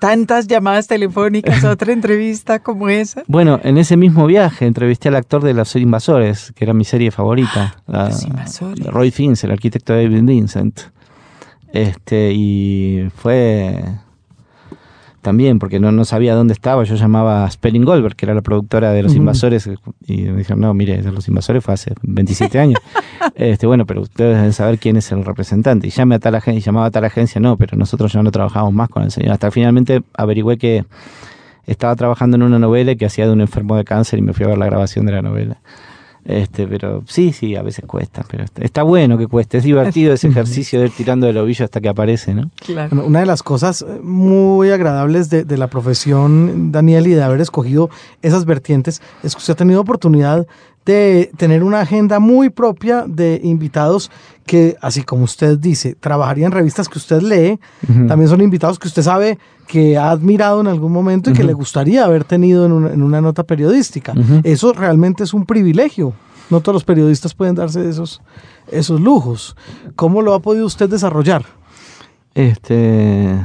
tantas 0.00 0.46
llamadas 0.48 0.86
telefónicas 0.88 1.64
a 1.64 1.70
otra 1.72 1.92
entrevista 1.92 2.58
como 2.58 2.88
esa. 2.88 3.22
bueno, 3.28 3.60
en 3.62 3.78
ese 3.78 3.96
mismo 3.96 4.26
viaje 4.26 4.66
entrevisté 4.66 5.08
al 5.08 5.16
actor 5.16 5.42
de 5.42 5.54
Los 5.54 5.74
Invasores, 5.76 6.52
que 6.54 6.64
era 6.64 6.72
mi 6.74 6.84
serie 6.84 7.10
favorita. 7.10 7.76
la- 7.86 8.08
Los 8.08 8.24
Invasores. 8.24 8.86
Roy 8.86 9.10
Fiennes, 9.10 9.42
el 9.44 9.52
arquitecto 9.52 9.92
de 9.92 10.04
David 10.04 10.22
Vincent. 10.24 10.80
Este, 11.72 12.32
y 12.32 13.08
fue 13.16 13.82
también 15.26 15.58
porque 15.58 15.80
no, 15.80 15.90
no 15.90 16.04
sabía 16.04 16.36
dónde 16.36 16.52
estaba. 16.52 16.84
Yo 16.84 16.94
llamaba 16.94 17.44
a 17.44 17.50
Spelling 17.50 17.84
Goldberg, 17.84 18.14
que 18.14 18.26
era 18.26 18.34
la 18.34 18.42
productora 18.42 18.92
de 18.92 19.02
Los. 19.02 19.16
Invasores, 19.16 19.68
y 20.06 20.22
me 20.22 20.36
dijeron, 20.38 20.60
no, 20.60 20.72
mire, 20.72 21.02
Los 21.02 21.26
Invasores 21.26 21.64
fue 21.64 21.74
hace 21.74 21.94
27 22.02 22.56
años. 22.60 22.78
este, 23.34 23.66
bueno, 23.66 23.86
pero 23.86 24.02
ustedes 24.02 24.36
deben 24.36 24.52
saber 24.52 24.78
quién 24.78 24.96
es 24.96 25.10
el 25.10 25.24
representante. 25.24 25.88
Y 25.88 25.90
llame 25.90 26.14
a 26.14 26.18
tal 26.20 26.36
agencia, 26.36 26.66
llamaba 26.66 26.86
a 26.86 26.90
tal 26.92 27.04
agencia, 27.04 27.40
no, 27.40 27.56
pero 27.56 27.76
nosotros 27.76 28.12
ya 28.12 28.22
no 28.22 28.30
trabajamos 28.30 28.72
más 28.72 28.88
con 28.88 29.02
el 29.02 29.10
señor. 29.10 29.32
Hasta 29.32 29.50
finalmente 29.50 30.04
averigüé 30.14 30.58
que 30.58 30.84
estaba 31.66 31.96
trabajando 31.96 32.36
en 32.36 32.44
una 32.44 32.60
novela 32.60 32.94
que 32.94 33.04
hacía 33.04 33.26
de 33.26 33.32
un 33.32 33.40
enfermo 33.40 33.76
de 33.76 33.82
cáncer 33.82 34.20
y 34.20 34.22
me 34.22 34.32
fui 34.32 34.44
a 34.44 34.50
ver 34.50 34.58
la 34.58 34.66
grabación 34.66 35.06
de 35.06 35.12
la 35.12 35.22
novela. 35.22 35.58
Este, 36.26 36.66
pero 36.66 37.04
sí, 37.06 37.32
sí, 37.32 37.54
a 37.54 37.62
veces 37.62 37.84
cuesta, 37.86 38.24
pero 38.28 38.44
está, 38.44 38.62
está 38.62 38.82
bueno 38.82 39.16
que 39.16 39.28
cueste, 39.28 39.58
es 39.58 39.64
divertido 39.64 40.12
ese 40.12 40.26
ejercicio 40.28 40.80
de 40.80 40.86
ir 40.86 40.92
tirando 40.92 41.26
del 41.26 41.36
ovillo 41.38 41.64
hasta 41.64 41.80
que 41.80 41.88
aparece, 41.88 42.34
¿no? 42.34 42.50
Claro. 42.56 42.90
Bueno, 42.90 43.06
una 43.06 43.20
de 43.20 43.26
las 43.26 43.44
cosas 43.44 43.82
eh, 43.82 44.00
muy 44.02 44.70
agradables 44.70 45.30
de, 45.30 45.44
de 45.44 45.56
la 45.56 45.68
profesión, 45.68 46.72
Daniel, 46.72 47.06
y 47.06 47.14
de 47.14 47.22
haber 47.22 47.40
escogido 47.40 47.90
esas 48.22 48.44
vertientes, 48.44 49.00
es 49.22 49.34
que 49.34 49.38
usted 49.38 49.52
ha 49.52 49.56
tenido 49.56 49.80
oportunidad 49.80 50.46
de 50.86 51.32
tener 51.36 51.64
una 51.64 51.80
agenda 51.80 52.20
muy 52.20 52.48
propia 52.48 53.04
de 53.08 53.40
invitados 53.42 54.10
que, 54.46 54.76
así 54.80 55.02
como 55.02 55.24
usted 55.24 55.58
dice, 55.58 55.96
trabajarían 55.96 56.52
en 56.52 56.52
revistas 56.52 56.88
que 56.88 56.98
usted 56.98 57.20
lee, 57.20 57.58
también 58.06 58.28
son 58.28 58.40
invitados 58.40 58.78
que 58.78 58.86
usted 58.86 59.02
sabe 59.02 59.38
que 59.66 59.98
ha 59.98 60.10
admirado 60.10 60.60
en 60.60 60.68
algún 60.68 60.92
momento 60.92 61.30
y 61.30 61.32
que 61.32 61.42
le 61.42 61.52
gustaría 61.52 62.04
haber 62.04 62.22
tenido 62.22 62.64
en 62.64 62.72
una, 62.72 62.92
en 62.92 63.02
una 63.02 63.20
nota 63.20 63.42
periodística. 63.42 64.14
Eso 64.44 64.72
realmente 64.72 65.24
es 65.24 65.34
un 65.34 65.44
privilegio. 65.44 66.14
No 66.48 66.60
todos 66.60 66.74
los 66.74 66.84
periodistas 66.84 67.34
pueden 67.34 67.56
darse 67.56 67.88
esos, 67.88 68.22
esos 68.70 69.00
lujos. 69.00 69.56
¿Cómo 69.96 70.22
lo 70.22 70.34
ha 70.34 70.40
podido 70.40 70.66
usted 70.66 70.88
desarrollar? 70.88 71.44
Este. 72.32 73.44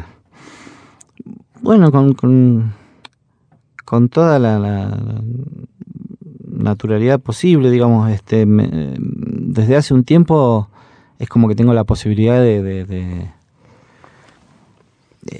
Bueno, 1.62 1.92
con, 1.92 2.14
con, 2.14 2.74
con 3.84 4.10
toda 4.10 4.38
la 4.38 4.86
naturalidad 6.62 7.20
posible, 7.20 7.70
digamos, 7.70 8.10
este, 8.12 8.46
me- 8.46 8.70
desde 8.98 9.76
hace 9.76 9.94
un 9.94 10.04
tiempo 10.04 10.70
es 11.20 11.30
como 11.30 11.48
que 11.48 11.56
tengo 11.56 11.74
la 11.74 11.84
posibilidad 11.84 12.40
de, 12.42 13.30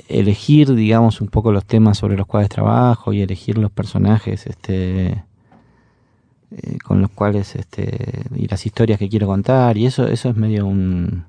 elegir, 0.08 0.74
digamos, 0.76 1.22
un 1.22 1.28
poco 1.28 1.52
los 1.52 1.66
temas 1.66 1.98
sobre 1.98 2.16
los 2.16 2.28
cuales 2.28 2.50
trabajo 2.50 3.14
y 3.14 3.22
elegir 3.22 3.58
los 3.58 3.72
personajes, 3.72 4.46
este, 4.46 5.24
eh, 6.52 6.78
con 6.84 7.02
los 7.02 7.10
cuales, 7.10 7.56
este, 7.56 8.26
y 8.36 8.48
las 8.48 8.66
historias 8.66 9.00
que 9.00 9.10
quiero 9.10 9.28
contar, 9.28 9.78
y 9.78 9.86
eso, 9.86 10.08
eso 10.08 10.30
es 10.30 10.36
medio 10.36 10.68
un, 10.68 11.26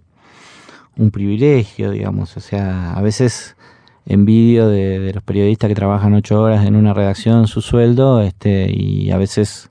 un 0.99 1.11
privilegio, 1.11 1.91
digamos, 1.91 2.37
o 2.37 2.41
sea, 2.41 2.93
a 2.93 3.01
veces 3.01 3.57
envidio 4.05 4.69
de, 4.69 4.99
de 4.99 5.13
los 5.15 5.23
periodistas 5.23 5.69
que 5.69 5.75
trabajan 5.75 6.13
ocho 6.13 6.43
horas 6.43 6.67
en 6.67 6.77
una 6.77 6.93
redacción 6.93 7.47
su 7.47 7.63
sueldo, 7.63 8.21
este, 8.21 8.71
y 8.71 9.11
a 9.13 9.17
veces 9.17 9.71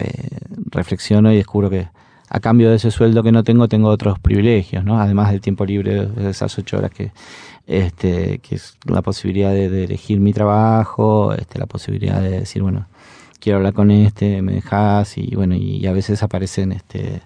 eh, 0.00 0.28
reflexiono 0.70 1.32
y 1.32 1.36
descubro 1.36 1.70
que 1.70 1.88
a 2.32 2.38
cambio 2.38 2.70
de 2.70 2.76
ese 2.76 2.92
sueldo 2.92 3.24
que 3.24 3.32
no 3.32 3.42
tengo, 3.42 3.68
tengo 3.68 3.88
otros 3.88 4.20
privilegios, 4.20 4.84
¿no? 4.84 5.00
Además 5.00 5.32
del 5.32 5.40
tiempo 5.40 5.66
libre 5.66 6.06
de 6.06 6.30
esas 6.30 6.56
ocho 6.58 6.78
horas 6.78 6.92
que, 6.92 7.12
este, 7.66 8.38
que 8.38 8.54
es 8.54 8.78
la 8.84 9.02
posibilidad 9.02 9.50
de, 9.50 9.84
elegir 9.84 10.20
mi 10.20 10.32
trabajo, 10.32 11.34
este, 11.34 11.58
la 11.58 11.66
posibilidad 11.66 12.20
de 12.20 12.40
decir, 12.40 12.62
bueno, 12.62 12.86
quiero 13.40 13.58
hablar 13.58 13.72
con 13.72 13.90
este, 13.90 14.42
me 14.42 14.52
dejas, 14.52 15.18
y 15.18 15.34
bueno, 15.34 15.56
y, 15.56 15.84
a 15.86 15.92
veces 15.92 16.22
aparecen 16.22 16.72
este 16.72 17.22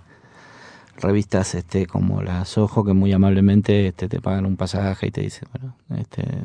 revistas 0.97 1.57
este 1.57 1.87
como 1.87 2.23
las 2.23 2.57
Ojo 2.57 2.85
que 2.85 2.93
muy 2.93 3.13
amablemente 3.13 3.89
este, 3.89 4.09
te 4.09 4.21
pagan 4.21 4.47
un 4.47 4.57
pasaje 4.57 5.09
y 5.09 5.11
te 5.11 5.23
dicen, 5.23 5.49
bueno, 5.53 5.77
este 6.01 6.23
eh, 6.23 6.45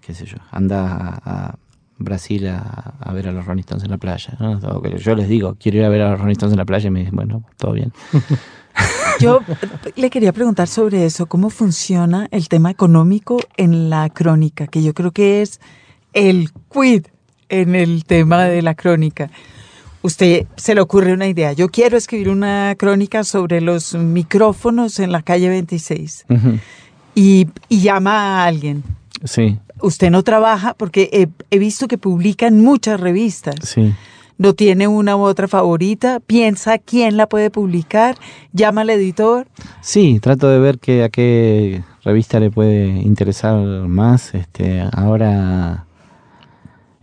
qué 0.00 0.14
sé 0.14 0.26
yo, 0.26 0.38
anda 0.50 1.20
a 1.24 1.54
Brasil 1.98 2.46
a, 2.48 2.94
a 3.00 3.12
ver 3.12 3.28
a 3.28 3.32
los 3.32 3.44
Rolling 3.44 3.60
Stones 3.60 3.84
en 3.84 3.90
la 3.90 3.98
playa, 3.98 4.36
¿no? 4.38 4.58
Yo 4.98 5.14
les 5.14 5.28
digo, 5.28 5.56
quiero 5.60 5.78
ir 5.78 5.84
a 5.84 5.88
ver 5.88 6.02
a 6.02 6.10
los 6.12 6.20
Rolling 6.20 6.32
Stones 6.32 6.52
en 6.52 6.58
la 6.58 6.64
playa 6.64 6.88
y 6.88 6.90
me 6.90 7.00
dicen, 7.00 7.16
bueno, 7.16 7.42
todo 7.56 7.72
bien. 7.72 7.92
Yo 9.20 9.40
le 9.96 10.08
quería 10.10 10.32
preguntar 10.32 10.68
sobre 10.68 11.04
eso, 11.04 11.26
cómo 11.26 11.50
funciona 11.50 12.28
el 12.30 12.48
tema 12.48 12.70
económico 12.70 13.40
en 13.56 13.90
la 13.90 14.08
crónica, 14.10 14.68
que 14.68 14.82
yo 14.82 14.94
creo 14.94 15.10
que 15.10 15.42
es 15.42 15.60
el 16.12 16.50
quid 16.72 17.06
en 17.48 17.74
el 17.74 18.04
tema 18.04 18.44
de 18.44 18.62
la 18.62 18.76
crónica. 18.76 19.30
Usted 20.02 20.46
se 20.56 20.76
le 20.76 20.80
ocurre 20.80 21.12
una 21.12 21.26
idea. 21.26 21.52
Yo 21.54 21.68
quiero 21.70 21.96
escribir 21.96 22.28
una 22.28 22.76
crónica 22.78 23.24
sobre 23.24 23.60
los 23.60 23.94
micrófonos 23.94 25.00
en 25.00 25.10
la 25.10 25.22
calle 25.22 25.48
26 25.48 26.26
Ujú. 26.28 26.58
y, 27.16 27.48
y 27.68 27.80
llama 27.80 28.42
a 28.42 28.46
alguien. 28.46 28.84
Sí, 29.24 29.58
Usted 29.80 30.10
no 30.10 30.22
trabaja 30.22 30.74
porque 30.74 31.08
he, 31.12 31.28
he 31.50 31.58
visto 31.58 31.88
que 31.88 31.98
publican 31.98 32.60
muchas 32.60 33.00
revistas. 33.00 33.56
sí. 33.62 33.94
¿No 34.40 34.54
tiene 34.54 34.86
una 34.86 35.16
u 35.16 35.22
otra 35.22 35.48
favorita? 35.48 36.20
¿Piensa 36.20 36.78
quién 36.78 37.16
la 37.16 37.28
puede 37.28 37.50
publicar? 37.50 38.14
¿Llama 38.52 38.82
al 38.82 38.90
editor? 38.90 39.48
Sí, 39.80 40.20
trato 40.20 40.48
de 40.48 40.60
ver 40.60 40.78
que, 40.78 41.02
a 41.02 41.08
qué 41.08 41.82
revista 42.04 42.38
le 42.38 42.52
puede 42.52 42.86
interesar 42.86 43.56
más. 43.88 44.36
Este, 44.36 44.84
ahora 44.92 45.86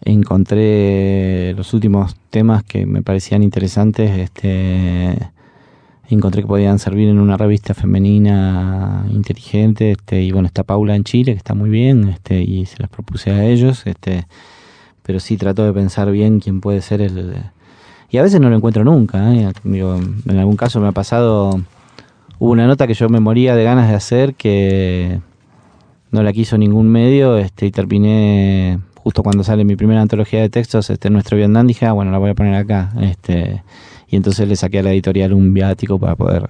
encontré 0.01 1.53
los 1.55 1.73
últimos 1.73 2.15
temas 2.30 2.63
que 2.63 2.86
me 2.86 3.01
parecían 3.01 3.43
interesantes. 3.43 4.17
Este, 4.17 5.17
encontré 6.09 6.41
que 6.41 6.47
podían 6.47 6.79
servir 6.79 7.09
en 7.09 7.19
una 7.19 7.37
revista 7.37 7.73
femenina 7.73 9.05
inteligente. 9.09 9.91
Este, 9.91 10.21
y 10.21 10.31
bueno, 10.31 10.47
está 10.47 10.63
Paula 10.63 10.95
en 10.95 11.03
Chile, 11.03 11.33
que 11.33 11.37
está 11.37 11.53
muy 11.53 11.69
bien, 11.69 12.09
este, 12.09 12.41
y 12.41 12.65
se 12.65 12.77
las 12.79 12.89
propuse 12.89 13.31
a 13.31 13.45
ellos. 13.45 13.85
Este, 13.85 14.27
pero 15.03 15.19
sí 15.19 15.37
trato 15.37 15.63
de 15.63 15.73
pensar 15.73 16.11
bien 16.11 16.39
quién 16.39 16.61
puede 16.61 16.81
ser 16.81 17.01
el... 17.01 17.35
Y 18.09 18.17
a 18.17 18.23
veces 18.23 18.39
no 18.39 18.49
lo 18.49 18.55
encuentro 18.55 18.83
nunca. 18.83 19.33
¿eh? 19.33 19.51
Digo, 19.63 19.95
en 19.95 20.37
algún 20.37 20.55
caso 20.55 20.79
me 20.79 20.87
ha 20.87 20.91
pasado, 20.91 21.59
hubo 22.39 22.51
una 22.51 22.67
nota 22.67 22.87
que 22.87 22.93
yo 22.93 23.09
me 23.09 23.19
moría 23.19 23.55
de 23.55 23.63
ganas 23.63 23.89
de 23.89 23.95
hacer 23.95 24.35
que 24.35 25.19
no 26.11 26.23
la 26.23 26.31
quiso 26.31 26.57
ningún 26.57 26.87
medio 26.89 27.37
este, 27.37 27.65
y 27.65 27.71
terminé 27.71 28.79
justo 29.05 29.21
cuando 29.21 29.43
sale 29.43 29.65
mi 29.65 29.75
primera 29.75 30.01
antología 30.01 30.41
de 30.41 30.49
textos, 30.49 30.89
este, 30.89 31.11
nuestro 31.11 31.37
Vietnam, 31.37 31.67
dije, 31.67 31.85
ah, 31.85 31.91
bueno, 31.91 32.09
la 32.09 32.17
voy 32.17 32.31
a 32.31 32.33
poner 32.33 32.55
acá. 32.55 32.91
Este, 33.01 33.61
y 34.09 34.15
entonces 34.15 34.47
le 34.47 34.55
saqué 34.55 34.79
a 34.79 34.83
la 34.83 34.91
editorial 34.91 35.33
un 35.33 35.53
viático 35.53 35.99
para 35.99 36.15
poder 36.15 36.49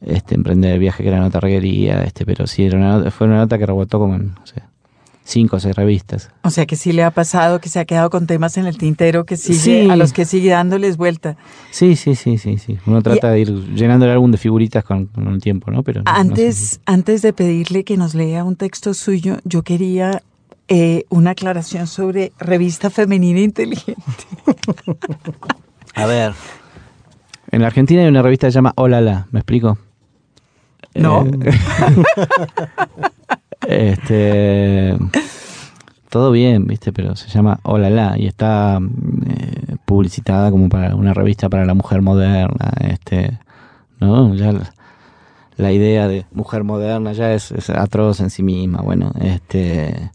este, 0.00 0.34
emprender 0.34 0.72
el 0.74 0.78
viaje 0.78 1.02
que 1.02 1.08
era 1.08 1.18
nota 1.20 1.40
requería, 1.40 2.04
este, 2.04 2.24
pero 2.24 2.46
sí, 2.46 2.64
era 2.64 2.78
una 2.78 2.98
nota- 2.98 3.10
fue 3.10 3.26
una 3.26 3.38
nota 3.38 3.58
que 3.58 3.66
rebotó 3.66 3.98
como 3.98 4.14
en, 4.14 4.28
no 4.34 4.46
sé, 4.46 4.62
cinco 5.24 5.56
o 5.56 5.60
seis 5.60 5.74
revistas. 5.76 6.30
O 6.42 6.50
sea 6.50 6.64
que 6.64 6.74
sí 6.76 6.92
le 6.92 7.02
ha 7.04 7.10
pasado 7.10 7.60
que 7.60 7.68
se 7.68 7.78
ha 7.80 7.84
quedado 7.84 8.08
con 8.08 8.26
temas 8.26 8.56
en 8.56 8.66
el 8.66 8.78
tintero 8.78 9.26
que 9.26 9.36
sigue, 9.36 9.58
Sí. 9.84 9.90
a 9.90 9.96
los 9.96 10.12
que 10.14 10.24
sigue 10.24 10.50
dándoles 10.50 10.96
vuelta. 10.96 11.36
Sí, 11.70 11.96
sí, 11.96 12.14
sí, 12.14 12.38
sí, 12.38 12.56
sí. 12.58 12.78
Uno 12.86 13.02
trata 13.02 13.30
de 13.32 13.40
ir 13.40 13.50
llenando 13.74 14.06
el 14.06 14.12
álbum 14.12 14.30
de 14.30 14.38
figuritas 14.38 14.84
con, 14.84 15.04
con 15.06 15.26
el 15.28 15.40
tiempo, 15.42 15.70
¿no? 15.70 15.82
Pero 15.82 16.02
no- 16.02 16.10
no 16.12 16.18
Antes, 16.18 16.56
sé. 16.56 16.78
antes 16.86 17.20
de 17.22 17.32
pedirle 17.34 17.84
que 17.84 17.96
nos 17.98 18.14
lea 18.14 18.42
un 18.44 18.56
texto 18.56 18.94
suyo, 18.94 19.36
yo 19.44 19.62
quería 19.62 20.22
eh, 20.68 21.04
una 21.10 21.30
aclaración 21.32 21.86
sobre 21.86 22.32
revista 22.38 22.88
femenina 22.88 23.40
inteligente. 23.40 24.02
A 25.94 26.06
ver. 26.06 26.32
En 27.50 27.62
la 27.62 27.68
Argentina 27.68 28.02
hay 28.02 28.08
una 28.08 28.22
revista 28.22 28.46
que 28.46 28.52
se 28.52 28.56
llama 28.56 28.72
Hola 28.76 29.00
La, 29.00 29.26
¿me 29.30 29.40
explico? 29.40 29.78
No. 30.94 31.26
Eh, 33.66 33.94
este. 33.96 34.98
Todo 36.10 36.30
bien, 36.30 36.66
¿viste? 36.66 36.92
Pero 36.92 37.16
se 37.16 37.28
llama 37.28 37.60
Hola 37.62 37.90
La 37.90 38.18
y 38.18 38.26
está 38.26 38.78
eh, 39.26 39.76
publicitada 39.84 40.50
como 40.50 40.68
para 40.68 40.94
una 40.94 41.14
revista 41.14 41.48
para 41.48 41.64
la 41.64 41.74
mujer 41.74 42.02
moderna. 42.02 42.72
Este. 42.80 43.38
¿No? 44.00 44.34
Ya 44.34 44.52
la, 44.52 44.72
la 45.56 45.72
idea 45.72 46.06
de 46.06 46.26
mujer 46.32 46.64
moderna 46.64 47.12
ya 47.12 47.32
es, 47.32 47.50
es 47.52 47.70
atroz 47.70 48.20
en 48.20 48.30
sí 48.30 48.42
misma. 48.42 48.82
Bueno, 48.82 49.12
este. 49.20 50.10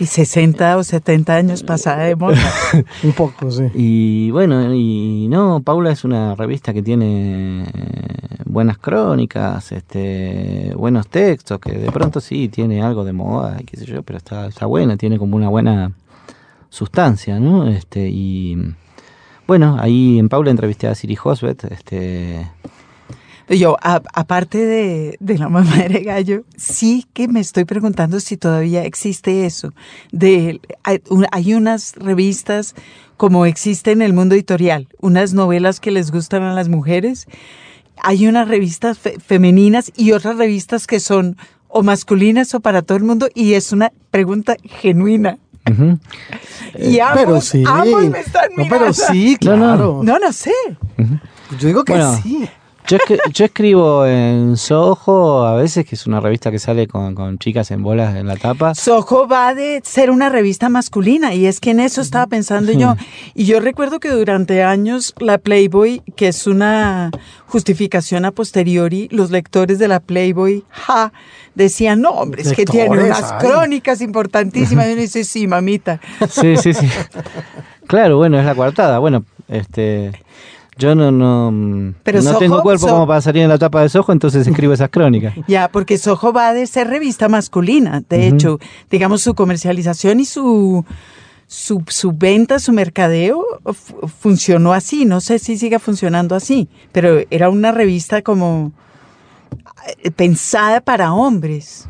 Y 0.00 0.06
60 0.06 0.76
o 0.76 0.84
70 0.84 1.34
años 1.34 1.62
pasada 1.62 2.04
de 2.04 2.14
moda. 2.14 2.38
Un 3.02 3.12
poco, 3.12 3.50
sí. 3.50 3.64
Y 3.74 4.30
bueno, 4.30 4.72
y 4.72 5.26
no, 5.28 5.60
Paula 5.60 5.90
es 5.90 6.04
una 6.04 6.36
revista 6.36 6.72
que 6.72 6.82
tiene 6.82 7.64
eh, 7.64 8.42
buenas 8.44 8.78
crónicas, 8.78 9.72
este, 9.72 10.72
buenos 10.76 11.08
textos, 11.08 11.58
que 11.58 11.72
de 11.72 11.90
pronto 11.90 12.20
sí 12.20 12.48
tiene 12.48 12.82
algo 12.82 13.04
de 13.04 13.12
moda, 13.12 13.56
y 13.60 13.64
qué 13.64 13.76
sé 13.76 13.86
yo, 13.86 14.02
pero 14.02 14.18
está, 14.18 14.46
está 14.46 14.66
buena, 14.66 14.96
tiene 14.96 15.18
como 15.18 15.36
una 15.36 15.48
buena 15.48 15.92
sustancia, 16.68 17.40
¿no? 17.40 17.66
Este, 17.66 18.08
y 18.08 18.56
bueno, 19.46 19.78
ahí 19.80 20.18
en 20.18 20.28
Paula 20.28 20.50
entrevisté 20.50 20.88
a 20.88 20.94
Siri 20.94 21.16
Hosbet, 21.22 21.64
este, 21.64 22.46
Yo, 23.50 23.76
a- 23.82 24.02
aparte 24.12 24.58
de, 24.58 25.16
de 25.20 25.38
la 25.38 25.48
mamá 25.48 25.74
de 25.88 26.00
gallo, 26.02 26.44
sí 26.56 27.06
que 27.14 27.28
me 27.28 27.40
estoy 27.40 27.64
preguntando 27.64 28.20
si 28.20 28.36
todavía 28.36 28.84
existe 28.84 29.46
eso. 29.46 29.72
De, 30.12 30.60
hay, 30.84 31.00
un- 31.08 31.26
hay 31.32 31.54
unas 31.54 31.94
revistas 31.96 32.74
como 33.16 33.46
existe 33.46 33.90
en 33.90 34.02
el 34.02 34.12
mundo 34.12 34.34
editorial, 34.34 34.86
unas 35.00 35.32
novelas 35.34 35.80
que 35.80 35.90
les 35.90 36.10
gustan 36.12 36.42
a 36.42 36.52
las 36.52 36.68
mujeres. 36.68 37.26
Hay 38.02 38.26
unas 38.28 38.46
revistas 38.48 38.98
fe- 38.98 39.16
femeninas 39.18 39.90
y 39.96 40.12
otras 40.12 40.36
revistas 40.36 40.86
que 40.86 41.00
son 41.00 41.36
o 41.68 41.82
masculinas 41.82 42.54
o 42.54 42.60
para 42.60 42.82
todo 42.82 42.96
el 42.98 43.04
mundo 43.04 43.28
y 43.34 43.54
es 43.54 43.72
una 43.72 43.92
pregunta 44.10 44.56
genuina. 44.62 45.38
Y 46.78 46.98
ambos, 47.00 47.16
pero 47.24 47.40
sí. 47.40 47.64
ambos 47.66 48.04
me 48.08 48.20
están 48.20 48.50
no, 48.56 48.64
mirando. 48.64 48.78
pero 48.78 48.92
sí, 48.92 49.36
No, 49.42 49.56
no. 49.56 49.64
claro. 49.64 50.00
No, 50.04 50.18
no 50.18 50.32
sé. 50.32 50.52
Yo 51.58 51.66
digo 51.68 51.84
que 51.84 51.92
Bueno. 51.92 52.18
sí. 52.22 52.48
Yo, 52.88 52.96
yo 53.32 53.44
escribo 53.44 54.06
en 54.06 54.56
Soho 54.56 55.44
a 55.44 55.54
veces, 55.54 55.84
que 55.84 55.94
es 55.94 56.06
una 56.06 56.20
revista 56.20 56.50
que 56.50 56.58
sale 56.58 56.86
con, 56.86 57.14
con 57.14 57.38
chicas 57.38 57.70
en 57.70 57.82
bolas 57.82 58.16
en 58.16 58.26
la 58.26 58.36
tapa. 58.36 58.74
Soho 58.74 59.28
va 59.28 59.54
de 59.54 59.82
ser 59.84 60.10
una 60.10 60.30
revista 60.30 60.70
masculina 60.70 61.34
y 61.34 61.44
es 61.44 61.60
que 61.60 61.72
en 61.72 61.80
eso 61.80 62.00
estaba 62.00 62.26
pensando 62.26 62.72
yo. 62.72 62.96
Y 63.34 63.44
yo 63.44 63.60
recuerdo 63.60 64.00
que 64.00 64.08
durante 64.08 64.62
años 64.62 65.14
la 65.18 65.36
Playboy, 65.36 66.02
que 66.16 66.28
es 66.28 66.46
una 66.46 67.10
justificación 67.46 68.24
a 68.24 68.30
posteriori, 68.30 69.08
los 69.10 69.30
lectores 69.30 69.78
de 69.78 69.88
la 69.88 70.00
Playboy, 70.00 70.64
ja, 70.70 71.12
decían, 71.54 72.00
no, 72.00 72.10
hombre, 72.12 72.40
es 72.40 72.54
que 72.54 72.64
tiene 72.64 72.88
unas 72.88 73.32
ay. 73.32 73.46
crónicas 73.46 74.00
importantísimas. 74.00 74.86
Y 74.88 74.92
uno 74.92 75.00
dice, 75.02 75.24
sí, 75.24 75.46
mamita. 75.46 76.00
Sí, 76.30 76.56
sí, 76.56 76.72
sí. 76.72 76.88
Claro, 77.86 78.16
bueno, 78.16 78.38
es 78.38 78.46
la 78.46 78.54
coartada. 78.54 78.98
Bueno, 78.98 79.24
este. 79.48 80.12
Yo 80.78 80.94
no, 80.94 81.10
no, 81.10 81.92
Pero 82.04 82.22
no 82.22 82.30
Soho- 82.30 82.38
tengo 82.38 82.62
cuerpo 82.62 82.86
So- 82.86 82.92
como 82.94 83.06
para 83.06 83.20
salir 83.20 83.42
en 83.42 83.48
la 83.48 83.58
tapa 83.58 83.82
de 83.82 83.88
Soho, 83.88 84.12
entonces 84.12 84.46
escribo 84.46 84.72
esas 84.72 84.88
crónicas. 84.90 85.34
Ya, 85.48 85.68
porque 85.68 85.98
Soho 85.98 86.32
va 86.32 86.52
de 86.54 86.66
ser 86.66 86.86
revista 86.88 87.28
masculina. 87.28 88.02
De 88.08 88.28
hecho, 88.28 88.58
digamos, 88.90 89.20
su 89.22 89.34
comercialización 89.34 90.20
y 90.20 90.24
su, 90.24 90.84
su, 91.48 91.82
su 91.88 92.12
venta, 92.12 92.58
su 92.60 92.72
mercadeo 92.72 93.44
fu- 93.74 94.06
funcionó 94.06 94.72
así. 94.72 95.04
No 95.04 95.20
sé 95.20 95.38
si 95.40 95.58
siga 95.58 95.78
funcionando 95.80 96.34
así, 96.36 96.68
pero 96.92 97.20
era 97.30 97.50
una 97.50 97.72
revista 97.72 98.22
como 98.22 98.70
eh, 100.04 100.10
pensada 100.12 100.80
para 100.80 101.12
hombres. 101.12 101.88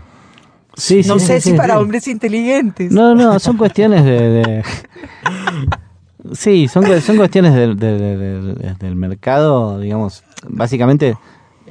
Sí, 0.76 1.02
no 1.06 1.18
sí, 1.18 1.26
sé 1.26 1.40
sí, 1.40 1.50
si 1.50 1.56
para 1.56 1.78
hombres 1.80 2.06
inteligentes. 2.08 2.92
No, 2.92 3.14
no, 3.14 3.38
son 3.40 3.56
cuestiones 3.56 4.04
de. 4.04 4.20
de- 4.30 4.62
Sí, 6.32 6.68
son, 6.68 6.84
son 7.00 7.16
cuestiones 7.16 7.54
del- 7.54 7.76
de- 7.76 7.98
de- 7.98 8.16
de- 8.16 8.54
de- 8.54 8.74
del 8.74 8.96
mercado, 8.96 9.78
digamos, 9.80 10.24
básicamente 10.48 11.16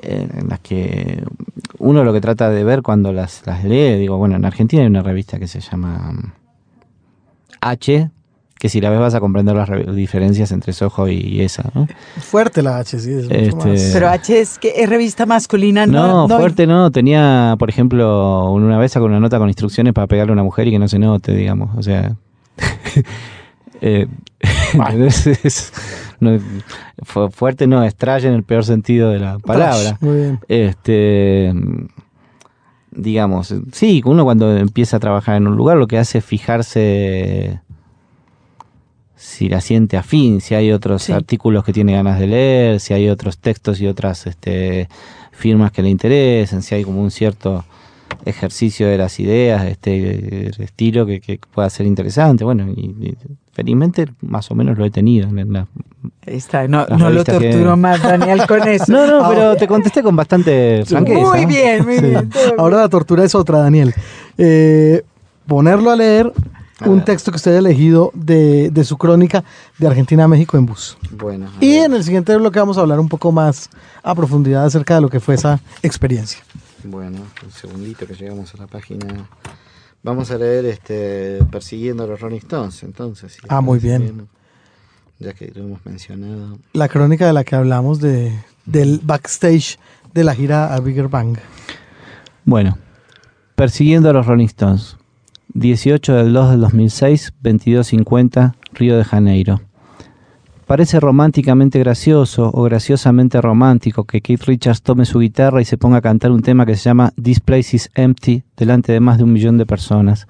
eh, 0.02 0.28
en 0.34 0.48
las 0.50 0.60
que 0.60 1.24
uno 1.80 2.04
lo 2.04 2.14
que 2.14 2.22
trata 2.22 2.50
de 2.50 2.64
ver 2.64 2.82
cuando 2.82 3.12
las, 3.14 3.42
las 3.46 3.64
lee, 3.64 3.98
digo, 3.98 4.18
bueno, 4.18 4.36
en 4.36 4.46
Argentina 4.46 4.82
hay 4.84 4.88
una 4.88 5.02
revista 5.04 5.40
que 5.40 5.48
se 5.48 5.60
llama 5.60 6.12
mm, 6.14 6.32
H, 7.62 8.10
que 8.60 8.70
si 8.70 8.82
la 8.82 8.90
ves 8.90 9.00
vas 9.00 9.14
a 9.16 9.20
comprender 9.20 9.56
las 9.56 9.70
re- 9.70 9.92
diferencias 9.94 10.52
entre 10.52 10.74
Soho 10.74 11.08
y 11.08 11.42
esa, 11.42 11.70
¿no? 11.76 11.88
Fuerte 12.20 12.62
la 12.64 12.78
H, 12.80 13.00
sí. 13.00 13.12
Es 13.12 13.54
mucho 13.54 13.70
Este- 13.70 13.84
más- 13.86 13.90
Pero 13.94 14.10
H 14.10 14.40
es 14.40 14.58
que 14.58 14.74
es 14.78 14.90
revista 14.90 15.26
masculina, 15.28 15.86
No, 15.86 16.28
no, 16.28 16.38
fuerte 16.38 16.66
no. 16.68 16.92
Tenía, 16.92 17.56
por 17.60 17.70
ejemplo, 17.70 18.52
una 18.52 18.78
vez 18.80 18.92
sacó 18.94 19.06
una 19.06 19.20
nota 19.20 19.38
con 19.38 19.48
instrucciones 19.48 19.94
para 19.94 20.08
pegarle 20.08 20.32
a 20.32 20.34
una 20.34 20.44
mujer 20.44 20.68
y 20.68 20.72
que 20.72 20.80
no 20.80 20.88
se 20.88 20.98
note, 21.00 21.34
digamos. 21.36 21.76
O 21.78 21.84
sea. 21.84 22.16
eh, 23.82 24.08
es- 25.00 25.28
es- 25.28 25.74
no, 26.20 26.38
fu- 27.04 27.30
fuerte 27.30 27.68
no, 27.68 27.84
extrae 27.84 28.26
en 28.28 28.34
el 28.34 28.44
peor 28.44 28.64
sentido 28.66 29.10
de 29.12 29.20
la 29.20 29.40
palabra. 29.40 29.98
Muy 30.02 30.16
bien. 30.18 30.40
Este. 30.48 31.54
Digamos, 32.92 33.54
sí, 33.74 34.02
uno 34.06 34.24
cuando 34.24 34.58
empieza 34.58 34.98
a 34.98 35.00
trabajar 35.00 35.36
en 35.38 35.48
un 35.48 35.56
lugar 35.56 35.78
lo 35.78 35.86
que 35.88 36.00
hace 36.00 36.18
es 36.18 36.26
fijarse 36.26 37.60
si 39.16 39.50
la 39.50 39.62
siente 39.62 39.98
afín, 39.98 40.42
si 40.42 40.56
hay 40.56 40.72
otros 40.72 41.04
Sí. 41.04 41.12
artículos 41.12 41.64
que 41.64 41.74
tiene 41.74 41.94
ganas 41.94 42.20
de 42.20 42.28
leer, 42.28 42.80
si 42.80 42.94
hay 42.94 43.10
otros 43.10 43.38
textos 43.40 43.82
y 43.82 43.88
otras 43.88 44.26
este, 44.26 44.90
firmas 45.32 45.72
que 45.72 45.84
le 45.84 45.90
interesen, 45.90 46.62
si 46.64 46.74
hay 46.76 46.84
como 46.84 47.02
un 47.02 47.12
cierto 47.12 47.66
ejercicio 48.26 48.88
de 48.88 48.98
las 48.98 49.20
ideas, 49.20 49.66
este 49.66 50.50
estilo 50.64 51.06
que, 51.06 51.20
que 51.22 51.40
pueda 51.54 51.70
ser 51.70 51.86
interesante. 51.86 52.44
Bueno, 52.44 52.68
y, 52.76 52.82
y 53.00 53.18
felizmente 53.54 54.08
más 54.22 54.50
o 54.52 54.56
menos 54.56 54.78
lo 54.78 54.86
he 54.86 54.92
tenido. 54.92 55.28
en 55.30 55.54
la- 55.54 55.68
está, 56.26 56.68
no, 56.68 56.86
lo 56.88 57.24
que- 57.24 57.32
torturo 57.32 57.78
más, 57.78 58.02
Daniel, 58.02 58.42
con 58.48 58.62
eso. 58.68 58.92
No, 58.92 59.08
no, 59.08 59.30
pero 59.30 59.56
te 59.56 59.68
contesté 59.68 60.04
con 60.04 60.16
bastante 60.16 60.84
franqueza. 60.88 61.20
Muy 61.22 61.46
bien, 61.46 61.86
muy 61.86 61.96
Sí. 62.00 62.06
bien. 62.06 62.30
Ahora 62.58 62.78
la 62.78 62.90
tortura 62.90 63.24
es 63.24 63.34
otra, 63.36 63.60
Daniel. 63.60 63.94
Eh, 64.38 65.04
ponerlo 65.48 65.90
a 65.92 65.96
leer 65.96 66.32
A 66.82 66.90
un 66.90 66.98
ver. 66.98 67.06
texto 67.06 67.32
que 67.32 67.38
usted 67.38 67.52
haya 67.52 67.60
elegido 67.60 68.12
de, 68.14 68.70
de 68.70 68.84
su 68.84 68.98
crónica 68.98 69.44
de 69.80 69.88
Argentina 69.88 70.26
a 70.26 70.28
México 70.28 70.58
en 70.58 70.66
bus. 70.66 70.98
Bueno, 71.12 71.48
Y 71.62 71.78
ver. 71.78 71.86
en 71.86 71.94
el 71.94 72.04
siguiente 72.04 72.36
bloque 72.36 72.60
vamos 72.60 72.78
a 72.78 72.82
hablar 72.82 73.00
un 73.00 73.08
poco 73.10 73.32
más 73.32 73.70
a 74.04 74.14
profundidad 74.14 74.66
acerca 74.66 74.96
de 74.96 75.02
lo 75.02 75.10
que 75.10 75.20
fue 75.20 75.36
esa 75.36 75.60
experiencia. 75.82 76.40
Bueno, 76.84 77.20
un 77.44 77.52
segundito 77.52 78.06
que 78.06 78.14
llegamos 78.14 78.54
a 78.56 78.58
la 78.58 78.68
página. 78.68 79.30
Vamos 80.04 80.32
a 80.32 80.38
leer 80.38 80.66
este 80.66 81.40
Persiguiendo 81.52 82.04
a 82.04 82.08
los 82.08 82.20
Rolling 82.20 82.38
Stones, 82.38 82.84
entonces. 82.84 83.34
si 83.34 83.40
Ah, 83.50 83.62
muy 83.62 83.80
bien. 83.80 84.28
ya 85.20 85.34
que 85.34 85.52
lo 85.54 85.64
hemos 85.64 85.86
mencionado. 85.86 86.60
La 86.74 86.88
crónica 86.88 87.26
de 87.28 87.34
la 87.34 87.44
que 87.44 87.56
hablamos 87.56 88.00
de, 88.00 88.38
del 88.66 89.00
backstage 89.04 89.80
de 90.14 90.24
la 90.24 90.36
gira 90.36 90.74
a 90.74 90.80
Bigger 90.80 91.08
Bang. 91.08 91.38
Bueno, 92.46 92.78
persiguiendo 93.56 94.10
a 94.10 94.14
los 94.14 94.26
Rolling 94.26 94.46
Stones. 94.46 94.98
18 95.54 96.14
del 96.14 96.34
2 96.34 96.52
del 96.52 96.62
2006, 96.62 97.34
22.50, 97.42 98.54
Río 98.74 98.98
de 98.98 99.04
Janeiro. 99.04 99.62
Parece 100.68 101.00
románticamente 101.00 101.80
gracioso 101.80 102.52
o 102.54 102.64
graciosamente 102.64 103.40
romántico 103.40 104.04
que 104.04 104.20
Keith 104.20 104.44
Richards 104.44 104.82
tome 104.82 105.06
su 105.06 105.20
guitarra 105.20 105.62
y 105.62 105.66
se 105.66 105.78
ponga 105.78 106.00
a 106.00 106.02
cantar 106.02 106.32
un 106.32 106.42
tema 106.42 106.66
que 106.66 106.76
se 106.76 106.82
llama 106.82 107.14
This 107.24 107.40
Place 107.40 107.78
is 107.78 107.90
Empty 107.96 108.44
delante 108.58 108.92
de 108.92 109.00
más 109.00 109.18
de 109.18 109.24
un 109.24 109.32
millón 109.32 109.58
de 109.58 109.66
personas, 109.66 110.28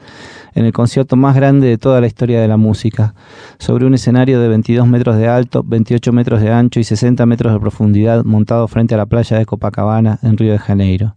en 0.53 0.65
el 0.65 0.73
concierto 0.73 1.15
más 1.15 1.35
grande 1.35 1.65
de 1.65 1.79
toda 1.79 2.01
la 2.01 2.05
historia 2.05 2.39
de 2.39 2.47
la 2.47 2.57
música, 2.57 3.15
sobre 3.57 3.87
un 3.87 3.95
escenario 3.95 4.39
de 4.39 4.47
22 4.47 4.87
metros 4.87 5.17
de 5.17 5.27
alto, 5.27 5.63
28 5.63 6.13
metros 6.13 6.39
de 6.39 6.51
ancho 6.51 6.79
y 6.79 6.83
60 6.83 7.25
metros 7.25 7.51
de 7.51 7.59
profundidad, 7.59 8.23
montado 8.23 8.67
frente 8.67 8.93
a 8.93 8.97
la 8.97 9.07
playa 9.07 9.39
de 9.39 9.47
Copacabana, 9.47 10.19
en 10.21 10.37
Río 10.37 10.51
de 10.51 10.59
Janeiro. 10.59 11.15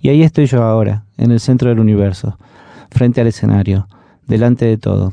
Y 0.00 0.10
ahí 0.10 0.22
estoy 0.22 0.46
yo 0.46 0.62
ahora, 0.62 1.06
en 1.18 1.32
el 1.32 1.40
centro 1.40 1.70
del 1.70 1.80
universo, 1.80 2.38
frente 2.88 3.20
al 3.20 3.26
escenario, 3.26 3.88
delante 4.28 4.64
de 4.66 4.78
todo 4.78 5.12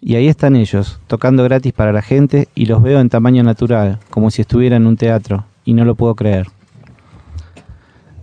y 0.00 0.14
ahí 0.14 0.28
están 0.28 0.56
ellos, 0.56 1.00
tocando 1.06 1.42
gratis 1.44 1.72
para 1.72 1.92
la 1.92 2.02
gente 2.02 2.48
y 2.54 2.66
los 2.66 2.82
veo 2.82 3.00
en 3.00 3.08
tamaño 3.08 3.42
natural, 3.42 3.98
como 4.10 4.30
si 4.30 4.42
estuviera 4.42 4.76
en 4.76 4.86
un 4.86 4.96
teatro, 4.96 5.46
y 5.64 5.72
no 5.72 5.84
lo 5.84 5.94
puedo 5.94 6.14
creer. 6.14 6.46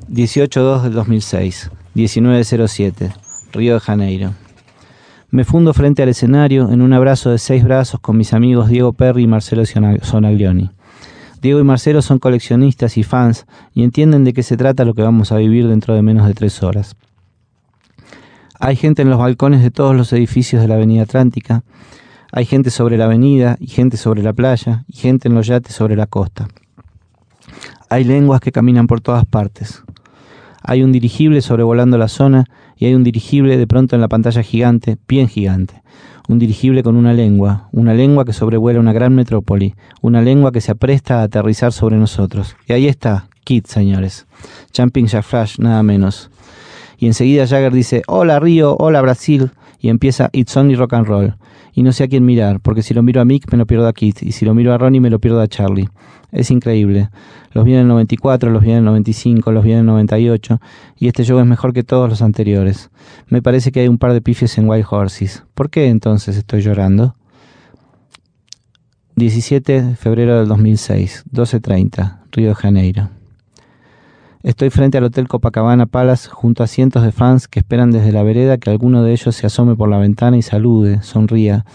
18-2 0.09 0.83
del 0.83 0.93
2006, 0.93 1.71
19.07, 1.95 3.13
Río 3.51 3.73
de 3.75 3.79
Janeiro. 3.79 4.33
Me 5.31 5.45
fundo 5.45 5.73
frente 5.73 6.03
al 6.03 6.09
escenario 6.09 6.69
en 6.71 6.81
un 6.81 6.93
abrazo 6.93 7.31
de 7.31 7.39
seis 7.39 7.63
brazos 7.63 7.99
con 7.99 8.17
mis 8.17 8.33
amigos 8.33 8.69
Diego 8.69 8.93
Perry 8.93 9.23
y 9.23 9.27
Marcelo 9.27 9.63
Sonaglioni. 9.65 10.69
Diego 11.41 11.59
y 11.59 11.63
Marcelo 11.63 12.01
son 12.01 12.19
coleccionistas 12.19 12.97
y 12.97 13.03
fans 13.03 13.47
y 13.73 13.83
entienden 13.83 14.23
de 14.23 14.33
qué 14.33 14.43
se 14.43 14.57
trata 14.57 14.85
lo 14.85 14.93
que 14.93 15.01
vamos 15.01 15.31
a 15.31 15.37
vivir 15.37 15.67
dentro 15.67 15.95
de 15.95 16.03
menos 16.03 16.27
de 16.27 16.35
tres 16.35 16.61
horas. 16.61 16.95
Hay 18.65 18.77
gente 18.77 19.01
en 19.01 19.09
los 19.09 19.19
balcones 19.19 19.61
de 19.61 19.71
todos 19.71 19.93
los 19.93 20.13
edificios 20.13 20.61
de 20.61 20.69
la 20.69 20.75
Avenida 20.75 21.03
Atlántica. 21.03 21.65
Hay 22.31 22.45
gente 22.45 22.69
sobre 22.69 22.97
la 22.97 23.03
avenida 23.03 23.57
y 23.59 23.67
gente 23.67 23.97
sobre 23.97 24.23
la 24.23 24.31
playa 24.31 24.85
y 24.87 24.95
gente 24.95 25.27
en 25.27 25.35
los 25.35 25.47
yates 25.47 25.75
sobre 25.75 25.97
la 25.97 26.07
costa. 26.07 26.47
Hay 27.89 28.05
lenguas 28.05 28.39
que 28.39 28.53
caminan 28.53 28.87
por 28.87 29.01
todas 29.01 29.25
partes. 29.25 29.83
Hay 30.61 30.81
un 30.81 30.93
dirigible 30.93 31.41
sobrevolando 31.41 31.97
la 31.97 32.07
zona 32.07 32.45
y 32.77 32.85
hay 32.85 32.95
un 32.95 33.03
dirigible 33.03 33.57
de 33.57 33.67
pronto 33.67 33.95
en 33.95 34.01
la 34.01 34.07
pantalla 34.07 34.43
gigante, 34.43 34.97
bien 35.09 35.27
gigante. 35.27 35.83
Un 36.29 36.39
dirigible 36.39 36.83
con 36.83 36.95
una 36.95 37.11
lengua, 37.11 37.67
una 37.73 37.93
lengua 37.93 38.23
que 38.23 38.31
sobrevuela 38.31 38.79
una 38.79 38.93
gran 38.93 39.13
metrópoli, 39.13 39.75
una 40.01 40.21
lengua 40.21 40.53
que 40.53 40.61
se 40.61 40.71
apresta 40.71 41.19
a 41.19 41.23
aterrizar 41.23 41.73
sobre 41.73 41.97
nosotros. 41.97 42.55
Y 42.65 42.71
ahí 42.71 42.87
está, 42.87 43.27
Kit, 43.43 43.67
señores. 43.67 44.25
Jumping 44.73 45.07
Jack 45.07 45.25
Flash, 45.25 45.59
nada 45.59 45.83
menos 45.83 46.29
y 47.03 47.07
enseguida 47.07 47.45
Jagger 47.45 47.73
dice, 47.73 48.01
hola 48.07 48.39
Río, 48.39 48.77
hola 48.79 49.01
Brasil, 49.01 49.51
y 49.77 49.89
empieza 49.89 50.29
It's 50.31 50.55
Only 50.55 50.75
Rock 50.75 50.93
and 50.93 51.05
Roll. 51.05 51.35
Y 51.73 51.83
no 51.83 51.91
sé 51.91 52.05
a 52.05 52.07
quién 52.07 52.23
mirar, 52.23 52.61
porque 52.61 52.81
si 52.81 52.93
lo 52.93 53.03
miro 53.03 53.19
a 53.19 53.25
Mick 53.25 53.51
me 53.51 53.57
lo 53.57 53.65
pierdo 53.65 53.89
a 53.89 53.91
Keith, 53.91 54.23
y 54.23 54.31
si 54.31 54.45
lo 54.45 54.53
miro 54.53 54.71
a 54.71 54.77
Ronnie 54.77 55.01
me 55.01 55.09
lo 55.09 55.19
pierdo 55.19 55.41
a 55.41 55.47
Charlie. 55.49 55.89
Es 56.31 56.49
increíble. 56.49 57.09
Los 57.51 57.65
vi 57.65 57.73
en 57.73 57.81
el 57.81 57.89
94, 57.89 58.51
los 58.51 58.63
vi 58.63 58.71
en 58.71 58.77
el 58.77 58.85
95, 58.85 59.51
los 59.51 59.65
vi 59.65 59.73
en 59.73 59.79
el 59.79 59.85
98, 59.85 60.61
y 60.97 61.09
este 61.09 61.25
show 61.25 61.37
es 61.39 61.45
mejor 61.45 61.73
que 61.73 61.83
todos 61.83 62.09
los 62.09 62.21
anteriores. 62.21 62.89
Me 63.27 63.41
parece 63.41 63.73
que 63.73 63.81
hay 63.81 63.89
un 63.89 63.97
par 63.97 64.13
de 64.13 64.21
pifies 64.21 64.57
en 64.57 64.69
Wild 64.69 64.85
Horses. 64.89 65.43
¿Por 65.55 65.69
qué 65.69 65.89
entonces 65.89 66.37
estoy 66.37 66.61
llorando? 66.61 67.17
17 69.17 69.81
de 69.81 69.95
febrero 69.97 70.39
del 70.39 70.47
2006, 70.47 71.25
12.30, 71.33 72.19
Río 72.31 72.47
de 72.47 72.55
Janeiro. 72.55 73.09
Estoy 74.43 74.69
frente 74.71 74.97
al 74.97 75.05
Hotel 75.05 75.29
Copacabana 75.29 75.85
Palace 75.85 76.27
junto 76.29 76.63
a 76.63 76.67
cientos 76.67 77.01
de 77.01 77.13
fans 77.13 77.47
que 77.47 77.59
esperan 77.59 77.91
desde 77.91 78.11
la 78.11 78.23
vereda 78.23 78.57
que 78.57 78.69
alguno 78.69 79.01
de 79.01 79.13
ellos 79.13 79.33
se 79.33 79.47
asome 79.47 79.77
por 79.77 79.87
la 79.87 79.97
ventana 79.97 80.35
y 80.35 80.41
salude, 80.41 81.01
sonría, 81.01 81.65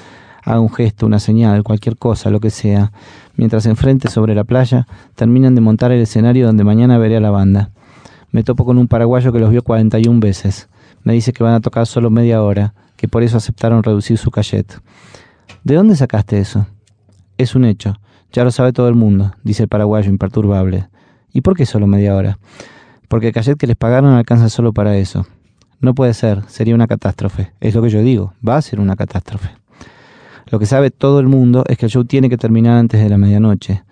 haga 0.44 0.60
un 0.60 0.70
gesto, 0.70 1.06
una 1.06 1.18
señal, 1.18 1.62
cualquier 1.62 1.96
cosa, 1.96 2.28
lo 2.28 2.40
que 2.40 2.50
sea, 2.50 2.92
mientras 3.36 3.64
enfrente 3.64 4.10
sobre 4.10 4.34
la 4.34 4.44
playa 4.44 4.86
terminan 5.14 5.54
de 5.54 5.62
montar 5.62 5.92
el 5.92 6.02
escenario 6.02 6.44
donde 6.46 6.62
mañana 6.62 6.98
veré 6.98 7.16
a 7.16 7.20
la 7.20 7.30
banda. 7.30 7.70
Me 8.32 8.44
topo 8.44 8.66
con 8.66 8.76
un 8.76 8.86
paraguayo 8.86 9.32
que 9.32 9.38
los 9.38 9.50
vio 9.50 9.62
41 9.62 10.20
veces. 10.20 10.68
Me 11.04 11.14
dice 11.14 11.32
que 11.32 11.42
van 11.42 11.54
a 11.54 11.60
tocar 11.60 11.86
solo 11.86 12.10
media 12.10 12.42
hora, 12.42 12.74
que 12.96 13.08
por 13.08 13.22
eso 13.22 13.38
aceptaron 13.38 13.82
reducir 13.82 14.18
su 14.18 14.30
cachet. 14.30 14.78
¿De 15.64 15.74
dónde 15.74 15.96
sacaste 15.96 16.38
eso? 16.38 16.66
Es 17.38 17.54
un 17.54 17.64
hecho. 17.64 17.94
Ya 18.30 18.44
lo 18.44 18.50
sabe 18.50 18.74
todo 18.74 18.88
el 18.88 18.94
mundo, 18.94 19.32
dice 19.42 19.62
el 19.62 19.70
paraguayo 19.70 20.10
imperturbable. 20.10 20.90
¿Y 21.32 21.40
por 21.42 21.56
qué 21.56 21.66
solo 21.66 21.86
media 21.86 22.14
hora? 22.14 22.38
Porque 23.08 23.28
el 23.28 23.32
cachet 23.32 23.58
que 23.58 23.66
les 23.66 23.76
pagaron 23.76 24.12
alcanza 24.12 24.48
solo 24.48 24.72
para 24.72 24.96
eso. 24.96 25.26
No 25.80 25.94
puede 25.94 26.14
ser, 26.14 26.42
sería 26.48 26.74
una 26.74 26.86
catástrofe. 26.86 27.52
Es 27.60 27.74
lo 27.74 27.82
que 27.82 27.90
yo 27.90 28.02
digo, 28.02 28.34
va 28.46 28.56
a 28.56 28.62
ser 28.62 28.80
una 28.80 28.96
catástrofe. 28.96 29.50
Lo 30.50 30.58
que 30.58 30.66
sabe 30.66 30.90
todo 30.90 31.20
el 31.20 31.28
mundo 31.28 31.64
es 31.68 31.76
que 31.76 31.86
el 31.86 31.92
show 31.92 32.04
tiene 32.04 32.28
que 32.30 32.38
terminar 32.38 32.78
antes 32.78 33.02
de 33.02 33.08
la 33.08 33.18
medianoche, 33.18 33.82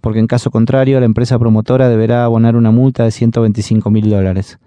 porque 0.00 0.18
en 0.18 0.26
caso 0.26 0.50
contrario 0.50 1.00
la 1.00 1.06
empresa 1.06 1.38
promotora 1.38 1.88
deberá 1.88 2.24
abonar 2.24 2.54
una 2.54 2.70
multa 2.70 3.04
de 3.04 3.10
125 3.10 3.90
mil 3.90 4.10
dólares. 4.10 4.58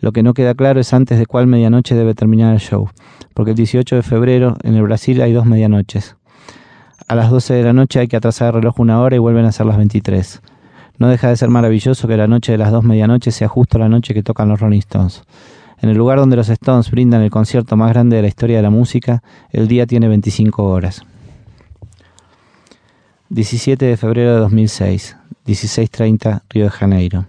Lo 0.00 0.12
que 0.12 0.22
no 0.22 0.34
queda 0.34 0.54
claro 0.54 0.80
es 0.80 0.92
antes 0.92 1.18
de 1.18 1.26
cuál 1.26 1.46
medianoche 1.46 1.94
debe 1.94 2.14
terminar 2.14 2.54
el 2.54 2.60
show, 2.60 2.88
porque 3.34 3.50
el 3.50 3.56
18 3.56 3.96
de 3.96 4.02
febrero 4.02 4.56
en 4.62 4.74
el 4.74 4.82
Brasil 4.82 5.20
hay 5.20 5.32
dos 5.32 5.46
medianoches. 5.46 6.16
A 7.06 7.14
las 7.14 7.30
12 7.30 7.54
de 7.54 7.62
la 7.64 7.72
noche 7.72 8.00
hay 8.00 8.08
que 8.08 8.16
atrasar 8.16 8.48
el 8.48 8.62
reloj 8.62 8.80
una 8.80 9.00
hora 9.00 9.14
y 9.14 9.18
vuelven 9.18 9.44
a 9.44 9.52
ser 9.52 9.66
las 9.66 9.76
23. 9.76 10.40
No 10.98 11.08
deja 11.08 11.28
de 11.28 11.36
ser 11.36 11.48
maravilloso 11.48 12.06
que 12.06 12.16
la 12.16 12.28
noche 12.28 12.52
de 12.52 12.58
las 12.58 12.70
dos 12.70 12.84
medianoches 12.84 13.34
sea 13.34 13.48
justo 13.48 13.78
la 13.78 13.88
noche 13.88 14.14
que 14.14 14.22
tocan 14.22 14.48
los 14.48 14.60
Rolling 14.60 14.78
Stones. 14.78 15.22
En 15.80 15.88
el 15.90 15.96
lugar 15.96 16.18
donde 16.18 16.36
los 16.36 16.48
Stones 16.48 16.90
brindan 16.90 17.22
el 17.22 17.30
concierto 17.30 17.76
más 17.76 17.90
grande 17.92 18.16
de 18.16 18.22
la 18.22 18.28
historia 18.28 18.56
de 18.56 18.62
la 18.62 18.70
música, 18.70 19.22
el 19.50 19.68
día 19.68 19.86
tiene 19.86 20.08
25 20.08 20.64
horas. 20.64 21.02
17 23.28 23.84
de 23.84 23.96
febrero 23.96 24.34
de 24.34 24.40
2006, 24.40 25.16
16.30, 25.46 26.42
Río 26.48 26.64
de 26.64 26.70
Janeiro. 26.70 27.26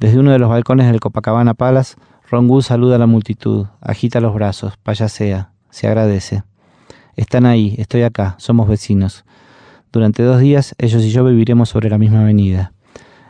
Desde 0.00 0.18
uno 0.18 0.32
de 0.32 0.38
los 0.40 0.50
balcones 0.50 0.88
del 0.88 0.98
Copacabana 0.98 1.54
Palace, 1.54 1.94
Ron 2.28 2.50
Wood 2.50 2.62
saluda 2.62 2.96
a 2.96 2.98
la 2.98 3.06
multitud, 3.06 3.66
agita 3.80 4.20
los 4.20 4.34
brazos, 4.34 4.76
payasea, 4.82 5.52
se 5.70 5.86
agradece. 5.86 6.42
Están 7.14 7.46
ahí, 7.46 7.76
estoy 7.78 8.02
acá, 8.02 8.34
somos 8.38 8.68
vecinos. 8.68 9.24
Durante 9.92 10.22
dos 10.22 10.40
días 10.40 10.74
ellos 10.78 11.04
y 11.04 11.10
yo 11.10 11.22
viviremos 11.22 11.68
sobre 11.68 11.90
la 11.90 11.98
misma 11.98 12.22
avenida. 12.22 12.72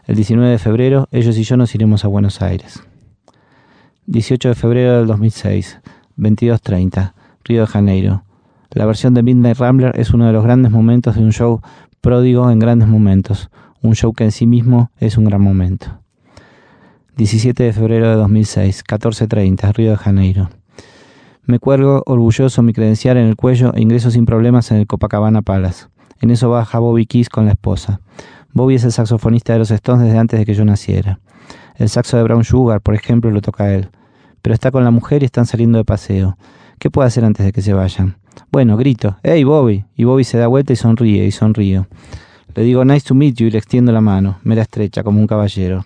El 0.07 0.15
19 0.15 0.49
de 0.49 0.59
febrero 0.59 1.09
ellos 1.11 1.37
y 1.37 1.43
yo 1.43 1.57
nos 1.57 1.75
iremos 1.75 2.05
a 2.05 2.09
Buenos 2.09 2.41
Aires. 2.41 2.85
18 4.07 4.51
de 4.51 4.55
febrero 4.55 4.99
del 4.99 5.09
2006, 5.09 5.81
22.30, 6.17 7.15
Río 7.43 7.63
de 7.63 7.67
Janeiro. 7.67 8.25
La 8.71 8.87
versión 8.87 9.13
de 9.13 9.25
Midnight 9.25 9.59
Rambler 9.59 9.99
es 9.99 10.15
uno 10.15 10.29
de 10.29 10.33
los 10.33 10.45
grandes 10.45 10.71
momentos 10.71 11.17
de 11.17 11.23
un 11.23 11.33
show 11.33 11.61
pródigo 12.01 12.49
en 12.49 12.61
grandes 12.61 12.87
momentos, 12.87 13.51
un 13.81 13.97
show 13.97 14.13
que 14.13 14.23
en 14.23 14.31
sí 14.31 14.47
mismo 14.47 14.93
es 14.99 15.19
un 15.19 15.25
gran 15.25 15.43
momento. 15.43 15.99
17 17.17 17.61
de 17.61 17.73
febrero 17.73 18.09
de 18.09 18.15
2006, 18.15 18.85
14.30, 18.85 19.73
Río 19.75 19.91
de 19.91 19.97
Janeiro. 19.97 20.49
Me 21.45 21.59
cuelgo 21.59 22.05
orgulloso 22.07 22.63
mi 22.63 22.73
credencial 22.73 23.17
en 23.17 23.27
el 23.27 23.35
cuello 23.35 23.75
e 23.75 23.81
ingreso 23.81 24.13
sin 24.13 24.27
problemas 24.27 24.71
en 24.71 24.77
el 24.77 24.87
Copacabana 24.87 25.43
Palace. 25.43 25.87
En 26.23 26.31
eso 26.31 26.49
baja 26.49 26.79
Bobby 26.79 27.05
Keys 27.05 27.29
con 27.29 27.47
la 27.47 27.53
esposa. 27.53 28.01
Bobby 28.53 28.77
es 28.77 28.85
el 28.85 28.93
saxofonista 28.93 29.55
de 29.55 29.59
los 29.59 29.73
Stones 29.73 30.05
desde 30.05 30.19
antes 30.19 30.39
de 30.39 30.47
que 30.47 30.55
yo 30.55 30.65
naciera. 30.65 31.19
El 31.75 31.89
saxo 31.89 32.17
de 32.17 32.23
Brown 32.23 32.45
Sugar, 32.45 32.81
por 32.81 32.95
ejemplo, 32.95 33.33
lo 33.33 33.41
toca 33.41 33.75
él. 33.75 33.91
Pero 34.41 34.55
está 34.55 34.71
con 34.71 34.85
la 34.85 34.93
mujer 34.93 35.23
y 35.23 35.27
están 35.27 35.47
saliendo 35.47 35.79
de 35.79 35.85
paseo. 35.85 36.39
¿Qué 36.79 36.91
puede 36.91 37.09
hacer 37.09 37.25
antes 37.25 37.45
de 37.45 37.51
que 37.51 37.61
se 37.61 37.73
vayan? 37.73 38.19
Bueno, 38.53 38.77
grito, 38.77 39.17
¡Hey, 39.25 39.43
Bobby! 39.43 39.85
Y 39.97 40.05
Bobby 40.05 40.23
se 40.23 40.39
da 40.39 40.47
vuelta 40.47 40.73
y 40.73 40.77
sonríe, 40.77 41.27
y 41.27 41.33
sonrío. 41.33 41.89
Le 42.55 42.63
digo, 42.63 42.85
nice 42.85 43.05
to 43.09 43.17
meet 43.17 43.35
you, 43.35 43.49
y 43.49 43.51
le 43.51 43.59
extiendo 43.59 43.91
la 43.91 44.01
mano. 44.01 44.39
Me 44.45 44.55
la 44.55 44.63
estrecha, 44.63 45.03
como 45.03 45.19
un 45.19 45.27
caballero. 45.27 45.85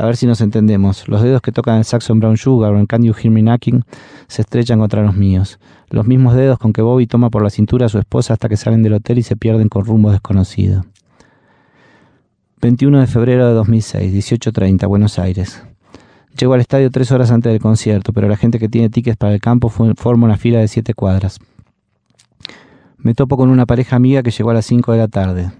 A 0.00 0.06
ver 0.06 0.16
si 0.16 0.26
nos 0.26 0.40
entendemos. 0.40 1.08
Los 1.08 1.20
dedos 1.20 1.42
que 1.42 1.52
tocan 1.52 1.76
el 1.76 1.84
saxo 1.84 2.14
en 2.14 2.20
Brown 2.20 2.38
Sugar 2.38 2.72
o 2.72 2.78
en 2.78 2.86
Can 2.86 3.02
You 3.02 3.12
Hear 3.12 3.30
Me 3.30 3.42
Knocking 3.42 3.84
se 4.28 4.40
estrechan 4.40 4.78
contra 4.78 5.02
los 5.02 5.14
míos. 5.14 5.58
Los 5.90 6.06
mismos 6.06 6.34
dedos 6.34 6.58
con 6.58 6.72
que 6.72 6.80
Bobby 6.80 7.06
toma 7.06 7.28
por 7.28 7.42
la 7.42 7.50
cintura 7.50 7.84
a 7.84 7.90
su 7.90 7.98
esposa 7.98 8.32
hasta 8.32 8.48
que 8.48 8.56
salen 8.56 8.82
del 8.82 8.94
hotel 8.94 9.18
y 9.18 9.22
se 9.22 9.36
pierden 9.36 9.68
con 9.68 9.84
rumbo 9.84 10.10
desconocido. 10.10 10.86
21 12.62 12.98
de 12.98 13.06
febrero 13.08 13.46
de 13.46 13.52
2006, 13.52 14.30
18.30, 14.30 14.88
Buenos 14.88 15.18
Aires. 15.18 15.62
Llego 16.34 16.54
al 16.54 16.62
estadio 16.62 16.90
tres 16.90 17.12
horas 17.12 17.30
antes 17.30 17.52
del 17.52 17.60
concierto, 17.60 18.14
pero 18.14 18.26
la 18.26 18.38
gente 18.38 18.58
que 18.58 18.70
tiene 18.70 18.88
tickets 18.88 19.18
para 19.18 19.34
el 19.34 19.40
campo 19.42 19.68
forma 19.68 20.24
una 20.24 20.38
fila 20.38 20.60
de 20.60 20.68
siete 20.68 20.94
cuadras. 20.94 21.40
Me 22.96 23.12
topo 23.12 23.36
con 23.36 23.50
una 23.50 23.66
pareja 23.66 23.96
amiga 23.96 24.22
que 24.22 24.30
llegó 24.30 24.48
a 24.48 24.54
las 24.54 24.64
5 24.64 24.92
de 24.92 24.98
la 24.98 25.08
tarde. 25.08 25.52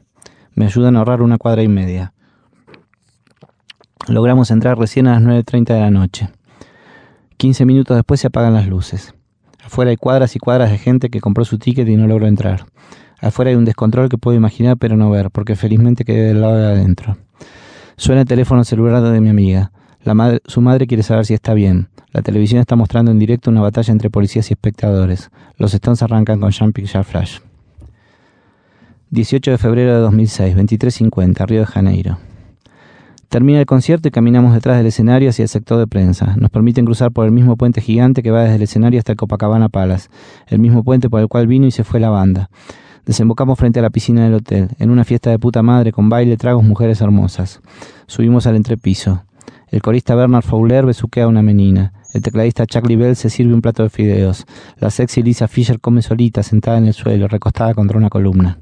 Me 0.55 0.64
ayudan 0.64 0.97
a 0.97 1.01
ahorrar 1.01 1.20
una 1.20 1.36
cuadra 1.36 1.62
y 1.62 1.68
media. 1.68 2.14
Logramos 4.09 4.51
entrar 4.51 4.79
recién 4.79 5.07
a 5.07 5.13
las 5.13 5.23
9.30 5.23 5.75
de 5.75 5.81
la 5.81 5.91
noche. 5.91 6.31
15 7.37 7.65
minutos 7.65 7.97
después 7.97 8.21
se 8.21 8.27
apagan 8.27 8.55
las 8.55 8.67
luces. 8.67 9.15
Afuera 9.65 9.91
hay 9.91 9.97
cuadras 9.97 10.35
y 10.37 10.39
cuadras 10.39 10.71
de 10.71 10.79
gente 10.79 11.11
que 11.11 11.21
compró 11.21 11.45
su 11.45 11.59
ticket 11.59 11.89
y 11.89 11.97
no 11.97 12.07
logró 12.07 12.27
entrar. 12.27 12.67
Afuera 13.21 13.51
hay 13.51 13.57
un 13.57 13.65
descontrol 13.65 14.09
que 14.09 14.19
puedo 14.19 14.37
imaginar 14.37 14.79
pero 14.79 14.97
no 14.97 15.11
ver, 15.11 15.31
porque 15.31 15.55
felizmente 15.55 16.05
quedé 16.05 16.29
del 16.29 16.41
lado 16.41 16.57
de 16.57 16.67
adentro. 16.67 17.19
Suena 17.97 18.23
el 18.23 18.27
teléfono 18.27 18.65
celular 18.65 19.03
de 19.03 19.21
mi 19.21 19.29
amiga. 19.29 19.73
La 20.03 20.15
madre, 20.15 20.41
su 20.47 20.63
madre 20.63 20.87
quiere 20.87 21.03
saber 21.03 21.27
si 21.27 21.35
está 21.35 21.53
bien. 21.53 21.89
La 22.13 22.23
televisión 22.23 22.61
está 22.61 22.75
mostrando 22.77 23.11
en 23.11 23.19
directo 23.19 23.51
una 23.51 23.61
batalla 23.61 23.93
entre 23.93 24.09
policías 24.09 24.51
y 24.51 24.55
espectadores. 24.55 25.31
Los 25.59 25.75
Stones 25.75 26.03
arrancan 26.03 26.41
con 26.41 26.51
Jean 26.51 26.73
Picture 26.73 27.05
Flash. 27.05 27.39
18 29.11 29.51
de 29.51 29.59
febrero 29.59 29.95
de 29.95 30.01
2006, 30.01 30.57
23.50, 30.57 31.47
Río 31.47 31.61
de 31.61 31.67
Janeiro. 31.67 32.19
Termina 33.31 33.61
el 33.61 33.66
concierto 33.66 34.09
y 34.09 34.11
caminamos 34.11 34.55
detrás 34.55 34.76
del 34.76 34.87
escenario 34.87 35.31
hacia 35.31 35.45
el 35.45 35.49
sector 35.49 35.78
de 35.78 35.87
prensa. 35.87 36.35
Nos 36.37 36.51
permiten 36.51 36.85
cruzar 36.85 37.12
por 37.12 37.26
el 37.26 37.31
mismo 37.31 37.57
puente 37.57 37.81
gigante 37.81 38.24
que 38.24 38.33
va 38.33 38.43
desde 38.43 38.57
el 38.57 38.62
escenario 38.62 38.99
hasta 38.99 39.14
Copacabana 39.14 39.68
Palace, 39.68 40.09
el 40.49 40.59
mismo 40.59 40.83
puente 40.83 41.09
por 41.09 41.20
el 41.20 41.28
cual 41.28 41.47
vino 41.47 41.64
y 41.64 41.70
se 41.70 41.85
fue 41.85 42.01
la 42.01 42.11
banda. 42.11 42.51
Desembocamos 43.07 43.57
frente 43.57 43.78
a 43.78 43.83
la 43.83 43.91
piscina 43.91 44.24
del 44.24 44.35
hotel, 44.35 44.70
en 44.81 44.91
una 44.91 45.05
fiesta 45.05 45.31
de 45.31 45.39
puta 45.39 45.62
madre 45.62 45.93
con 45.93 46.09
baile, 46.09 46.37
tragos, 46.37 46.64
mujeres 46.64 47.01
hermosas. 47.03 47.61
Subimos 48.09 48.49
al 48.49 48.57
entrepiso. 48.57 49.22
El 49.68 49.81
corista 49.81 50.16
Bernard 50.16 50.43
Fowler 50.43 50.85
besuquea 50.85 51.26
a 51.26 51.28
una 51.28 51.43
menina. 51.43 51.93
El 52.12 52.22
tecladista 52.22 52.66
Charlie 52.66 52.97
Bell 52.97 53.14
se 53.14 53.31
sirve 53.31 53.55
un 53.55 53.62
plato 53.62 53.85
de 53.85 53.91
fideos. 53.91 54.45
La 54.81 54.91
sexy 54.91 55.22
Lisa 55.22 55.47
Fisher 55.47 55.78
come 55.78 56.03
solita, 56.03 56.43
sentada 56.43 56.78
en 56.78 56.87
el 56.87 56.95
suelo, 56.95 57.28
recostada 57.28 57.74
contra 57.74 57.97
una 57.97 58.11
columna. 58.11 58.59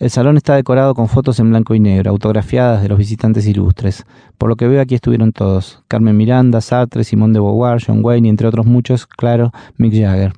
El 0.00 0.08
salón 0.08 0.38
está 0.38 0.54
decorado 0.54 0.94
con 0.94 1.08
fotos 1.08 1.40
en 1.40 1.50
blanco 1.50 1.74
y 1.74 1.78
negro, 1.78 2.10
autografiadas 2.10 2.80
de 2.80 2.88
los 2.88 2.96
visitantes 2.96 3.46
ilustres. 3.46 4.06
Por 4.38 4.48
lo 4.48 4.56
que 4.56 4.66
veo 4.66 4.80
aquí 4.80 4.94
estuvieron 4.94 5.30
todos. 5.32 5.82
Carmen 5.88 6.16
Miranda, 6.16 6.62
Sartre, 6.62 7.04
Simón 7.04 7.34
de 7.34 7.38
Beauvoir, 7.38 7.82
John 7.86 8.02
Wayne 8.02 8.26
y 8.26 8.30
entre 8.30 8.48
otros 8.48 8.64
muchos, 8.64 9.06
claro, 9.06 9.52
Mick 9.76 9.92
Jagger. 9.92 10.32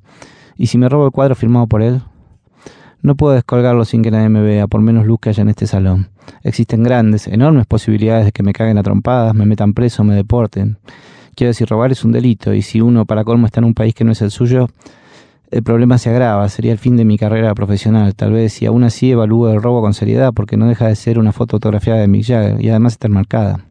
¿Y 0.57 0.67
si 0.67 0.79
me 0.79 0.89
robo 0.89 1.07
el 1.07 1.13
cuadro 1.13 1.37
firmado 1.37 1.69
por 1.69 1.81
él? 1.81 2.03
No 3.03 3.15
puedo 3.15 3.35
descolgarlo 3.35 3.85
sin 3.85 4.03
que 4.03 4.11
nadie 4.11 4.29
me 4.29 4.43
vea, 4.43 4.67
por 4.67 4.81
menos 4.81 5.07
luz 5.07 5.21
que 5.21 5.29
haya 5.29 5.43
en 5.43 5.51
este 5.51 5.69
salón. 5.69 6.09
Existen 6.43 6.83
grandes, 6.83 7.29
enormes 7.29 7.67
posibilidades 7.67 8.25
de 8.25 8.33
que 8.33 8.43
me 8.43 8.53
caguen 8.53 8.79
a 8.79 8.83
trompadas, 8.83 9.33
me 9.33 9.47
metan 9.47 9.75
preso, 9.75 10.03
me 10.03 10.17
deporten. 10.17 10.79
Quiero 11.37 11.51
decir, 11.51 11.69
robar 11.69 11.93
es 11.93 12.05
un 12.05 12.11
delito, 12.11 12.53
y 12.53 12.63
si 12.63 12.81
uno 12.81 13.07
para 13.07 13.23
colmo 13.23 13.47
está 13.47 13.61
en 13.61 13.67
un 13.67 13.75
país 13.75 13.95
que 13.95 14.03
no 14.03 14.11
es 14.11 14.23
el 14.23 14.33
suyo, 14.33 14.71
el 15.53 15.63
problema 15.63 15.99
se 15.99 16.09
agrava, 16.09 16.49
sería 16.49 16.73
el 16.73 16.79
fin 16.79 16.97
de 16.97 17.05
mi 17.05 17.19
carrera 17.19 17.55
profesional. 17.55 18.15
Tal 18.15 18.33
vez 18.33 18.55
si 18.55 18.65
aún 18.65 18.85
así 18.85 19.11
evalúo 19.11 19.51
el 19.51 19.63
robo 19.63 19.83
con 19.83 19.93
seriedad, 19.93 20.33
porque 20.33 20.57
no 20.57 20.67
deja 20.67 20.87
de 20.87 20.97
ser 20.97 21.19
una 21.19 21.33
foto 21.33 21.57
autografiada 21.57 22.01
de 22.01 22.09
Mick 22.09 22.25
Jagger 22.25 22.65
y 22.65 22.71
además 22.71 22.95
está 22.95 23.07
enmarcada. 23.07 23.67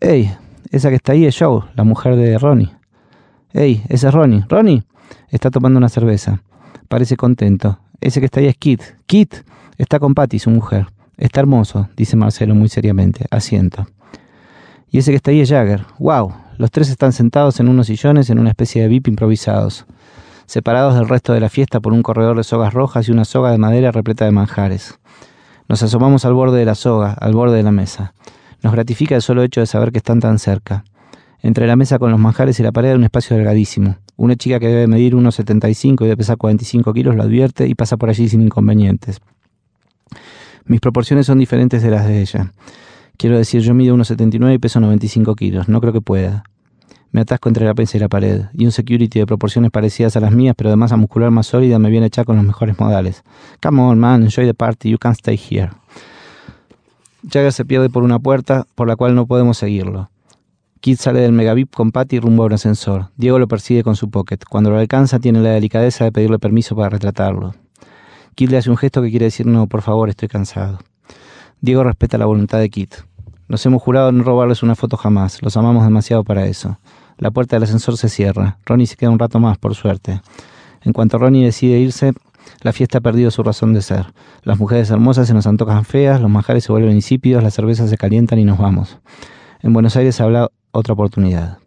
¡Ey! 0.00 0.30
Esa 0.70 0.90
que 0.90 0.96
está 0.96 1.12
ahí 1.12 1.24
es 1.24 1.38
Joe, 1.38 1.62
la 1.74 1.84
mujer 1.84 2.16
de 2.16 2.36
Ronnie. 2.36 2.70
¡Ey! 3.54 3.82
Ese 3.88 4.08
es 4.08 4.14
Ronnie. 4.14 4.44
¡Ronnie! 4.46 4.82
Está 5.30 5.50
tomando 5.50 5.78
una 5.78 5.88
cerveza. 5.88 6.42
Parece 6.86 7.16
contento. 7.16 7.78
Ese 8.02 8.20
que 8.20 8.26
está 8.26 8.40
ahí 8.40 8.46
es 8.46 8.56
Kit. 8.58 8.82
¡Kit! 9.06 9.34
Está 9.78 9.98
con 9.98 10.14
Patty, 10.14 10.38
su 10.38 10.50
mujer. 10.50 10.86
Está 11.16 11.40
hermoso, 11.40 11.88
dice 11.96 12.14
Marcelo 12.14 12.54
muy 12.54 12.68
seriamente. 12.68 13.24
Asiento. 13.30 13.86
Y 14.90 14.98
ese 14.98 15.12
que 15.12 15.16
está 15.16 15.30
ahí 15.30 15.40
es 15.40 15.48
Jagger. 15.48 15.86
¡Wow! 15.98 16.34
Los 16.58 16.70
tres 16.70 16.90
están 16.90 17.14
sentados 17.14 17.58
en 17.58 17.68
unos 17.68 17.86
sillones 17.86 18.28
en 18.28 18.38
una 18.38 18.50
especie 18.50 18.82
de 18.82 18.88
VIP 18.88 19.08
improvisados 19.08 19.86
separados 20.52 20.94
del 20.94 21.08
resto 21.08 21.32
de 21.32 21.40
la 21.40 21.48
fiesta 21.48 21.80
por 21.80 21.94
un 21.94 22.02
corredor 22.02 22.36
de 22.36 22.44
sogas 22.44 22.74
rojas 22.74 23.08
y 23.08 23.10
una 23.10 23.24
soga 23.24 23.52
de 23.52 23.56
madera 23.56 23.90
repleta 23.90 24.26
de 24.26 24.32
manjares. 24.32 24.98
Nos 25.66 25.82
asomamos 25.82 26.26
al 26.26 26.34
borde 26.34 26.58
de 26.58 26.66
la 26.66 26.74
soga, 26.74 27.14
al 27.14 27.32
borde 27.32 27.56
de 27.56 27.62
la 27.62 27.72
mesa. 27.72 28.12
Nos 28.62 28.74
gratifica 28.74 29.16
el 29.16 29.22
solo 29.22 29.42
hecho 29.44 29.60
de 29.60 29.66
saber 29.66 29.92
que 29.92 29.96
están 29.96 30.20
tan 30.20 30.38
cerca. 30.38 30.84
Entre 31.40 31.66
la 31.66 31.74
mesa 31.74 31.98
con 31.98 32.10
los 32.10 32.20
manjares 32.20 32.60
y 32.60 32.62
la 32.62 32.70
pared 32.70 32.90
hay 32.90 32.96
un 32.96 33.04
espacio 33.04 33.34
delgadísimo. 33.34 33.96
Una 34.16 34.36
chica 34.36 34.60
que 34.60 34.68
debe 34.68 34.86
medir 34.88 35.14
1,75 35.14 36.02
y 36.02 36.04
debe 36.04 36.18
pesar 36.18 36.36
45 36.36 36.92
kilos 36.92 37.16
lo 37.16 37.22
advierte 37.22 37.66
y 37.66 37.74
pasa 37.74 37.96
por 37.96 38.10
allí 38.10 38.28
sin 38.28 38.42
inconvenientes. 38.42 39.22
Mis 40.66 40.80
proporciones 40.80 41.24
son 41.24 41.38
diferentes 41.38 41.82
de 41.82 41.90
las 41.90 42.06
de 42.06 42.20
ella. 42.20 42.52
Quiero 43.16 43.38
decir, 43.38 43.62
yo 43.62 43.72
mido 43.72 43.96
1,79 43.96 44.54
y 44.54 44.58
peso 44.58 44.80
95 44.80 45.34
kilos. 45.34 45.70
No 45.70 45.80
creo 45.80 45.94
que 45.94 46.02
pueda. 46.02 46.44
Me 47.12 47.20
atasco 47.20 47.48
entre 47.48 47.66
la 47.66 47.74
prensa 47.74 47.98
y 47.98 48.00
la 48.00 48.08
pared, 48.08 48.46
y 48.54 48.64
un 48.64 48.72
security 48.72 49.18
de 49.18 49.26
proporciones 49.26 49.70
parecidas 49.70 50.16
a 50.16 50.20
las 50.20 50.32
mías, 50.32 50.54
pero 50.56 50.70
de 50.70 50.76
masa 50.76 50.96
muscular 50.96 51.30
más 51.30 51.46
sólida, 51.46 51.78
me 51.78 51.90
viene 51.90 52.04
a 52.04 52.08
echar 52.08 52.24
con 52.24 52.36
los 52.36 52.44
mejores 52.44 52.78
modales. 52.80 53.22
Come 53.62 53.82
on, 53.82 53.98
man, 53.98 54.22
enjoy 54.22 54.46
the 54.46 54.54
party, 54.54 54.90
you 54.90 54.98
can't 54.98 55.16
stay 55.16 55.36
here. 55.36 55.70
Jagger 57.22 57.52
se 57.52 57.64
pierde 57.64 57.90
por 57.90 58.02
una 58.02 58.18
puerta 58.18 58.66
por 58.74 58.88
la 58.88 58.96
cual 58.96 59.14
no 59.14 59.26
podemos 59.26 59.58
seguirlo. 59.58 60.10
Kid 60.80 60.96
sale 60.96 61.20
del 61.20 61.32
megavip 61.32 61.72
con 61.72 61.92
Patty 61.92 62.18
rumbo 62.18 62.42
a 62.42 62.46
un 62.46 62.54
ascensor. 62.54 63.10
Diego 63.16 63.38
lo 63.38 63.46
persigue 63.46 63.84
con 63.84 63.94
su 63.94 64.10
pocket. 64.10 64.38
Cuando 64.48 64.70
lo 64.70 64.78
alcanza, 64.78 65.20
tiene 65.20 65.40
la 65.40 65.50
delicadeza 65.50 66.04
de 66.04 66.10
pedirle 66.10 66.40
permiso 66.40 66.74
para 66.74 66.88
retratarlo. 66.88 67.54
Kid 68.34 68.50
le 68.50 68.56
hace 68.56 68.70
un 68.70 68.76
gesto 68.76 69.00
que 69.00 69.10
quiere 69.10 69.26
decir: 69.26 69.46
No, 69.46 69.68
por 69.68 69.82
favor, 69.82 70.08
estoy 70.08 70.26
cansado. 70.26 70.80
Diego 71.60 71.84
respeta 71.84 72.18
la 72.18 72.26
voluntad 72.26 72.58
de 72.58 72.70
Kid. 72.70 72.88
Nos 73.46 73.64
hemos 73.64 73.80
jurado 73.80 74.10
no 74.10 74.24
robarles 74.24 74.64
una 74.64 74.74
foto 74.74 74.96
jamás. 74.96 75.40
Los 75.42 75.56
amamos 75.56 75.84
demasiado 75.84 76.24
para 76.24 76.46
eso. 76.46 76.78
La 77.18 77.30
puerta 77.30 77.56
del 77.56 77.64
ascensor 77.64 77.96
se 77.96 78.08
cierra. 78.08 78.58
Ronnie 78.66 78.86
se 78.86 78.96
queda 78.96 79.10
un 79.10 79.18
rato 79.18 79.38
más, 79.38 79.58
por 79.58 79.74
suerte. 79.74 80.20
En 80.82 80.92
cuanto 80.92 81.18
Ronnie 81.18 81.44
decide 81.44 81.78
irse, 81.78 82.12
la 82.62 82.72
fiesta 82.72 82.98
ha 82.98 83.00
perdido 83.00 83.30
su 83.30 83.42
razón 83.42 83.72
de 83.72 83.82
ser. 83.82 84.06
Las 84.42 84.58
mujeres 84.58 84.90
hermosas 84.90 85.28
se 85.28 85.34
nos 85.34 85.46
antojan 85.46 85.84
feas, 85.84 86.20
los 86.20 86.30
manjares 86.30 86.64
se 86.64 86.72
vuelven 86.72 86.94
insípidos, 86.94 87.42
las 87.42 87.54
cervezas 87.54 87.90
se 87.90 87.96
calientan 87.96 88.38
y 88.38 88.44
nos 88.44 88.58
vamos. 88.58 88.98
En 89.60 89.72
Buenos 89.72 89.96
Aires 89.96 90.20
habla 90.20 90.50
otra 90.72 90.94
oportunidad. 90.94 91.58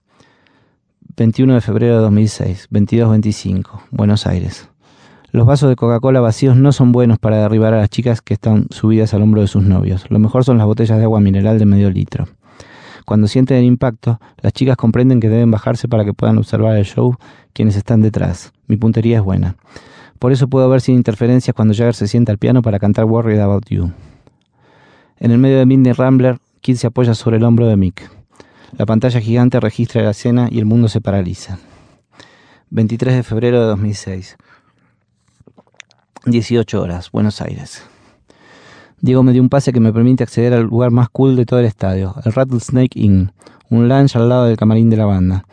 21 1.18 1.54
de 1.54 1.62
febrero 1.62 1.96
de 1.96 2.02
2006, 2.02 2.68
22-25, 2.72 3.84
Buenos 3.92 4.28
Aires. 4.28 4.70
Los 5.32 5.46
vasos 5.46 5.70
de 5.70 5.76
Coca-Cola 5.76 6.22
vacíos 6.22 6.56
no 6.56 6.72
son 6.72 6.92
buenos 6.92 7.20
para 7.20 7.38
derribar 7.38 7.74
a 7.74 7.78
las 7.78 7.90
chicas 7.90 8.22
que 8.22 8.34
están 8.34 8.68
subidas 8.70 9.14
al 9.14 9.22
hombro 9.22 9.42
de 9.42 9.48
sus 9.48 9.64
novios. 9.64 10.06
Lo 10.10 10.20
mejor 10.20 10.46
son 10.46 10.58
las 10.58 10.66
botellas 10.66 10.98
de 10.98 11.04
agua 11.04 11.20
mineral 11.20 11.60
de 11.60 11.66
medio 11.66 11.90
litro. 11.90 12.28
Cuando 13.06 13.28
sienten 13.28 13.58
el 13.58 13.66
impacto, 13.66 14.20
las 14.42 14.52
chicas 14.52 14.78
comprenden 14.78 15.20
que 15.20 15.30
deben 15.30 15.52
bajarse 15.52 15.88
para 15.88 16.04
que 16.04 16.14
puedan 16.14 16.38
observar 16.38 16.76
el 16.76 16.86
show 16.86 17.16
quienes 17.54 17.76
están 17.76 18.02
detrás. 18.02 18.52
Mi 18.68 18.78
puntería 18.78 19.18
es 19.18 19.24
buena. 19.24 19.56
Por 20.18 20.32
eso 20.32 20.48
puedo 20.48 20.68
ver 20.70 20.82
sin 20.82 20.96
interferencias 20.96 21.56
cuando 21.56 21.74
Jagger 21.74 21.94
se 21.94 22.08
sienta 22.08 22.32
al 22.32 22.40
piano 22.40 22.62
para 22.62 22.80
cantar 22.80 23.06
Worried 23.06 23.40
About 23.40 23.70
You. 23.70 23.92
En 25.20 25.32
el 25.32 25.38
medio 25.38 25.60
de 25.60 25.66
Midnight 25.66 25.98
Rambler, 25.98 26.40
Kid 26.62 26.78
se 26.78 26.88
apoya 26.88 27.14
sobre 27.14 27.38
el 27.38 27.44
hombro 27.44 27.68
de 27.68 27.78
Mick. 27.78 28.10
La 28.78 28.86
pantalla 28.86 29.22
gigante 29.22 29.60
registra 29.60 30.02
la 30.02 30.12
escena 30.12 30.48
y 30.52 30.58
el 30.60 30.66
mundo 30.66 30.88
se 30.88 31.00
paraliza. 31.00 31.60
23 32.72 33.16
de 33.16 33.24
febrero 33.24 33.62
de 33.62 33.68
2006. 33.68 34.36
18 36.26 36.82
horas, 36.82 37.12
Buenos 37.12 37.42
Aires. 37.42 37.84
Diego 39.02 39.24
me 39.24 39.34
dio 39.34 39.42
un 39.42 39.50
pase 39.50 39.74
que 39.74 39.80
me 39.80 39.94
permite 39.94 40.24
acceder 40.24 40.54
al 40.54 40.64
lugar 40.64 40.92
más 40.92 41.10
cool 41.10 41.36
de 41.36 41.46
todo 41.46 41.60
el 41.60 41.66
estadio, 41.66 42.16
el 42.24 42.34
Rattlesnake 42.34 42.98
Inn, 42.98 43.32
un 43.70 43.88
lounge 43.88 44.18
al 44.18 44.30
lado 44.30 44.46
del 44.46 44.58
camarín 44.58 44.90
de 44.90 44.98
la 44.98 45.06
banda. 45.06 45.46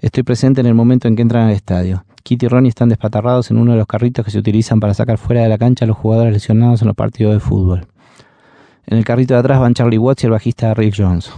Estoy 0.00 0.22
presente 0.22 0.60
en 0.60 0.66
el 0.66 0.74
momento 0.74 1.08
en 1.08 1.16
que 1.16 1.22
entran 1.22 1.48
al 1.48 1.54
estadio. 1.54 2.04
Kitty 2.22 2.46
y 2.46 2.48
Ronnie 2.48 2.68
están 2.68 2.88
despatarrados 2.88 3.50
en 3.50 3.58
uno 3.58 3.72
de 3.72 3.78
los 3.78 3.86
carritos 3.86 4.24
que 4.24 4.30
se 4.30 4.38
utilizan 4.38 4.80
para 4.80 4.94
sacar 4.94 5.18
fuera 5.18 5.42
de 5.42 5.48
la 5.48 5.58
cancha 5.58 5.84
a 5.84 5.88
los 5.88 5.96
jugadores 5.96 6.32
lesionados 6.32 6.82
en 6.82 6.88
los 6.88 6.96
partidos 6.96 7.34
de 7.34 7.40
fútbol. 7.40 7.86
En 8.86 8.98
el 8.98 9.04
carrito 9.04 9.34
de 9.34 9.40
atrás 9.40 9.60
van 9.60 9.74
Charlie 9.74 9.98
Watts 9.98 10.24
y 10.24 10.26
el 10.26 10.32
bajista 10.32 10.74
Rick 10.74 10.94
Jones. 10.96 11.30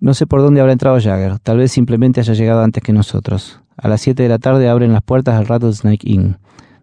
No 0.00 0.14
sé 0.14 0.26
por 0.26 0.40
dónde 0.40 0.60
habrá 0.60 0.72
entrado 0.72 1.00
Jagger, 1.00 1.38
tal 1.40 1.58
vez 1.58 1.72
simplemente 1.72 2.20
haya 2.20 2.34
llegado 2.34 2.62
antes 2.62 2.82
que 2.82 2.92
nosotros. 2.92 3.60
A 3.76 3.88
las 3.88 4.00
7 4.00 4.22
de 4.22 4.28
la 4.28 4.38
tarde 4.38 4.68
abren 4.68 4.92
las 4.92 5.02
puertas 5.02 5.38
del 5.38 5.46
Rattlesnake 5.46 6.06
Inn. 6.08 6.38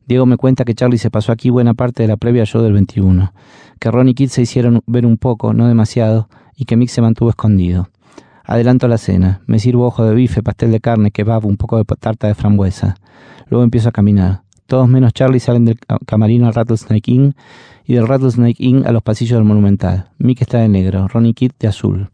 Diego 0.07 0.25
me 0.25 0.37
cuenta 0.37 0.63
que 0.63 0.73
Charlie 0.73 0.97
se 0.97 1.11
pasó 1.11 1.33
aquí 1.33 1.49
buena 1.49 1.73
parte 1.73 2.03
de 2.03 2.07
la 2.07 2.15
previa 2.15 2.45
show 2.45 2.61
del 2.61 2.71
21, 2.71 3.33
que 3.77 3.91
Ron 3.91 4.07
y 4.07 4.13
Kid 4.13 4.29
se 4.29 4.41
hicieron 4.41 4.81
ver 4.87 5.05
un 5.05 5.17
poco, 5.17 5.53
no 5.53 5.67
demasiado, 5.67 6.29
y 6.55 6.63
que 6.63 6.77
Mick 6.77 6.87
se 6.87 7.01
mantuvo 7.01 7.29
escondido. 7.29 7.89
Adelanto 8.45 8.87
la 8.87 8.97
cena, 8.97 9.41
me 9.47 9.59
sirvo 9.59 9.85
ojo 9.85 10.05
de 10.05 10.15
bife, 10.15 10.41
pastel 10.41 10.71
de 10.71 10.79
carne, 10.79 11.11
kebab, 11.11 11.45
un 11.45 11.57
poco 11.57 11.77
de 11.77 11.83
tarta 11.99 12.27
de 12.27 12.35
frambuesa. 12.35 12.95
Luego 13.49 13.65
empiezo 13.65 13.89
a 13.89 13.91
caminar. 13.91 14.43
Todos 14.65 14.87
menos 14.87 15.11
Charlie 15.11 15.41
salen 15.41 15.65
del 15.65 15.77
camarino 16.05 16.47
al 16.47 16.53
Rattlesnake 16.53 17.11
Inn 17.11 17.35
y 17.83 17.95
del 17.95 18.07
Rattlesnake 18.07 18.63
Inn 18.63 18.87
a 18.87 18.93
los 18.93 19.03
pasillos 19.03 19.37
del 19.37 19.45
Monumental. 19.45 20.09
Mick 20.19 20.41
está 20.41 20.59
de 20.59 20.69
negro, 20.69 21.09
Ron 21.09 21.25
y 21.25 21.33
Kid 21.33 21.51
de 21.59 21.67
azul. 21.67 22.11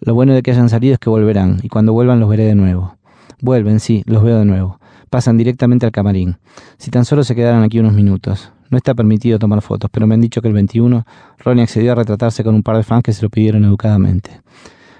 Lo 0.00 0.14
bueno 0.14 0.34
de 0.34 0.42
que 0.42 0.50
hayan 0.50 0.68
salido 0.68 0.92
es 0.92 0.98
que 0.98 1.08
volverán, 1.08 1.60
y 1.62 1.68
cuando 1.70 1.94
vuelvan 1.94 2.20
los 2.20 2.28
veré 2.28 2.44
de 2.44 2.54
nuevo. 2.54 2.98
Vuelven, 3.40 3.80
sí, 3.80 4.02
los 4.04 4.22
veo 4.22 4.38
de 4.38 4.44
nuevo 4.44 4.81
pasan 5.12 5.36
directamente 5.36 5.84
al 5.84 5.92
camarín. 5.92 6.38
Si 6.78 6.90
tan 6.90 7.04
solo 7.04 7.22
se 7.22 7.34
quedaran 7.34 7.62
aquí 7.62 7.78
unos 7.78 7.92
minutos. 7.92 8.50
No 8.70 8.78
está 8.78 8.94
permitido 8.94 9.38
tomar 9.38 9.60
fotos, 9.60 9.90
pero 9.92 10.06
me 10.06 10.14
han 10.14 10.22
dicho 10.22 10.40
que 10.40 10.48
el 10.48 10.54
21 10.54 11.04
Ronnie 11.44 11.62
accedió 11.62 11.92
a 11.92 11.94
retratarse 11.94 12.42
con 12.42 12.54
un 12.54 12.62
par 12.62 12.78
de 12.78 12.82
fans 12.82 13.02
que 13.02 13.12
se 13.12 13.22
lo 13.22 13.28
pidieron 13.28 13.62
educadamente. 13.64 14.40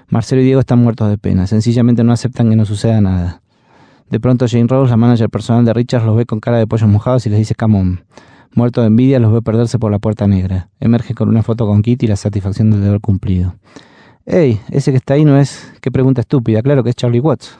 Marcelo 0.09 0.43
y 0.43 0.45
Diego 0.45 0.59
están 0.59 0.77
muertos 0.77 1.09
de 1.09 1.17
pena, 1.17 1.47
sencillamente 1.47 2.03
no 2.03 2.13
aceptan 2.13 2.51
que 2.51 2.55
no 2.55 2.63
suceda 2.63 3.01
nada. 3.01 3.41
De 4.11 4.19
pronto 4.19 4.45
Jane 4.47 4.67
Rose, 4.67 4.91
la 4.91 4.97
manager 4.97 5.31
personal 5.31 5.65
de 5.65 5.73
Richards, 5.73 6.05
los 6.05 6.15
ve 6.15 6.27
con 6.27 6.39
cara 6.39 6.59
de 6.59 6.67
pollos 6.67 6.87
mojados 6.87 7.25
y 7.25 7.31
les 7.31 7.39
dice 7.39 7.55
come 7.55 7.79
on. 7.79 8.03
Muerto 8.53 8.81
de 8.81 8.87
envidia, 8.87 9.17
los 9.17 9.33
ve 9.33 9.41
perderse 9.41 9.79
por 9.79 9.91
la 9.91 9.97
puerta 9.97 10.27
negra. 10.27 10.69
Emerge 10.79 11.15
con 11.15 11.27
una 11.27 11.41
foto 11.41 11.65
con 11.65 11.81
Kitty 11.81 12.05
y 12.05 12.09
la 12.09 12.17
satisfacción 12.17 12.69
del 12.69 12.83
deber 12.83 13.01
cumplido. 13.01 13.55
¡Ey! 14.27 14.59
Ese 14.69 14.91
que 14.91 14.97
está 14.97 15.15
ahí 15.15 15.25
no 15.25 15.39
es... 15.39 15.73
¡Qué 15.81 15.89
pregunta 15.89 16.21
estúpida! 16.21 16.61
Claro 16.61 16.83
que 16.83 16.91
es 16.91 16.95
Charlie 16.95 17.19
Watts. 17.19 17.57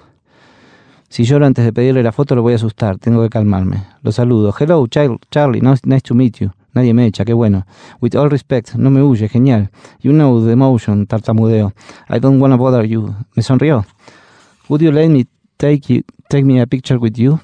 Si 1.13 1.25
lloro 1.25 1.45
antes 1.45 1.63
de 1.63 1.71
pedirle 1.71 2.01
la 2.01 2.11
foto 2.11 2.33
lo 2.33 2.41
voy 2.41 2.53
a 2.53 2.55
asustar, 2.55 2.97
tengo 2.97 3.21
que 3.21 3.29
calmarme. 3.29 3.83
Lo 4.01 4.11
saludo. 4.11 4.51
Hello, 4.59 4.87
Charlie, 4.87 5.61
nice 5.61 6.01
to 6.01 6.15
meet 6.15 6.37
you. 6.39 6.49
Nadie 6.73 6.91
me 6.95 7.05
echa, 7.05 7.23
qué 7.23 7.33
bueno. 7.33 7.67
With 8.01 8.15
all 8.15 8.31
respect, 8.31 8.73
no 8.73 8.89
me 8.89 9.03
huye, 9.03 9.29
genial. 9.29 9.69
You 10.01 10.11
know 10.11 10.43
the 10.43 10.55
motion, 10.55 11.05
tartamudeo. 11.05 11.71
I 12.09 12.17
don't 12.17 12.41
wanna 12.41 12.57
bother 12.57 12.83
you. 12.83 13.13
Me 13.35 13.43
sonrió. 13.43 13.85
Would 14.69 14.81
you 14.81 14.91
let 14.91 15.09
me 15.09 15.27
take, 15.57 15.93
you, 15.93 16.01
take 16.29 16.45
me 16.45 16.59
a 16.59 16.65
picture 16.65 16.97
with 16.97 17.13
you? 17.13 17.39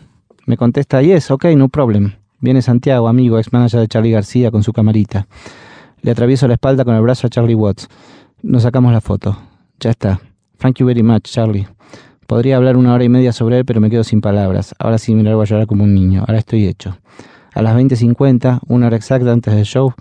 Me 0.47 0.57
contesta, 0.57 1.03
yes, 1.03 1.29
okay, 1.29 1.55
no 1.55 1.69
problem. 1.69 2.13
Viene 2.39 2.63
Santiago, 2.63 3.07
amigo, 3.07 3.37
ex 3.37 3.53
manager 3.53 3.81
de 3.81 3.87
Charlie 3.87 4.13
García, 4.13 4.49
con 4.49 4.63
su 4.63 4.73
camarita. 4.73 5.27
Le 6.01 6.09
atravieso 6.09 6.47
la 6.47 6.55
espalda 6.55 6.83
con 6.83 6.95
el 6.95 7.03
brazo 7.03 7.27
a 7.27 7.29
Charlie 7.29 7.53
Watts. 7.53 7.87
Nos 8.41 8.63
sacamos 8.63 8.91
la 8.91 9.01
foto. 9.01 9.37
Ya 9.79 9.91
está. 9.91 10.19
Thank 10.57 10.79
you 10.79 10.87
very 10.87 11.03
much, 11.03 11.25
Charlie. 11.25 11.67
Podría 12.29 12.57
hablar 12.57 12.77
una 12.77 12.93
hora 12.93 13.03
y 13.03 13.09
media 13.09 13.33
sobre 13.33 13.57
él, 13.57 13.65
pero 13.65 13.81
me 13.81 13.89
quedo 13.89 14.03
sin 14.03 14.21
palabras. 14.21 14.75
Ahora 14.77 14.99
sí 14.99 15.15
me 15.15 15.23
largo 15.23 15.41
a 15.41 15.45
llorar 15.45 15.65
como 15.65 15.85
un 15.85 15.95
niño. 15.95 16.19
Ahora 16.27 16.37
estoy 16.37 16.67
hecho. 16.67 16.95
A 17.55 17.63
las 17.63 17.75
20.50, 17.75 18.59
una 18.67 18.85
hora 18.85 18.97
exacta 18.97 19.31
antes 19.31 19.55
del 19.55 19.65
show, 19.65 19.95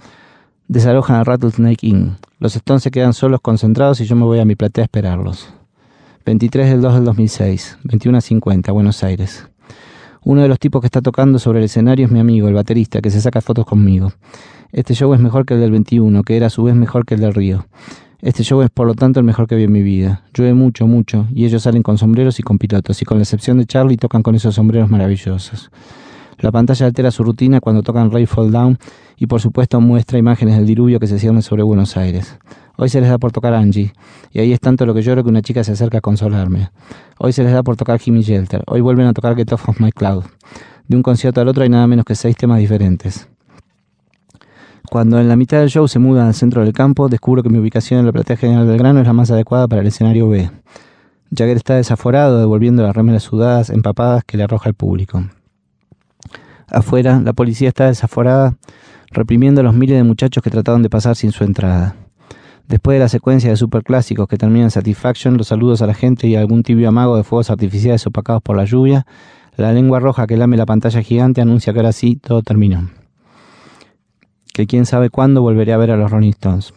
desalojan 0.66 1.16
a 1.16 1.24
Rattlesnake 1.24 1.86
Inn. 1.86 2.18
Los 2.38 2.54
Stones 2.54 2.82
se 2.82 2.90
quedan 2.90 3.14
solos, 3.14 3.40
concentrados, 3.40 4.02
y 4.02 4.04
yo 4.04 4.14
me 4.14 4.24
voy 4.24 4.40
a 4.40 4.44
mi 4.44 4.56
platea 4.56 4.82
a 4.82 4.84
esperarlos. 4.84 5.54
23 6.26 6.68
del 6.68 6.82
2 6.82 6.94
del 6.96 7.04
2006, 7.06 7.78
21.50, 7.84 8.74
Buenos 8.74 9.02
Aires. 9.02 9.48
Uno 10.22 10.42
de 10.42 10.48
los 10.48 10.58
tipos 10.58 10.82
que 10.82 10.86
está 10.88 11.00
tocando 11.00 11.38
sobre 11.38 11.60
el 11.60 11.64
escenario 11.64 12.04
es 12.04 12.12
mi 12.12 12.20
amigo, 12.20 12.46
el 12.48 12.54
baterista, 12.54 13.00
que 13.00 13.08
se 13.08 13.22
saca 13.22 13.40
fotos 13.40 13.64
conmigo. 13.64 14.12
Este 14.70 14.92
show 14.92 15.14
es 15.14 15.20
mejor 15.20 15.46
que 15.46 15.54
el 15.54 15.60
del 15.60 15.70
21, 15.70 16.22
que 16.24 16.36
era 16.36 16.48
a 16.48 16.50
su 16.50 16.62
vez 16.62 16.74
mejor 16.74 17.06
que 17.06 17.14
el 17.14 17.22
del 17.22 17.32
Río. 17.32 17.64
Este 18.20 18.42
show 18.42 18.62
es 18.62 18.70
por 18.70 18.88
lo 18.88 18.94
tanto 18.94 19.20
el 19.20 19.24
mejor 19.24 19.46
que 19.46 19.54
vi 19.54 19.62
en 19.62 19.70
mi 19.70 19.82
vida. 19.82 20.24
Llueve 20.34 20.52
mucho, 20.52 20.88
mucho, 20.88 21.28
y 21.32 21.44
ellos 21.44 21.62
salen 21.62 21.84
con 21.84 21.98
sombreros 21.98 22.40
y 22.40 22.42
con 22.42 22.58
pilotos, 22.58 23.00
y 23.00 23.04
con 23.04 23.18
la 23.18 23.22
excepción 23.22 23.58
de 23.58 23.64
Charlie 23.64 23.96
tocan 23.96 24.24
con 24.24 24.34
esos 24.34 24.56
sombreros 24.56 24.90
maravillosos. 24.90 25.70
La 26.38 26.50
pantalla 26.50 26.86
altera 26.86 27.12
su 27.12 27.22
rutina 27.22 27.60
cuando 27.60 27.82
tocan 27.82 28.10
Ray 28.10 28.26
Down 28.26 28.78
y 29.16 29.26
por 29.26 29.40
supuesto 29.40 29.80
muestra 29.80 30.18
imágenes 30.18 30.56
del 30.56 30.66
diluvio 30.66 30.98
que 30.98 31.06
se 31.06 31.20
cierne 31.20 31.42
sobre 31.42 31.62
Buenos 31.62 31.96
Aires. 31.96 32.38
Hoy 32.76 32.88
se 32.88 33.00
les 33.00 33.08
da 33.08 33.18
por 33.18 33.30
tocar 33.30 33.54
Angie, 33.54 33.92
y 34.32 34.40
ahí 34.40 34.52
es 34.52 34.58
tanto 34.58 34.84
lo 34.84 34.94
que 34.94 35.02
lloro 35.02 35.22
que 35.22 35.30
una 35.30 35.42
chica 35.42 35.62
se 35.62 35.72
acerca 35.72 35.98
a 35.98 36.00
consolarme. 36.00 36.70
Hoy 37.18 37.32
se 37.32 37.44
les 37.44 37.52
da 37.52 37.62
por 37.62 37.76
tocar 37.76 38.00
Jimmy 38.00 38.22
Shelter, 38.22 38.64
hoy 38.66 38.80
vuelven 38.80 39.06
a 39.06 39.12
tocar 39.12 39.36
Get 39.36 39.52
Off 39.52 39.68
of 39.68 39.80
My 39.80 39.92
Cloud. 39.92 40.24
De 40.88 40.96
un 40.96 41.02
concierto 41.04 41.40
al 41.40 41.46
otro 41.46 41.62
hay 41.62 41.68
nada 41.68 41.86
menos 41.86 42.04
que 42.04 42.16
seis 42.16 42.36
temas 42.36 42.58
diferentes. 42.58 43.28
Cuando 44.90 45.20
en 45.20 45.28
la 45.28 45.36
mitad 45.36 45.58
del 45.58 45.68
show 45.68 45.86
se 45.86 45.98
mudan 45.98 46.28
al 46.28 46.34
centro 46.34 46.64
del 46.64 46.72
campo, 46.72 47.10
descubro 47.10 47.42
que 47.42 47.50
mi 47.50 47.58
ubicación 47.58 48.00
en 48.00 48.06
la 48.06 48.12
platea 48.12 48.38
general 48.38 48.66
del 48.66 48.78
grano 48.78 49.00
es 49.00 49.06
la 49.06 49.12
más 49.12 49.30
adecuada 49.30 49.68
para 49.68 49.82
el 49.82 49.88
escenario 49.88 50.30
B. 50.30 50.50
Jagger 51.30 51.58
está 51.58 51.74
desaforado, 51.74 52.38
devolviendo 52.38 52.82
las 52.82 52.96
remeras 52.96 53.22
sudadas, 53.22 53.68
empapadas 53.68 54.24
que 54.24 54.38
le 54.38 54.44
arroja 54.44 54.70
el 54.70 54.74
público. 54.74 55.24
Afuera, 56.70 57.20
la 57.20 57.34
policía 57.34 57.68
está 57.68 57.86
desaforada, 57.86 58.56
reprimiendo 59.10 59.60
a 59.60 59.64
los 59.64 59.74
miles 59.74 59.98
de 59.98 60.04
muchachos 60.04 60.42
que 60.42 60.48
trataron 60.48 60.82
de 60.82 60.88
pasar 60.88 61.16
sin 61.16 61.32
su 61.32 61.44
entrada. 61.44 61.94
Después 62.66 62.94
de 62.94 63.00
la 63.00 63.08
secuencia 63.10 63.50
de 63.50 63.56
superclásicos 63.56 64.26
que 64.26 64.38
termina 64.38 64.64
en 64.64 64.70
Satisfaction, 64.70 65.36
los 65.36 65.48
saludos 65.48 65.82
a 65.82 65.86
la 65.86 65.94
gente 65.94 66.28
y 66.28 66.36
algún 66.36 66.62
tibio 66.62 66.88
amago 66.88 67.18
de 67.18 67.24
fuegos 67.24 67.50
artificiales 67.50 68.06
opacados 68.06 68.40
por 68.40 68.56
la 68.56 68.64
lluvia, 68.64 69.06
la 69.56 69.72
lengua 69.74 70.00
roja 70.00 70.26
que 70.26 70.38
lame 70.38 70.56
la 70.56 70.66
pantalla 70.66 71.02
gigante 71.02 71.42
anuncia 71.42 71.74
que 71.74 71.78
ahora 71.78 71.92
sí 71.92 72.16
todo 72.16 72.42
terminó 72.42 72.88
que 74.58 74.66
quién 74.66 74.86
sabe 74.86 75.08
cuándo 75.08 75.40
volveré 75.40 75.72
a 75.72 75.76
ver 75.76 75.92
a 75.92 75.96
los 75.96 76.10
Rolling 76.10 76.30
Stones. 76.30 76.74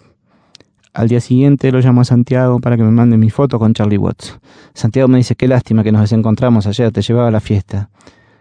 Al 0.93 1.07
día 1.07 1.19
siguiente 1.19 1.71
lo 1.71 1.79
llamo 1.79 2.01
a 2.01 2.05
Santiago 2.05 2.59
para 2.59 2.77
que 2.77 2.83
me 2.83 2.91
mande 2.91 3.17
mi 3.17 3.31
foto 3.31 3.57
con 3.57 3.73
Charlie 3.73 3.97
Watts. 3.97 4.37
Santiago 4.75 5.07
me 5.07 5.17
dice, 5.17 5.33
qué 5.33 5.47
lástima 5.47 5.83
que 5.83 5.91
nos 5.91 6.01
desencontramos 6.01 6.67
ayer, 6.67 6.91
te 6.91 7.01
llevaba 7.01 7.29
a 7.29 7.31
la 7.31 7.39
fiesta. 7.39 7.89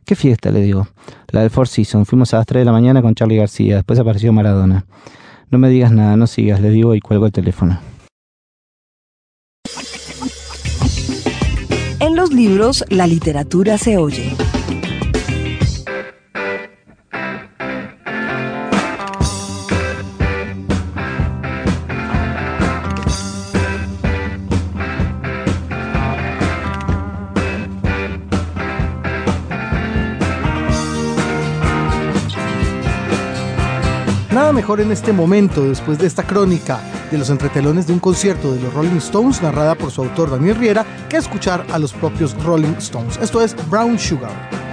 ¿Qué 0.04 0.14
fiesta? 0.14 0.50
le 0.50 0.60
digo. 0.60 0.88
La 1.28 1.40
del 1.40 1.48
Four 1.48 1.68
Seasons. 1.68 2.06
Fuimos 2.06 2.34
a 2.34 2.36
las 2.36 2.46
3 2.46 2.60
de 2.60 2.64
la 2.66 2.72
mañana 2.72 3.00
con 3.00 3.14
Charlie 3.14 3.36
García, 3.36 3.76
después 3.76 3.98
apareció 3.98 4.30
Maradona. 4.30 4.84
No 5.48 5.56
me 5.56 5.70
digas 5.70 5.90
nada, 5.90 6.18
no 6.18 6.26
sigas, 6.26 6.60
le 6.60 6.68
digo 6.68 6.94
y 6.94 7.00
cuelgo 7.00 7.24
el 7.24 7.32
teléfono. 7.32 7.80
En 11.98 12.14
los 12.14 12.30
libros, 12.30 12.84
la 12.90 13.06
literatura 13.06 13.78
se 13.78 13.96
oye. 13.96 14.36
Mejor 34.52 34.80
en 34.80 34.90
este 34.90 35.12
momento, 35.12 35.62
después 35.62 35.98
de 35.98 36.08
esta 36.08 36.24
crónica 36.24 36.80
de 37.10 37.18
los 37.18 37.30
entretelones 37.30 37.86
de 37.86 37.92
un 37.92 38.00
concierto 38.00 38.52
de 38.52 38.60
los 38.60 38.74
Rolling 38.74 38.96
Stones, 38.96 39.40
narrada 39.40 39.76
por 39.76 39.92
su 39.92 40.02
autor 40.02 40.30
Daniel 40.30 40.56
Riera, 40.56 40.84
que 41.08 41.16
escuchar 41.16 41.64
a 41.70 41.78
los 41.78 41.92
propios 41.92 42.34
Rolling 42.42 42.74
Stones. 42.78 43.16
Esto 43.22 43.42
es 43.42 43.54
Brown 43.70 43.98
Sugar. 43.98 44.69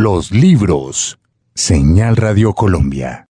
Los 0.00 0.32
libros. 0.32 1.18
Señal 1.54 2.16
Radio 2.16 2.54
Colombia. 2.54 3.29